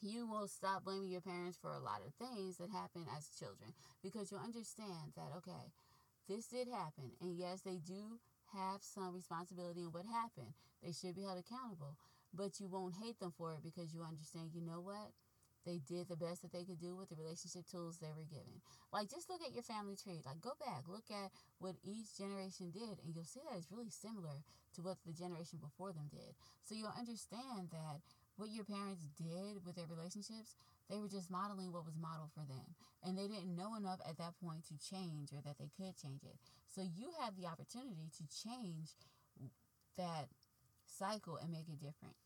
you 0.00 0.26
will 0.26 0.48
stop 0.48 0.84
blaming 0.84 1.10
your 1.10 1.20
parents 1.20 1.58
for 1.60 1.72
a 1.72 1.78
lot 1.78 2.00
of 2.06 2.14
things 2.14 2.56
that 2.56 2.70
happen 2.70 3.04
as 3.16 3.28
children 3.38 3.72
because 4.02 4.30
you'll 4.30 4.40
understand 4.40 5.12
that, 5.16 5.32
okay, 5.36 5.72
this 6.28 6.46
did 6.46 6.68
happen. 6.68 7.12
And 7.20 7.36
yes, 7.36 7.60
they 7.62 7.76
do 7.76 8.18
have 8.54 8.80
some 8.82 9.14
responsibility 9.14 9.80
in 9.80 9.92
what 9.92 10.06
happened. 10.06 10.54
They 10.82 10.92
should 10.92 11.14
be 11.16 11.22
held 11.22 11.38
accountable. 11.38 11.96
But 12.32 12.60
you 12.60 12.68
won't 12.68 12.94
hate 13.02 13.18
them 13.18 13.32
for 13.36 13.52
it 13.54 13.62
because 13.62 13.92
you 13.92 14.02
understand, 14.02 14.50
you 14.54 14.62
know 14.62 14.80
what? 14.80 15.10
They 15.66 15.78
did 15.84 16.08
the 16.08 16.16
best 16.16 16.40
that 16.42 16.52
they 16.52 16.64
could 16.64 16.80
do 16.80 16.96
with 16.96 17.12
the 17.12 17.20
relationship 17.20 17.68
tools 17.68 17.98
they 18.00 18.12
were 18.16 18.24
given. 18.24 18.64
Like, 18.92 19.12
just 19.12 19.28
look 19.28 19.44
at 19.44 19.52
your 19.52 19.62
family 19.62 19.94
tree. 19.94 20.24
Like, 20.24 20.40
go 20.40 20.56
back, 20.56 20.88
look 20.88 21.10
at 21.12 21.30
what 21.60 21.76
each 21.84 22.16
generation 22.16 22.72
did, 22.72 22.96
and 23.04 23.12
you'll 23.12 23.28
see 23.28 23.44
that 23.44 23.56
it's 23.60 23.70
really 23.70 23.92
similar 23.92 24.40
to 24.76 24.80
what 24.80 24.96
the 25.04 25.12
generation 25.12 25.60
before 25.60 25.92
them 25.92 26.08
did. 26.08 26.32
So 26.64 26.74
you'll 26.74 26.96
understand 26.96 27.68
that 27.76 28.00
what 28.40 28.48
your 28.48 28.64
parents 28.64 29.04
did 29.20 29.60
with 29.66 29.76
their 29.76 29.90
relationships, 29.90 30.56
they 30.88 30.96
were 30.96 31.12
just 31.12 31.30
modeling 31.30 31.72
what 31.72 31.84
was 31.84 32.00
modeled 32.00 32.32
for 32.32 32.48
them. 32.48 32.72
And 33.04 33.16
they 33.16 33.28
didn't 33.28 33.52
know 33.52 33.76
enough 33.76 34.00
at 34.08 34.16
that 34.16 34.40
point 34.40 34.64
to 34.72 34.80
change 34.80 35.32
or 35.36 35.44
that 35.44 35.60
they 35.60 35.68
could 35.76 35.92
change 36.00 36.24
it. 36.24 36.40
So 36.72 36.80
you 36.80 37.12
have 37.20 37.36
the 37.36 37.46
opportunity 37.46 38.08
to 38.16 38.24
change 38.32 38.96
that 39.96 40.32
cycle 40.86 41.36
and 41.36 41.52
make 41.52 41.68
it 41.68 41.84
different. 41.84 42.16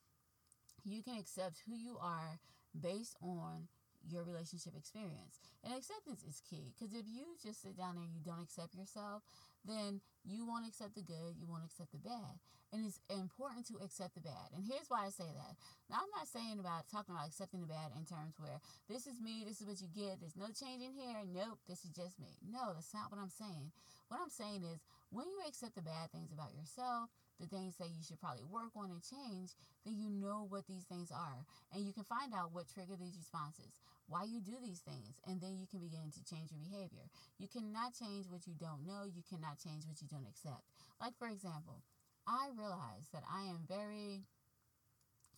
You 0.84 1.02
can 1.02 1.18
accept 1.18 1.62
who 1.66 1.74
you 1.74 1.96
are 2.00 2.38
based 2.78 3.16
on 3.22 3.68
your 4.08 4.24
relationship 4.24 4.76
experience. 4.76 5.40
And 5.64 5.72
acceptance 5.72 6.22
is 6.28 6.42
key 6.44 6.72
because 6.74 6.92
if 6.92 7.08
you 7.08 7.36
just 7.40 7.62
sit 7.62 7.76
down 7.76 7.96
and 7.96 8.12
you 8.12 8.20
don't 8.20 8.42
accept 8.42 8.74
yourself, 8.74 9.22
then 9.64 10.00
you 10.24 10.44
won't 10.44 10.68
accept 10.68 10.94
the 10.94 11.04
good, 11.04 11.40
you 11.40 11.48
won't 11.48 11.64
accept 11.64 11.92
the 11.92 12.04
bad. 12.04 12.36
And 12.72 12.84
it's 12.84 12.98
important 13.06 13.64
to 13.70 13.78
accept 13.80 14.18
the 14.18 14.24
bad. 14.24 14.50
And 14.52 14.66
here's 14.66 14.90
why 14.90 15.06
I 15.06 15.12
say 15.14 15.30
that. 15.30 15.54
Now, 15.88 16.02
I'm 16.02 16.10
not 16.10 16.26
saying 16.26 16.58
about 16.58 16.90
talking 16.90 17.14
about 17.14 17.30
accepting 17.30 17.62
the 17.62 17.70
bad 17.70 17.94
in 17.94 18.02
terms 18.02 18.34
where 18.36 18.58
this 18.90 19.06
is 19.06 19.22
me, 19.22 19.46
this 19.46 19.62
is 19.62 19.66
what 19.68 19.78
you 19.78 19.88
get, 19.94 20.18
there's 20.18 20.36
no 20.36 20.50
change 20.50 20.82
in 20.82 20.90
here, 20.90 21.22
nope, 21.22 21.62
this 21.70 21.86
is 21.86 21.94
just 21.94 22.18
me. 22.18 22.34
No, 22.42 22.74
that's 22.74 22.92
not 22.92 23.14
what 23.14 23.22
I'm 23.22 23.32
saying. 23.32 23.70
What 24.10 24.20
I'm 24.20 24.32
saying 24.32 24.66
is 24.66 24.82
when 25.14 25.30
you 25.30 25.38
accept 25.46 25.78
the 25.78 25.86
bad 25.86 26.10
things 26.10 26.34
about 26.34 26.50
yourself, 26.52 27.14
the 27.40 27.46
things 27.50 27.76
that 27.76 27.90
you 27.90 28.02
should 28.06 28.20
probably 28.20 28.46
work 28.46 28.70
on 28.76 28.90
and 28.90 29.02
change, 29.02 29.54
then 29.82 29.98
you 29.98 30.08
know 30.08 30.46
what 30.48 30.66
these 30.66 30.84
things 30.86 31.10
are. 31.10 31.42
And 31.74 31.84
you 31.84 31.92
can 31.92 32.06
find 32.06 32.32
out 32.32 32.54
what 32.54 32.70
trigger 32.70 32.94
these 32.94 33.18
responses, 33.18 33.80
why 34.06 34.24
you 34.24 34.38
do 34.40 34.54
these 34.62 34.80
things, 34.80 35.18
and 35.26 35.40
then 35.40 35.58
you 35.58 35.66
can 35.66 35.82
begin 35.82 36.14
to 36.14 36.22
change 36.22 36.54
your 36.54 36.62
behavior. 36.62 37.10
You 37.38 37.48
cannot 37.50 37.98
change 37.98 38.30
what 38.30 38.46
you 38.46 38.54
don't 38.54 38.86
know, 38.86 39.08
you 39.10 39.26
cannot 39.26 39.58
change 39.58 39.82
what 39.86 39.98
you 39.98 40.06
don't 40.06 40.28
accept. 40.30 40.62
Like, 41.02 41.18
for 41.18 41.26
example, 41.26 41.82
I 42.26 42.54
realize 42.56 43.10
that 43.12 43.26
I 43.26 43.50
am 43.50 43.66
very, 43.66 44.24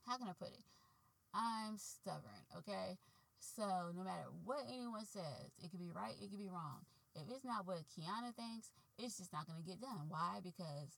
how 0.06 0.18
can 0.18 0.28
I 0.28 0.36
put 0.38 0.52
it? 0.52 0.64
I'm 1.34 1.76
stubborn, 1.76 2.44
okay? 2.60 2.96
So 3.40 3.92
no 3.96 4.04
matter 4.04 4.28
what 4.44 4.64
anyone 4.68 5.04
says, 5.04 5.52
it 5.62 5.70
could 5.70 5.80
be 5.80 5.90
right, 5.90 6.14
it 6.20 6.30
could 6.30 6.40
be 6.40 6.48
wrong. 6.48 6.84
If 7.14 7.28
it's 7.32 7.44
not 7.44 7.66
what 7.66 7.88
Keana 7.96 8.34
thinks, 8.36 8.70
it's 8.98 9.18
just 9.18 9.32
not 9.32 9.46
going 9.46 9.60
to 9.60 9.66
get 9.66 9.80
done. 9.80 10.08
Why? 10.08 10.40
Because 10.44 10.96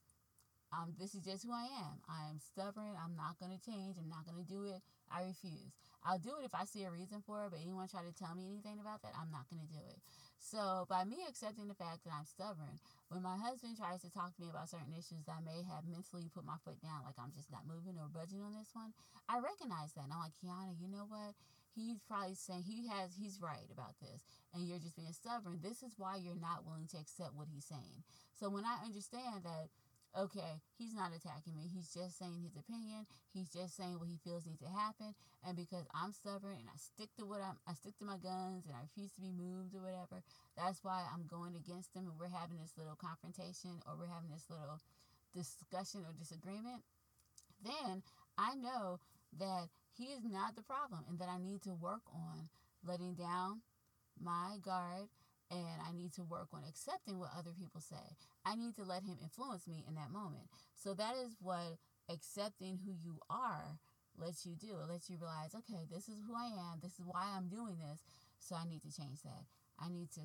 um, 0.69 0.93
this 1.01 1.17
is 1.17 1.25
just 1.25 1.45
who 1.45 1.51
I 1.51 1.65
am. 1.81 1.97
I 2.05 2.29
am 2.29 2.37
stubborn. 2.37 2.93
I'm 2.93 3.17
not 3.17 3.41
going 3.41 3.49
to 3.49 3.61
change. 3.61 3.97
I'm 3.97 4.09
not 4.09 4.29
going 4.29 4.37
to 4.37 4.45
do 4.45 4.69
it. 4.69 4.81
I 5.09 5.25
refuse. 5.25 5.73
I'll 6.05 6.21
do 6.21 6.37
it 6.39 6.45
if 6.45 6.53
I 6.53 6.63
see 6.63 6.85
a 6.85 6.93
reason 6.93 7.25
for 7.25 7.43
it, 7.45 7.51
but 7.51 7.59
anyone 7.59 7.89
try 7.89 8.05
to 8.05 8.13
tell 8.13 8.37
me 8.37 8.45
anything 8.45 8.77
about 8.79 9.01
that, 9.01 9.17
I'm 9.17 9.33
not 9.33 9.49
going 9.49 9.65
to 9.65 9.71
do 9.73 9.81
it. 9.89 9.99
So, 10.39 10.87
by 10.87 11.03
me 11.03 11.27
accepting 11.27 11.67
the 11.67 11.75
fact 11.75 12.07
that 12.07 12.15
I'm 12.15 12.23
stubborn, 12.23 12.79
when 13.11 13.19
my 13.25 13.35
husband 13.35 13.75
tries 13.75 13.99
to 14.07 14.13
talk 14.13 14.31
to 14.31 14.41
me 14.41 14.47
about 14.47 14.71
certain 14.71 14.95
issues 14.95 15.27
that 15.27 15.35
I 15.35 15.43
may 15.43 15.65
have 15.67 15.83
mentally 15.89 16.31
put 16.31 16.47
my 16.47 16.55
foot 16.63 16.79
down, 16.79 17.03
like 17.03 17.19
I'm 17.19 17.35
just 17.35 17.51
not 17.51 17.67
moving 17.67 17.99
or 17.99 18.07
budging 18.07 18.39
on 18.39 18.55
this 18.55 18.71
one, 18.71 18.95
I 19.27 19.43
recognize 19.43 19.91
that. 19.97 20.07
And 20.07 20.13
I'm 20.15 20.23
like, 20.23 20.37
Keana, 20.39 20.79
you 20.79 20.87
know 20.87 21.09
what? 21.09 21.35
He's 21.75 21.99
probably 22.07 22.39
saying 22.39 22.63
he 22.63 22.87
has, 22.87 23.13
he's 23.19 23.43
right 23.43 23.67
about 23.67 23.99
this, 23.99 24.23
and 24.55 24.63
you're 24.63 24.79
just 24.79 24.95
being 24.95 25.11
stubborn. 25.11 25.59
This 25.59 25.83
is 25.83 25.99
why 25.99 26.15
you're 26.15 26.39
not 26.39 26.63
willing 26.63 26.87
to 26.95 27.01
accept 27.01 27.35
what 27.35 27.51
he's 27.51 27.67
saying. 27.67 28.07
So, 28.39 28.47
when 28.47 28.63
I 28.63 28.79
understand 28.87 29.43
that 29.43 29.67
okay, 30.17 30.61
he's 30.77 30.93
not 30.93 31.13
attacking 31.13 31.55
me. 31.55 31.69
He's 31.69 31.93
just 31.93 32.17
saying 32.17 32.41
his 32.41 32.57
opinion. 32.57 33.05
He's 33.33 33.49
just 33.49 33.77
saying 33.77 33.99
what 33.99 34.09
he 34.09 34.17
feels 34.23 34.45
needs 34.45 34.61
to 34.61 34.71
happen. 34.71 35.13
And 35.45 35.55
because 35.55 35.85
I'm 35.93 36.13
stubborn 36.13 36.57
and 36.57 36.69
I 36.69 36.77
stick 36.77 37.09
to 37.17 37.25
what 37.25 37.41
I'm, 37.41 37.57
I 37.67 37.73
stick 37.73 37.97
to 37.99 38.05
my 38.05 38.17
guns 38.17 38.65
and 38.65 38.73
I 38.75 38.81
refuse 38.81 39.13
to 39.13 39.21
be 39.21 39.31
moved 39.31 39.75
or 39.75 39.85
whatever, 39.85 40.23
that's 40.57 40.83
why 40.83 41.05
I'm 41.13 41.29
going 41.29 41.55
against 41.55 41.93
him 41.93 42.09
and 42.09 42.17
we're 42.17 42.33
having 42.33 42.57
this 42.57 42.73
little 42.77 42.97
confrontation 42.97 43.81
or 43.85 43.97
we're 43.97 44.11
having 44.11 44.33
this 44.33 44.49
little 44.49 44.81
discussion 45.33 46.01
or 46.05 46.13
disagreement. 46.17 46.81
Then 47.61 48.01
I 48.37 48.55
know 48.55 48.99
that 49.37 49.69
he 49.93 50.15
is 50.15 50.23
not 50.25 50.55
the 50.55 50.63
problem 50.63 51.05
and 51.09 51.19
that 51.19 51.29
I 51.29 51.37
need 51.37 51.61
to 51.63 51.75
work 51.75 52.01
on 52.13 52.49
letting 52.85 53.13
down 53.13 53.61
my 54.19 54.57
guard 54.63 55.07
and 55.51 55.81
I 55.81 55.91
need 55.95 56.13
to 56.13 56.23
work 56.23 56.49
on 56.53 56.61
accepting 56.67 57.19
what 57.19 57.31
other 57.37 57.51
people 57.57 57.81
say. 57.81 58.15
I 58.45 58.55
need 58.55 58.75
to 58.75 58.83
let 58.83 59.03
him 59.03 59.17
influence 59.21 59.67
me 59.67 59.83
in 59.87 59.95
that 59.95 60.11
moment. 60.11 60.49
So 60.75 60.93
that 60.93 61.15
is 61.15 61.35
what 61.41 61.77
accepting 62.09 62.79
who 62.85 62.93
you 62.93 63.19
are 63.29 63.77
lets 64.17 64.45
you 64.45 64.55
do. 64.55 64.77
It 64.83 64.89
lets 64.89 65.09
you 65.09 65.17
realize, 65.17 65.55
okay, 65.55 65.85
this 65.89 66.09
is 66.09 66.21
who 66.27 66.35
I 66.35 66.47
am. 66.47 66.79
This 66.81 66.99
is 66.99 67.05
why 67.05 67.25
I'm 67.35 67.47
doing 67.47 67.77
this. 67.79 68.01
So 68.39 68.55
I 68.55 68.65
need 68.67 68.81
to 68.83 68.93
change 68.93 69.21
that. 69.23 69.45
I 69.79 69.89
need 69.89 70.11
to 70.13 70.21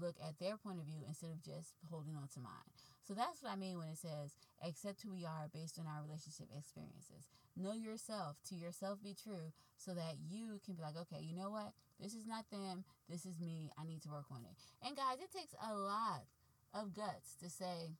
look 0.00 0.16
at 0.22 0.38
their 0.38 0.56
point 0.56 0.80
of 0.80 0.86
view 0.86 1.02
instead 1.06 1.30
of 1.30 1.42
just 1.42 1.74
holding 1.90 2.16
on 2.16 2.28
to 2.34 2.40
mine. 2.40 2.72
So 3.06 3.12
that's 3.12 3.42
what 3.42 3.52
I 3.52 3.56
mean 3.56 3.76
when 3.76 3.88
it 3.88 3.98
says 3.98 4.32
accept 4.64 5.02
who 5.02 5.12
we 5.12 5.26
are 5.26 5.52
based 5.52 5.78
on 5.78 5.84
our 5.86 6.00
relationship 6.00 6.48
experiences. 6.56 7.28
Know 7.54 7.76
yourself, 7.76 8.40
to 8.48 8.54
yourself 8.56 9.04
be 9.04 9.14
true, 9.14 9.52
so 9.76 9.92
that 9.92 10.16
you 10.24 10.58
can 10.64 10.74
be 10.74 10.82
like, 10.82 10.96
okay, 10.96 11.20
you 11.20 11.36
know 11.36 11.50
what? 11.50 11.76
This 12.00 12.14
is 12.14 12.26
not 12.26 12.48
them. 12.50 12.84
This 13.08 13.26
is 13.26 13.38
me. 13.38 13.70
I 13.76 13.84
need 13.84 14.02
to 14.02 14.10
work 14.10 14.26
on 14.32 14.40
it. 14.48 14.56
And 14.80 14.96
guys, 14.96 15.20
it 15.20 15.30
takes 15.30 15.54
a 15.60 15.74
lot 15.76 16.24
of 16.72 16.96
guts 16.96 17.36
to 17.44 17.50
say, 17.50 17.92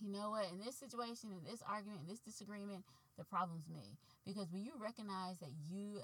you 0.00 0.10
know 0.10 0.30
what? 0.30 0.50
In 0.50 0.58
this 0.58 0.74
situation, 0.74 1.30
in 1.30 1.44
this 1.44 1.62
argument, 1.62 2.02
in 2.02 2.08
this 2.08 2.24
disagreement, 2.24 2.84
the 3.16 3.24
problem's 3.24 3.68
me. 3.68 4.00
Because 4.24 4.50
when 4.50 4.64
you 4.64 4.72
recognize 4.80 5.38
that 5.38 5.52
you 5.68 6.00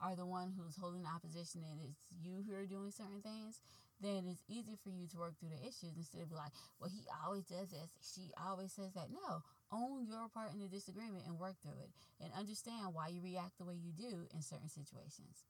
are 0.00 0.16
the 0.16 0.26
one 0.26 0.52
who's 0.56 0.76
holding 0.76 1.06
opposition 1.06 1.62
and 1.64 1.80
it's 1.80 2.02
you 2.20 2.42
who 2.44 2.54
are 2.54 2.66
doing 2.66 2.90
certain 2.90 3.22
things, 3.22 3.60
then 4.00 4.24
it's 4.28 4.44
easy 4.48 4.76
for 4.82 4.88
you 4.88 5.06
to 5.12 5.18
work 5.18 5.38
through 5.38 5.52
the 5.52 5.62
issues 5.62 5.96
instead 5.96 6.22
of 6.22 6.30
be 6.30 6.36
like, 6.36 6.52
well, 6.80 6.90
he 6.90 7.04
always 7.24 7.44
does 7.44 7.70
this, 7.70 7.90
she 8.00 8.32
always 8.40 8.72
says 8.72 8.92
that. 8.94 9.12
No, 9.12 9.44
own 9.72 10.06
your 10.06 10.28
part 10.32 10.52
in 10.52 10.60
the 10.60 10.68
disagreement 10.68 11.24
and 11.26 11.38
work 11.38 11.56
through 11.62 11.78
it 11.80 11.92
and 12.20 12.32
understand 12.32 12.92
why 12.92 13.08
you 13.08 13.20
react 13.20 13.58
the 13.58 13.64
way 13.64 13.74
you 13.76 13.92
do 13.92 14.26
in 14.32 14.42
certain 14.42 14.68
situations. 14.68 15.44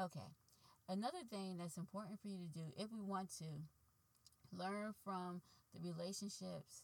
Okay, 0.00 0.26
another 0.88 1.22
thing 1.30 1.56
that's 1.56 1.78
important 1.78 2.20
for 2.20 2.28
you 2.28 2.38
to 2.38 2.50
do 2.50 2.66
if 2.76 2.92
we 2.92 3.00
want 3.00 3.30
to 3.38 3.46
learn 4.52 4.94
from 5.04 5.40
the 5.74 5.80
relationships 5.80 6.82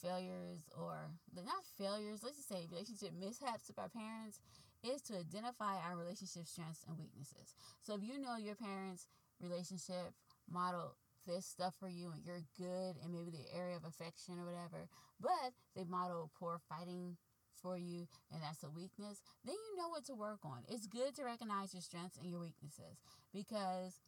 failures 0.00 0.66
or 0.76 1.10
not 1.36 1.62
failures 1.78 2.20
let's 2.24 2.36
just 2.36 2.48
say 2.48 2.66
relationship 2.70 3.10
mishaps 3.14 3.68
with 3.68 3.78
our 3.78 3.88
parents 3.88 4.40
is 4.82 5.00
to 5.00 5.14
identify 5.14 5.78
our 5.86 5.96
relationship 5.96 6.42
strengths 6.46 6.82
and 6.88 6.98
weaknesses 6.98 7.54
so 7.80 7.94
if 7.94 8.02
you 8.02 8.18
know 8.18 8.34
your 8.36 8.56
parents 8.56 9.06
relationship 9.42 10.14
model 10.50 10.96
this 11.26 11.46
stuff 11.46 11.74
for 11.78 11.88
you 11.88 12.10
and 12.10 12.24
you're 12.24 12.42
good 12.58 12.96
in 13.04 13.12
maybe 13.12 13.30
the 13.30 13.56
area 13.56 13.76
of 13.76 13.84
affection 13.84 14.38
or 14.38 14.44
whatever, 14.44 14.88
but 15.20 15.54
they 15.76 15.84
model 15.84 16.30
poor 16.38 16.58
fighting 16.68 17.16
for 17.60 17.78
you 17.78 18.08
and 18.32 18.42
that's 18.42 18.64
a 18.64 18.70
weakness, 18.70 19.22
then 19.44 19.54
you 19.54 19.76
know 19.78 19.88
what 19.88 20.04
to 20.06 20.14
work 20.14 20.40
on. 20.44 20.62
It's 20.68 20.86
good 20.86 21.14
to 21.16 21.24
recognize 21.24 21.72
your 21.72 21.82
strengths 21.82 22.18
and 22.18 22.28
your 22.28 22.40
weaknesses 22.40 22.98
because 23.32 24.00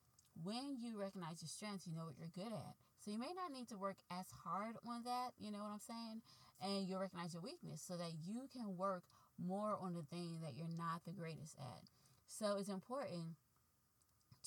when 0.42 0.76
you 0.80 0.98
recognize 0.98 1.40
your 1.40 1.48
strengths, 1.48 1.86
you 1.86 1.94
know 1.94 2.04
what 2.04 2.18
you're 2.18 2.34
good 2.34 2.52
at. 2.52 2.74
So 2.98 3.12
you 3.12 3.18
may 3.18 3.30
not 3.36 3.52
need 3.52 3.68
to 3.68 3.78
work 3.78 3.96
as 4.10 4.26
hard 4.42 4.74
on 4.88 5.04
that, 5.04 5.30
you 5.38 5.52
know 5.52 5.62
what 5.62 5.70
I'm 5.70 5.86
saying? 5.86 6.22
And 6.60 6.88
you'll 6.88 7.00
recognize 7.00 7.34
your 7.34 7.42
weakness 7.42 7.82
so 7.86 7.96
that 7.96 8.10
you 8.26 8.48
can 8.50 8.76
work 8.76 9.04
more 9.38 9.78
on 9.80 9.94
the 9.94 10.02
thing 10.02 10.40
that 10.42 10.56
you're 10.56 10.72
not 10.76 11.04
the 11.06 11.12
greatest 11.12 11.54
at. 11.60 11.86
So 12.26 12.56
it's 12.58 12.68
important 12.68 13.36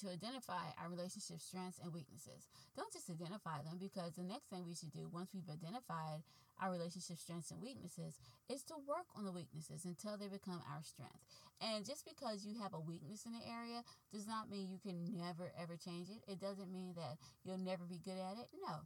to 0.01 0.09
identify 0.09 0.71
our 0.81 0.89
relationship 0.89 1.41
strengths 1.41 1.79
and 1.81 1.93
weaknesses. 1.93 2.47
Don't 2.75 2.93
just 2.93 3.09
identify 3.09 3.61
them 3.63 3.77
because 3.79 4.13
the 4.13 4.23
next 4.23 4.49
thing 4.49 4.65
we 4.65 4.75
should 4.75 4.91
do 4.93 5.09
once 5.11 5.33
we've 5.33 5.49
identified 5.49 6.21
our 6.61 6.71
relationship 6.71 7.17
strengths 7.17 7.51
and 7.51 7.61
weaknesses 7.61 8.17
is 8.49 8.63
to 8.63 8.73
work 8.87 9.05
on 9.15 9.25
the 9.25 9.31
weaknesses 9.31 9.85
until 9.85 10.17
they 10.17 10.27
become 10.27 10.61
our 10.69 10.81
strength. 10.81 11.21
And 11.61 11.85
just 11.85 12.05
because 12.05 12.45
you 12.45 12.57
have 12.61 12.73
a 12.73 12.79
weakness 12.79 13.25
in 13.25 13.33
an 13.33 13.45
area 13.45 13.81
does 14.13 14.27
not 14.27 14.49
mean 14.49 14.69
you 14.69 14.81
can 14.81 15.17
never 15.17 15.51
ever 15.57 15.77
change 15.77 16.09
it. 16.09 16.21
It 16.29 16.39
doesn't 16.39 16.71
mean 16.71 16.93
that 16.97 17.17
you'll 17.45 17.61
never 17.61 17.85
be 17.85 18.01
good 18.01 18.17
at 18.17 18.37
it. 18.37 18.49
No. 18.61 18.85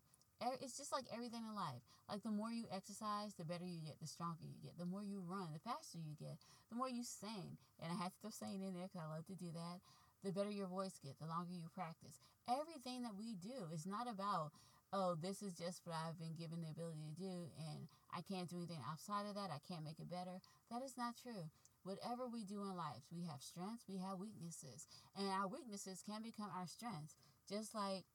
It's 0.60 0.76
just 0.76 0.92
like 0.92 1.06
everything 1.14 1.46
in 1.46 1.54
life. 1.54 1.86
Like 2.10 2.24
the 2.24 2.34
more 2.34 2.50
you 2.50 2.66
exercise, 2.74 3.38
the 3.38 3.46
better 3.46 3.68
you 3.68 3.78
get, 3.86 4.02
the 4.02 4.08
stronger 4.08 4.42
you 4.42 4.58
get. 4.64 4.74
The 4.80 4.90
more 4.90 5.04
you 5.04 5.22
run, 5.22 5.54
the 5.54 5.62
faster 5.62 6.00
you 6.02 6.18
get. 6.18 6.42
The 6.72 6.76
more 6.76 6.90
you 6.90 7.04
sing, 7.04 7.62
and 7.78 7.94
I 7.94 7.96
have 8.02 8.12
to 8.16 8.20
throw 8.22 8.34
singing 8.34 8.66
in 8.66 8.74
there 8.74 8.90
because 8.90 9.06
I 9.06 9.14
love 9.14 9.28
to 9.28 9.38
do 9.38 9.54
that 9.54 9.86
the 10.24 10.32
better 10.32 10.50
your 10.50 10.68
voice 10.68 11.00
gets, 11.04 11.20
the 11.20 11.28
longer 11.28 11.54
you 11.54 11.70
practice. 11.74 12.20
Everything 12.50 13.04
that 13.04 13.18
we 13.18 13.36
do 13.42 13.70
is 13.74 13.86
not 13.86 14.10
about, 14.10 14.52
oh, 14.94 15.16
this 15.16 15.42
is 15.42 15.54
just 15.54 15.82
what 15.86 15.96
I've 15.96 16.20
been 16.20 16.36
given 16.36 16.62
the 16.62 16.70
ability 16.70 17.02
to 17.10 17.16
do 17.16 17.50
and 17.58 17.88
I 18.14 18.22
can't 18.22 18.50
do 18.50 18.58
anything 18.58 18.84
outside 18.90 19.26
of 19.28 19.36
that. 19.36 19.50
I 19.50 19.64
can't 19.64 19.86
make 19.86 20.00
it 20.00 20.10
better. 20.10 20.42
That 20.70 20.84
is 20.84 20.98
not 20.98 21.16
true. 21.16 21.50
Whatever 21.84 22.28
we 22.28 22.44
do 22.44 22.62
in 22.62 22.76
life, 22.76 23.02
we 23.10 23.26
have 23.26 23.42
strengths, 23.42 23.90
we 23.90 23.98
have 23.98 24.20
weaknesses, 24.22 24.86
and 25.18 25.26
our 25.30 25.48
weaknesses 25.48 26.04
can 26.06 26.22
become 26.22 26.52
our 26.54 26.68
strengths. 26.68 27.16
Just 27.50 27.74
like 27.74 28.06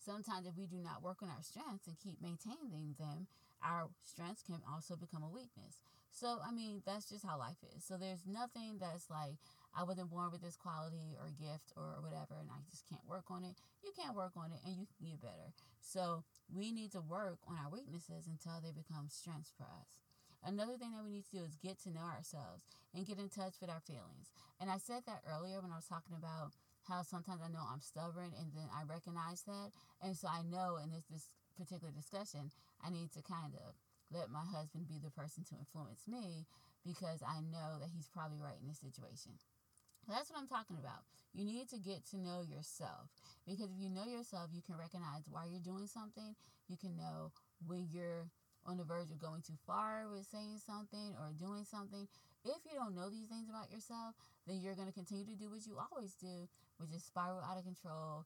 sometimes 0.00 0.46
if 0.46 0.56
we 0.56 0.66
do 0.66 0.80
not 0.80 1.02
work 1.02 1.20
on 1.22 1.28
our 1.28 1.42
strengths 1.42 1.86
and 1.86 1.98
keep 2.00 2.22
maintaining 2.22 2.94
them, 2.98 3.26
our 3.62 3.88
strengths 4.02 4.42
can 4.42 4.60
also 4.70 4.96
become 4.96 5.22
a 5.22 5.28
weakness. 5.28 5.80
So, 6.10 6.38
I 6.46 6.52
mean, 6.52 6.82
that's 6.86 7.08
just 7.08 7.26
how 7.26 7.38
life 7.38 7.58
is. 7.74 7.82
So, 7.84 7.96
there's 7.96 8.22
nothing 8.26 8.78
that's 8.78 9.10
like, 9.10 9.34
I 9.76 9.82
wasn't 9.82 10.10
born 10.10 10.30
with 10.30 10.42
this 10.42 10.56
quality 10.56 11.18
or 11.18 11.34
gift 11.34 11.74
or 11.76 11.98
whatever, 12.00 12.38
and 12.38 12.48
I 12.50 12.62
just 12.70 12.88
can't 12.88 13.04
work 13.06 13.26
on 13.30 13.44
it. 13.44 13.58
You 13.82 13.90
can't 13.92 14.16
work 14.16 14.32
on 14.38 14.54
it, 14.54 14.62
and 14.64 14.78
you 14.78 14.86
can 14.86 15.10
get 15.10 15.20
better. 15.20 15.50
So 15.82 16.24
we 16.48 16.70
need 16.70 16.92
to 16.92 17.02
work 17.02 17.38
on 17.46 17.58
our 17.58 17.70
weaknesses 17.70 18.30
until 18.30 18.62
they 18.62 18.70
become 18.70 19.10
strengths 19.10 19.52
for 19.56 19.66
us. 19.66 19.98
Another 20.44 20.76
thing 20.76 20.92
that 20.92 21.02
we 21.02 21.10
need 21.10 21.24
to 21.32 21.40
do 21.40 21.44
is 21.44 21.56
get 21.56 21.80
to 21.82 21.90
know 21.90 22.04
ourselves 22.04 22.68
and 22.92 23.08
get 23.08 23.18
in 23.18 23.32
touch 23.32 23.56
with 23.60 23.72
our 23.72 23.80
feelings. 23.80 24.30
And 24.60 24.70
I 24.70 24.76
said 24.76 25.02
that 25.08 25.24
earlier 25.24 25.60
when 25.60 25.72
I 25.72 25.80
was 25.80 25.88
talking 25.88 26.14
about 26.14 26.52
how 26.84 27.00
sometimes 27.00 27.40
I 27.40 27.48
know 27.48 27.64
I'm 27.64 27.80
stubborn 27.80 28.36
and 28.36 28.52
then 28.52 28.68
I 28.68 28.84
recognize 28.84 29.42
that. 29.48 29.72
And 30.04 30.12
so 30.12 30.28
I 30.28 30.44
know 30.44 30.76
in 30.76 30.92
this, 30.92 31.08
this 31.08 31.32
particular 31.56 31.90
discussion, 31.96 32.52
I 32.84 32.92
need 32.92 33.08
to 33.16 33.24
kind 33.24 33.56
of 33.56 33.72
let 34.12 34.28
my 34.28 34.44
husband 34.44 34.86
be 34.86 35.00
the 35.00 35.10
person 35.10 35.48
to 35.48 35.56
influence 35.56 36.04
me 36.04 36.44
because 36.84 37.24
I 37.24 37.40
know 37.40 37.80
that 37.80 37.88
he's 37.96 38.12
probably 38.12 38.36
right 38.36 38.60
in 38.60 38.68
this 38.68 38.84
situation. 38.84 39.40
That's 40.08 40.30
what 40.30 40.38
I'm 40.38 40.48
talking 40.48 40.76
about. 40.76 41.04
You 41.32 41.44
need 41.44 41.68
to 41.70 41.78
get 41.78 42.04
to 42.12 42.16
know 42.16 42.44
yourself 42.46 43.10
because 43.46 43.72
if 43.72 43.80
you 43.80 43.90
know 43.90 44.06
yourself, 44.06 44.50
you 44.52 44.62
can 44.62 44.76
recognize 44.76 45.26
why 45.26 45.48
you're 45.50 45.64
doing 45.64 45.88
something. 45.88 46.36
You 46.68 46.76
can 46.76 46.96
know 46.96 47.32
when 47.66 47.88
you're 47.90 48.28
on 48.66 48.76
the 48.76 48.84
verge 48.84 49.10
of 49.10 49.20
going 49.20 49.42
too 49.42 49.58
far 49.66 50.08
with 50.08 50.24
saying 50.28 50.60
something 50.64 51.16
or 51.20 51.32
doing 51.36 51.64
something. 51.64 52.08
If 52.44 52.60
you 52.68 52.76
don't 52.76 52.94
know 52.94 53.08
these 53.08 53.28
things 53.28 53.48
about 53.48 53.72
yourself, 53.72 54.14
then 54.46 54.60
you're 54.60 54.76
going 54.76 54.88
to 54.88 54.94
continue 54.94 55.24
to 55.24 55.36
do 55.36 55.50
what 55.50 55.66
you 55.66 55.76
always 55.80 56.14
do, 56.14 56.48
which 56.78 56.92
is 56.92 57.04
spiral 57.04 57.44
out 57.44 57.58
of 57.58 57.64
control, 57.64 58.24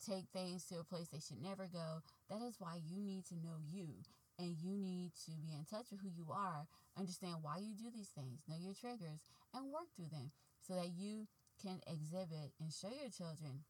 take 0.00 0.28
things 0.32 0.64
to 0.68 0.80
a 0.80 0.84
place 0.84 1.08
they 1.08 1.20
should 1.20 1.40
never 1.40 1.68
go. 1.68 2.04
That 2.28 2.44
is 2.44 2.56
why 2.60 2.80
you 2.84 3.00
need 3.00 3.24
to 3.32 3.36
know 3.40 3.56
you 3.64 4.04
and 4.38 4.56
you 4.60 4.76
need 4.76 5.12
to 5.24 5.32
be 5.40 5.56
in 5.56 5.64
touch 5.64 5.88
with 5.90 6.00
who 6.00 6.12
you 6.12 6.28
are, 6.28 6.68
understand 6.96 7.40
why 7.40 7.56
you 7.58 7.72
do 7.72 7.88
these 7.88 8.12
things, 8.12 8.44
know 8.48 8.60
your 8.60 8.76
triggers, 8.76 9.24
and 9.56 9.72
work 9.72 9.88
through 9.96 10.12
them 10.12 10.30
so 10.66 10.74
that 10.74 10.90
you 10.98 11.26
can 11.62 11.78
exhibit 11.86 12.50
and 12.58 12.72
show 12.72 12.90
your 12.90 13.10
children 13.10 13.62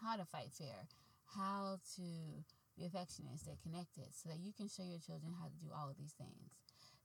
how 0.00 0.16
to 0.16 0.24
fight 0.24 0.54
fair, 0.54 0.86
how 1.34 1.78
to 1.96 2.06
be 2.78 2.86
affectionate 2.86 3.38
stay 3.38 3.58
connected, 3.62 4.14
so 4.14 4.30
that 4.30 4.40
you 4.40 4.52
can 4.54 4.68
show 4.68 4.86
your 4.86 5.02
children 5.02 5.34
how 5.34 5.50
to 5.50 5.58
do 5.58 5.68
all 5.74 5.90
of 5.90 5.98
these 5.98 6.14
things. 6.14 6.54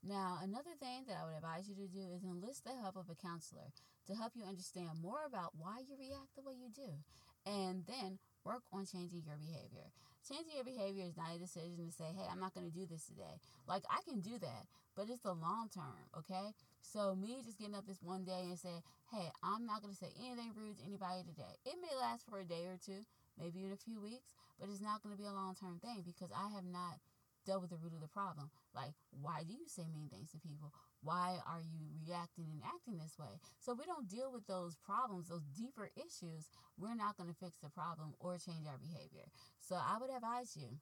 Now, 0.05 0.39
another 0.39 0.77
thing 0.79 1.09
that 1.09 1.17
I 1.17 1.25
would 1.25 1.35
advise 1.35 1.67
you 1.67 1.75
to 1.75 1.89
do 1.89 2.13
is 2.13 2.23
enlist 2.23 2.63
the 2.63 2.77
help 2.77 2.95
of 2.95 3.09
a 3.09 3.17
counselor 3.17 3.73
to 4.07 4.13
help 4.15 4.37
you 4.37 4.45
understand 4.45 5.01
more 5.01 5.25
about 5.27 5.57
why 5.57 5.83
you 5.83 5.97
react 5.97 6.37
the 6.37 6.45
way 6.45 6.53
you 6.53 6.69
do, 6.69 7.01
and 7.43 7.83
then 7.89 8.21
work 8.45 8.63
on 8.71 8.85
changing 8.85 9.25
your 9.25 9.35
behavior. 9.35 9.91
Changing 10.23 10.55
your 10.55 10.67
behavior 10.67 11.03
is 11.03 11.17
not 11.17 11.35
a 11.35 11.39
decision 11.39 11.87
to 11.87 11.91
say, 11.91 12.11
hey, 12.15 12.27
I'm 12.31 12.39
not 12.39 12.53
going 12.53 12.69
to 12.69 12.71
do 12.71 12.85
this 12.85 13.07
today. 13.07 13.41
Like, 13.67 13.83
I 13.89 13.99
can 14.07 14.19
do 14.19 14.37
that, 14.39 14.63
but 14.95 15.09
it's 15.09 15.23
the 15.23 15.33
long 15.35 15.67
term, 15.73 15.99
okay? 16.19 16.55
So, 16.87 17.15
me 17.19 17.43
just 17.43 17.59
getting 17.59 17.75
up 17.75 17.85
this 17.85 17.99
one 17.99 18.23
day 18.23 18.47
and 18.47 18.57
saying, 18.57 18.79
hey, 19.11 19.27
I'm 19.43 19.67
not 19.67 19.83
going 19.83 19.91
to 19.91 19.99
say 19.99 20.07
anything 20.23 20.55
rude 20.55 20.79
to 20.79 20.87
anybody 20.87 21.27
today. 21.27 21.59
It 21.67 21.75
may 21.83 21.91
last 21.99 22.23
for 22.23 22.39
a 22.39 22.47
day 22.47 22.63
or 22.63 22.79
two, 22.79 23.03
maybe 23.35 23.67
in 23.67 23.75
a 23.75 23.83
few 23.83 23.99
weeks, 23.99 24.31
but 24.55 24.71
it's 24.71 24.79
not 24.79 25.03
going 25.03 25.11
to 25.11 25.19
be 25.19 25.27
a 25.27 25.35
long 25.35 25.51
term 25.51 25.83
thing 25.83 26.07
because 26.07 26.31
I 26.31 26.47
have 26.55 26.63
not 26.63 27.03
dealt 27.43 27.59
with 27.59 27.71
the 27.71 27.79
root 27.83 27.91
of 27.91 27.99
the 27.99 28.07
problem. 28.07 28.51
Like, 28.71 28.95
why 29.11 29.43
do 29.43 29.51
you 29.51 29.67
say 29.67 29.83
mean 29.91 30.07
things 30.07 30.31
to 30.31 30.39
people? 30.39 30.71
Why 31.03 31.43
are 31.43 31.59
you 31.59 31.91
reacting 32.07 32.47
and 32.55 32.63
acting 32.63 32.95
this 33.03 33.19
way? 33.19 33.35
So, 33.59 33.75
we 33.75 33.83
don't 33.83 34.07
deal 34.07 34.31
with 34.31 34.47
those 34.47 34.79
problems, 34.79 35.27
those 35.27 35.47
deeper 35.51 35.91
issues. 35.99 36.47
We're 36.79 36.95
not 36.95 37.19
going 37.19 37.27
to 37.27 37.35
fix 37.35 37.59
the 37.59 37.69
problem 37.69 38.15
or 38.23 38.39
change 38.39 38.63
our 38.63 38.79
behavior. 38.79 39.27
So, 39.59 39.75
I 39.75 39.99
would 39.99 40.09
advise 40.09 40.55
you 40.55 40.79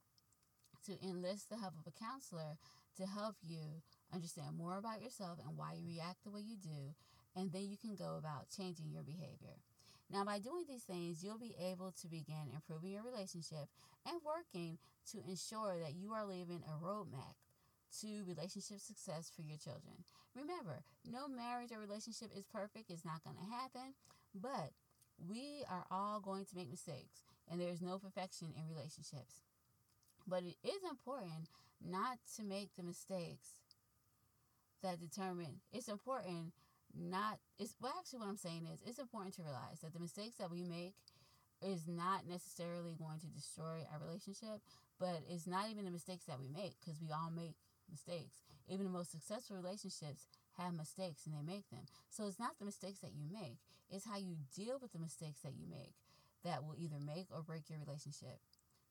to 0.85 0.93
enlist 1.01 1.49
the 1.49 1.57
help 1.57 1.73
of 1.81 1.89
a 1.89 1.97
counselor 1.97 2.61
to 2.97 3.05
help 3.09 3.35
you 3.41 3.81
understand 4.15 4.57
more 4.57 4.77
about 4.77 5.01
yourself 5.01 5.39
and 5.45 5.57
why 5.57 5.73
you 5.75 5.85
react 5.85 6.23
the 6.23 6.31
way 6.31 6.41
you 6.41 6.55
do, 6.55 6.95
and 7.35 7.51
then 7.51 7.67
you 7.67 7.77
can 7.77 7.95
go 7.95 8.15
about 8.17 8.49
changing 8.55 8.89
your 8.89 9.03
behavior. 9.03 9.59
Now, 10.09 10.23
by 10.23 10.39
doing 10.39 10.65
these 10.67 10.83
things, 10.83 11.23
you'll 11.23 11.39
be 11.39 11.55
able 11.59 11.91
to 12.01 12.07
begin 12.07 12.53
improving 12.53 12.91
your 12.91 13.03
relationship 13.03 13.67
and 14.05 14.21
working 14.23 14.77
to 15.11 15.17
ensure 15.27 15.79
that 15.79 15.95
you 15.95 16.13
are 16.13 16.25
leaving 16.25 16.63
a 16.63 16.83
roadmap 16.83 17.35
to 18.01 18.23
relationship 18.27 18.79
success 18.79 19.31
for 19.35 19.41
your 19.41 19.57
children. 19.57 20.05
Remember, 20.35 20.83
no 21.09 21.27
marriage 21.27 21.71
or 21.71 21.79
relationship 21.79 22.29
is 22.35 22.45
perfect, 22.45 22.89
it's 22.89 23.05
not 23.05 23.23
going 23.23 23.37
to 23.37 23.55
happen, 23.55 23.93
but 24.33 24.71
we 25.17 25.63
are 25.69 25.85
all 25.89 26.19
going 26.19 26.45
to 26.45 26.55
make 26.55 26.69
mistakes, 26.69 27.23
and 27.49 27.59
there's 27.59 27.81
no 27.81 27.97
perfection 27.97 28.53
in 28.55 28.67
relationships. 28.67 29.41
But 30.27 30.43
it 30.43 30.57
is 30.63 30.83
important 30.89 31.49
not 31.81 32.17
to 32.35 32.43
make 32.43 32.75
the 32.75 32.83
mistakes 32.83 33.61
that 34.85 35.01
determine 35.01 35.57
it's 35.73 35.89
important 35.89 36.53
not 36.93 37.39
it's 37.57 37.75
well 37.81 37.93
actually 37.97 38.19
what 38.19 38.29
I'm 38.29 38.37
saying 38.37 38.69
is 38.71 38.79
it's 38.85 38.99
important 38.99 39.33
to 39.35 39.43
realize 39.43 39.81
that 39.81 39.93
the 39.93 39.99
mistakes 39.99 40.37
that 40.37 40.51
we 40.51 40.63
make 40.63 40.93
is 41.61 41.87
not 41.87 42.27
necessarily 42.27 42.93
going 42.93 43.19
to 43.19 43.27
destroy 43.27 43.81
our 43.91 43.99
relationship, 43.99 44.61
but 44.99 45.23
it's 45.29 45.47
not 45.47 45.69
even 45.71 45.85
the 45.85 45.91
mistakes 45.91 46.25
that 46.25 46.39
we 46.39 46.47
make 46.47 46.75
because 46.79 47.01
we 47.01 47.11
all 47.11 47.31
make 47.33 47.55
mistakes. 47.89 48.43
Even 48.67 48.85
the 48.85 48.93
most 48.93 49.11
successful 49.11 49.55
relationships 49.55 50.27
have 50.57 50.73
mistakes 50.73 51.25
and 51.25 51.35
they 51.35 51.41
make 51.41 51.69
them. 51.69 51.85
So 52.09 52.25
it's 52.25 52.39
not 52.39 52.57
the 52.59 52.65
mistakes 52.65 52.99
that 52.99 53.13
you 53.15 53.25
make, 53.31 53.57
it's 53.89 54.05
how 54.05 54.17
you 54.17 54.37
deal 54.55 54.77
with 54.81 54.91
the 54.91 54.99
mistakes 54.99 55.41
that 55.41 55.57
you 55.57 55.65
make 55.69 55.95
that 56.43 56.63
will 56.63 56.75
either 56.77 56.99
make 57.01 57.27
or 57.33 57.41
break 57.41 57.69
your 57.69 57.79
relationship. 57.79 58.37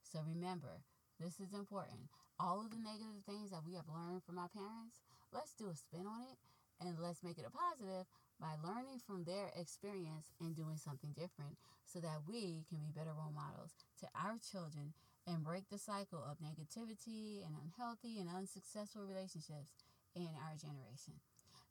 So 0.03 0.21
remember, 0.27 0.83
this 1.21 1.39
is 1.39 1.55
important. 1.55 2.11
All 2.39 2.61
of 2.61 2.71
the 2.71 2.83
negative 2.83 3.23
things 3.27 3.51
that 3.51 3.63
we 3.65 3.75
have 3.75 3.87
learned 3.87 4.27
from 4.27 4.39
our 4.39 4.51
parents, 4.51 4.99
let's 5.35 5.53
do 5.59 5.69
a 5.69 5.75
spin 5.75 6.07
on 6.07 6.23
it 6.23 6.39
and 6.81 6.97
let's 7.03 7.23
make 7.23 7.39
it 7.39 7.45
a 7.47 7.51
positive 7.51 8.07
by 8.39 8.55
learning 8.63 9.03
from 9.03 9.27
their 9.27 9.51
experience 9.59 10.31
and 10.41 10.55
doing 10.55 10.79
something 10.79 11.11
different 11.15 11.59
so 11.85 11.99
that 11.99 12.23
we 12.27 12.63
can 12.71 12.79
be 12.79 12.95
better 12.95 13.15
role 13.15 13.35
models 13.35 13.75
to 13.99 14.07
our 14.15 14.39
children 14.39 14.95
and 15.27 15.45
break 15.45 15.69
the 15.71 15.79
cycle 15.79 16.23
of 16.23 16.39
negativity 16.39 17.43
and 17.43 17.55
unhealthy 17.59 18.23
and 18.23 18.31
unsuccessful 18.31 19.03
relationships 19.03 19.75
in 20.15 20.31
our 20.47 20.55
generation. 20.55 21.19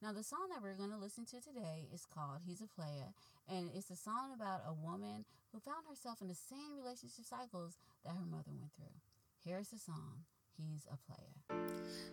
Now, 0.02 0.12
the 0.12 0.24
song 0.24 0.52
that 0.52 0.60
we're 0.60 0.76
going 0.76 0.92
to 0.92 1.00
listen 1.00 1.24
to 1.32 1.40
today 1.40 1.88
is 1.94 2.04
called 2.04 2.44
He's 2.44 2.60
a 2.60 2.68
Player, 2.68 3.16
and 3.48 3.72
it's 3.72 3.90
a 3.90 3.96
song 3.96 4.36
about 4.36 4.68
a 4.68 4.76
woman 4.76 5.24
who 5.52 5.64
found 5.64 5.88
herself 5.88 6.20
in 6.20 6.28
the 6.28 6.36
same 6.36 6.76
relationship 6.76 7.24
cycles 7.24 7.80
that 8.04 8.20
her 8.20 8.28
mother 8.28 8.52
went 8.52 8.76
through. 8.76 9.00
Here's 9.46 9.70
the 9.70 9.80
song 9.80 10.28
He's 10.58 10.86
a 10.92 10.98
Player. 11.08 11.66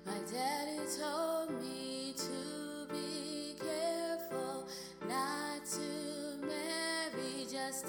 My 0.07 0.19
daddy 0.33 0.81
told 0.99 1.51
me 1.61 2.15
to 2.17 2.87
be 2.93 3.55
careful 3.59 4.67
not 5.07 5.65
to 5.67 6.47
marry 6.47 7.47
just 7.51 7.87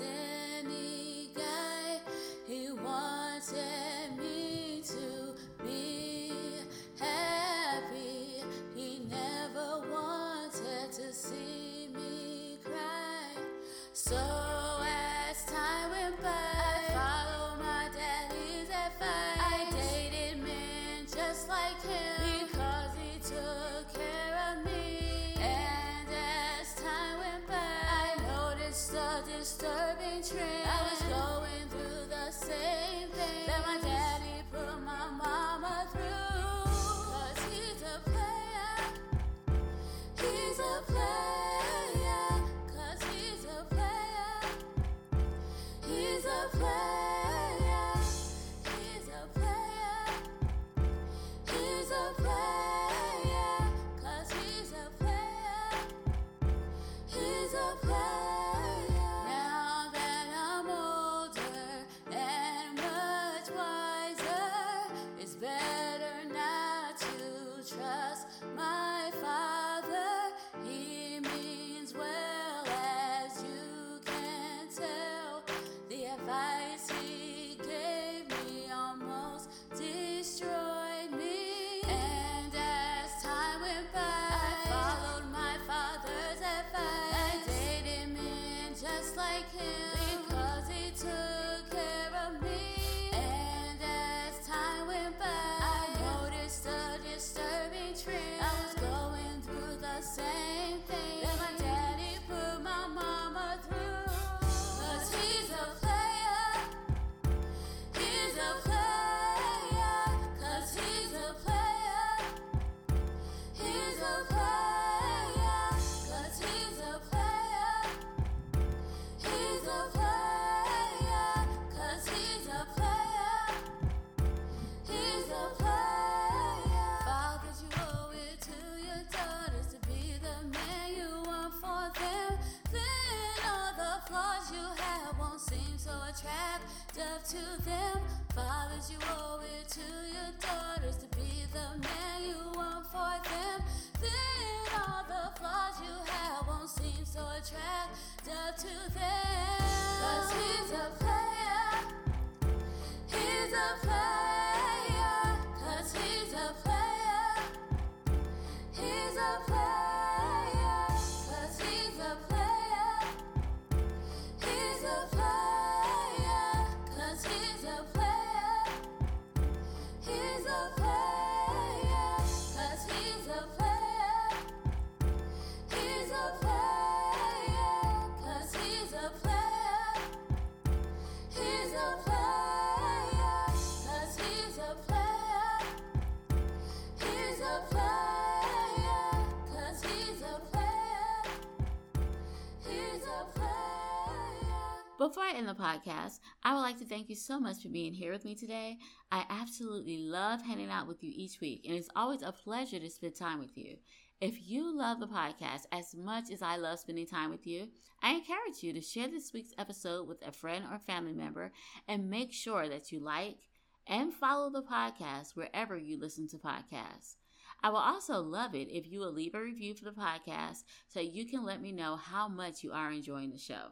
podcast, 195.62 196.20
I 196.44 196.54
would 196.54 196.62
like 196.62 196.80
to 196.80 196.86
thank 196.86 197.08
you 197.08 197.16
so 197.16 197.40
much 197.40 197.62
for 197.62 197.70
being 197.70 197.94
here 197.94 198.12
with 198.12 198.26
me 198.26 198.34
today. 198.34 198.80
I 199.12 199.26
absolutely 199.30 199.98
love 199.98 200.42
hanging 200.42 200.72
out 200.72 200.88
with 200.88 201.04
you 201.04 201.12
each 201.14 201.40
week, 201.40 201.66
and 201.68 201.76
it's 201.78 201.90
always 201.96 202.24
a 202.24 202.32
pleasure 202.32 202.80
to 202.80 202.90
spend 202.90 203.16
time 203.16 203.38
with 203.38 203.56
you. 203.56 203.78
If 204.20 204.50
you 204.50 204.76
love 204.76 205.00
the 205.00 205.08
podcast 205.08 205.66
as 205.72 205.94
much 205.96 206.32
as 206.32 206.42
I 206.42 206.56
love 206.56 206.80
spending 206.80 207.06
time 207.06 207.30
with 207.30 207.46
you, 207.46 207.68
I 208.02 208.14
encourage 208.14 208.64
you 208.64 208.74
to 208.74 208.82
share 208.82 209.08
this 209.08 209.34
week's 209.34 209.54
episode 209.60 210.08
with 210.08 210.26
a 210.26 210.32
friend 210.32 210.66
or 210.72 210.80
family 210.80 211.14
member 211.14 211.52
and 211.88 212.10
make 212.10 212.34
sure 212.34 212.68
that 212.68 212.92
you 212.92 213.00
like 213.00 213.38
and 213.86 214.12
follow 214.12 214.50
the 214.50 214.64
podcast 214.64 215.36
wherever 215.36 215.78
you 215.78 216.00
listen 216.00 216.28
to 216.30 216.38
podcasts. 216.38 217.18
I 217.64 217.70
will 217.70 217.78
also 217.78 218.20
love 218.20 218.56
it 218.56 218.70
if 218.72 218.92
you 218.92 219.00
will 219.00 219.14
leave 219.14 219.36
a 219.36 219.42
review 219.42 219.76
for 219.76 219.86
the 219.86 219.92
podcast 219.92 220.64
so 220.88 221.00
you 221.00 221.28
can 221.28 221.46
let 221.46 221.62
me 221.62 221.72
know 221.72 221.96
how 221.98 222.28
much 222.28 222.64
you 222.64 222.72
are 222.72 222.92
enjoying 222.92 223.32
the 223.32 223.38
show. 223.38 223.70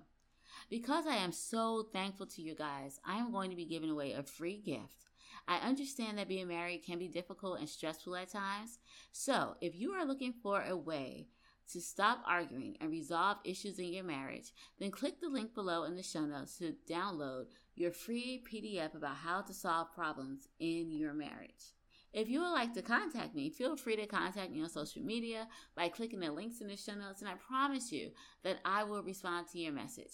Because 0.70 1.08
I 1.08 1.16
am 1.16 1.32
so 1.32 1.88
thankful 1.92 2.28
to 2.28 2.42
you 2.44 2.54
guys, 2.54 3.00
I 3.04 3.18
am 3.18 3.32
going 3.32 3.50
to 3.50 3.56
be 3.56 3.66
giving 3.66 3.90
away 3.90 4.14
a 4.14 4.22
free 4.22 4.58
gift. 4.58 5.08
I 5.48 5.58
understand 5.68 6.18
that 6.18 6.28
being 6.28 6.48
married 6.48 6.86
can 6.86 7.00
be 7.00 7.08
difficult 7.08 7.60
and 7.60 7.68
stressful 7.68 8.16
at 8.16 8.32
times. 8.32 8.78
So, 9.12 9.56
if 9.62 9.76
you 9.76 9.94
are 9.94 10.06
looking 10.06 10.32
for 10.32 10.62
a 10.62 10.78
way 10.78 11.30
to 11.72 11.82
stop 11.82 12.22
arguing 12.28 12.78
and 12.80 12.92
resolve 12.92 13.38
issues 13.44 13.80
in 13.80 13.94
your 13.94 14.04
marriage, 14.04 14.52
then 14.80 14.92
click 14.92 15.20
the 15.20 15.28
link 15.28 15.56
below 15.56 15.86
in 15.86 15.96
the 15.96 16.04
show 16.04 16.26
notes 16.26 16.60
to 16.60 16.76
download 16.88 17.46
your 17.76 17.92
free 17.92 18.44
PDF 18.52 18.94
about 18.94 19.16
how 19.16 19.42
to 19.42 19.54
solve 19.54 19.94
problems 19.96 20.48
in 20.60 20.92
your 20.92 21.14
marriage. 21.14 21.74
If 22.12 22.28
you 22.28 22.42
would 22.42 22.52
like 22.52 22.74
to 22.74 22.82
contact 22.82 23.36
me, 23.36 23.52
feel 23.52 23.78
free 23.78 23.96
to 23.96 24.08
contact 24.08 24.52
me 24.52 24.62
on 24.62 24.70
social 24.70 25.04
media 25.04 25.48
by 25.76 25.90
clicking 25.90 26.20
the 26.20 26.32
links 26.32 26.60
in 26.60 26.68
the 26.68 26.76
show 26.76 26.96
notes, 26.96 27.22
and 27.22 27.30
I 27.30 27.36
promise 27.36 27.92
you 27.92 28.12
that 28.44 28.58
I 28.66 28.84
will 28.84 29.04
respond 29.04 29.48
to 29.52 29.60
your 29.60 29.74
message. 29.74 30.14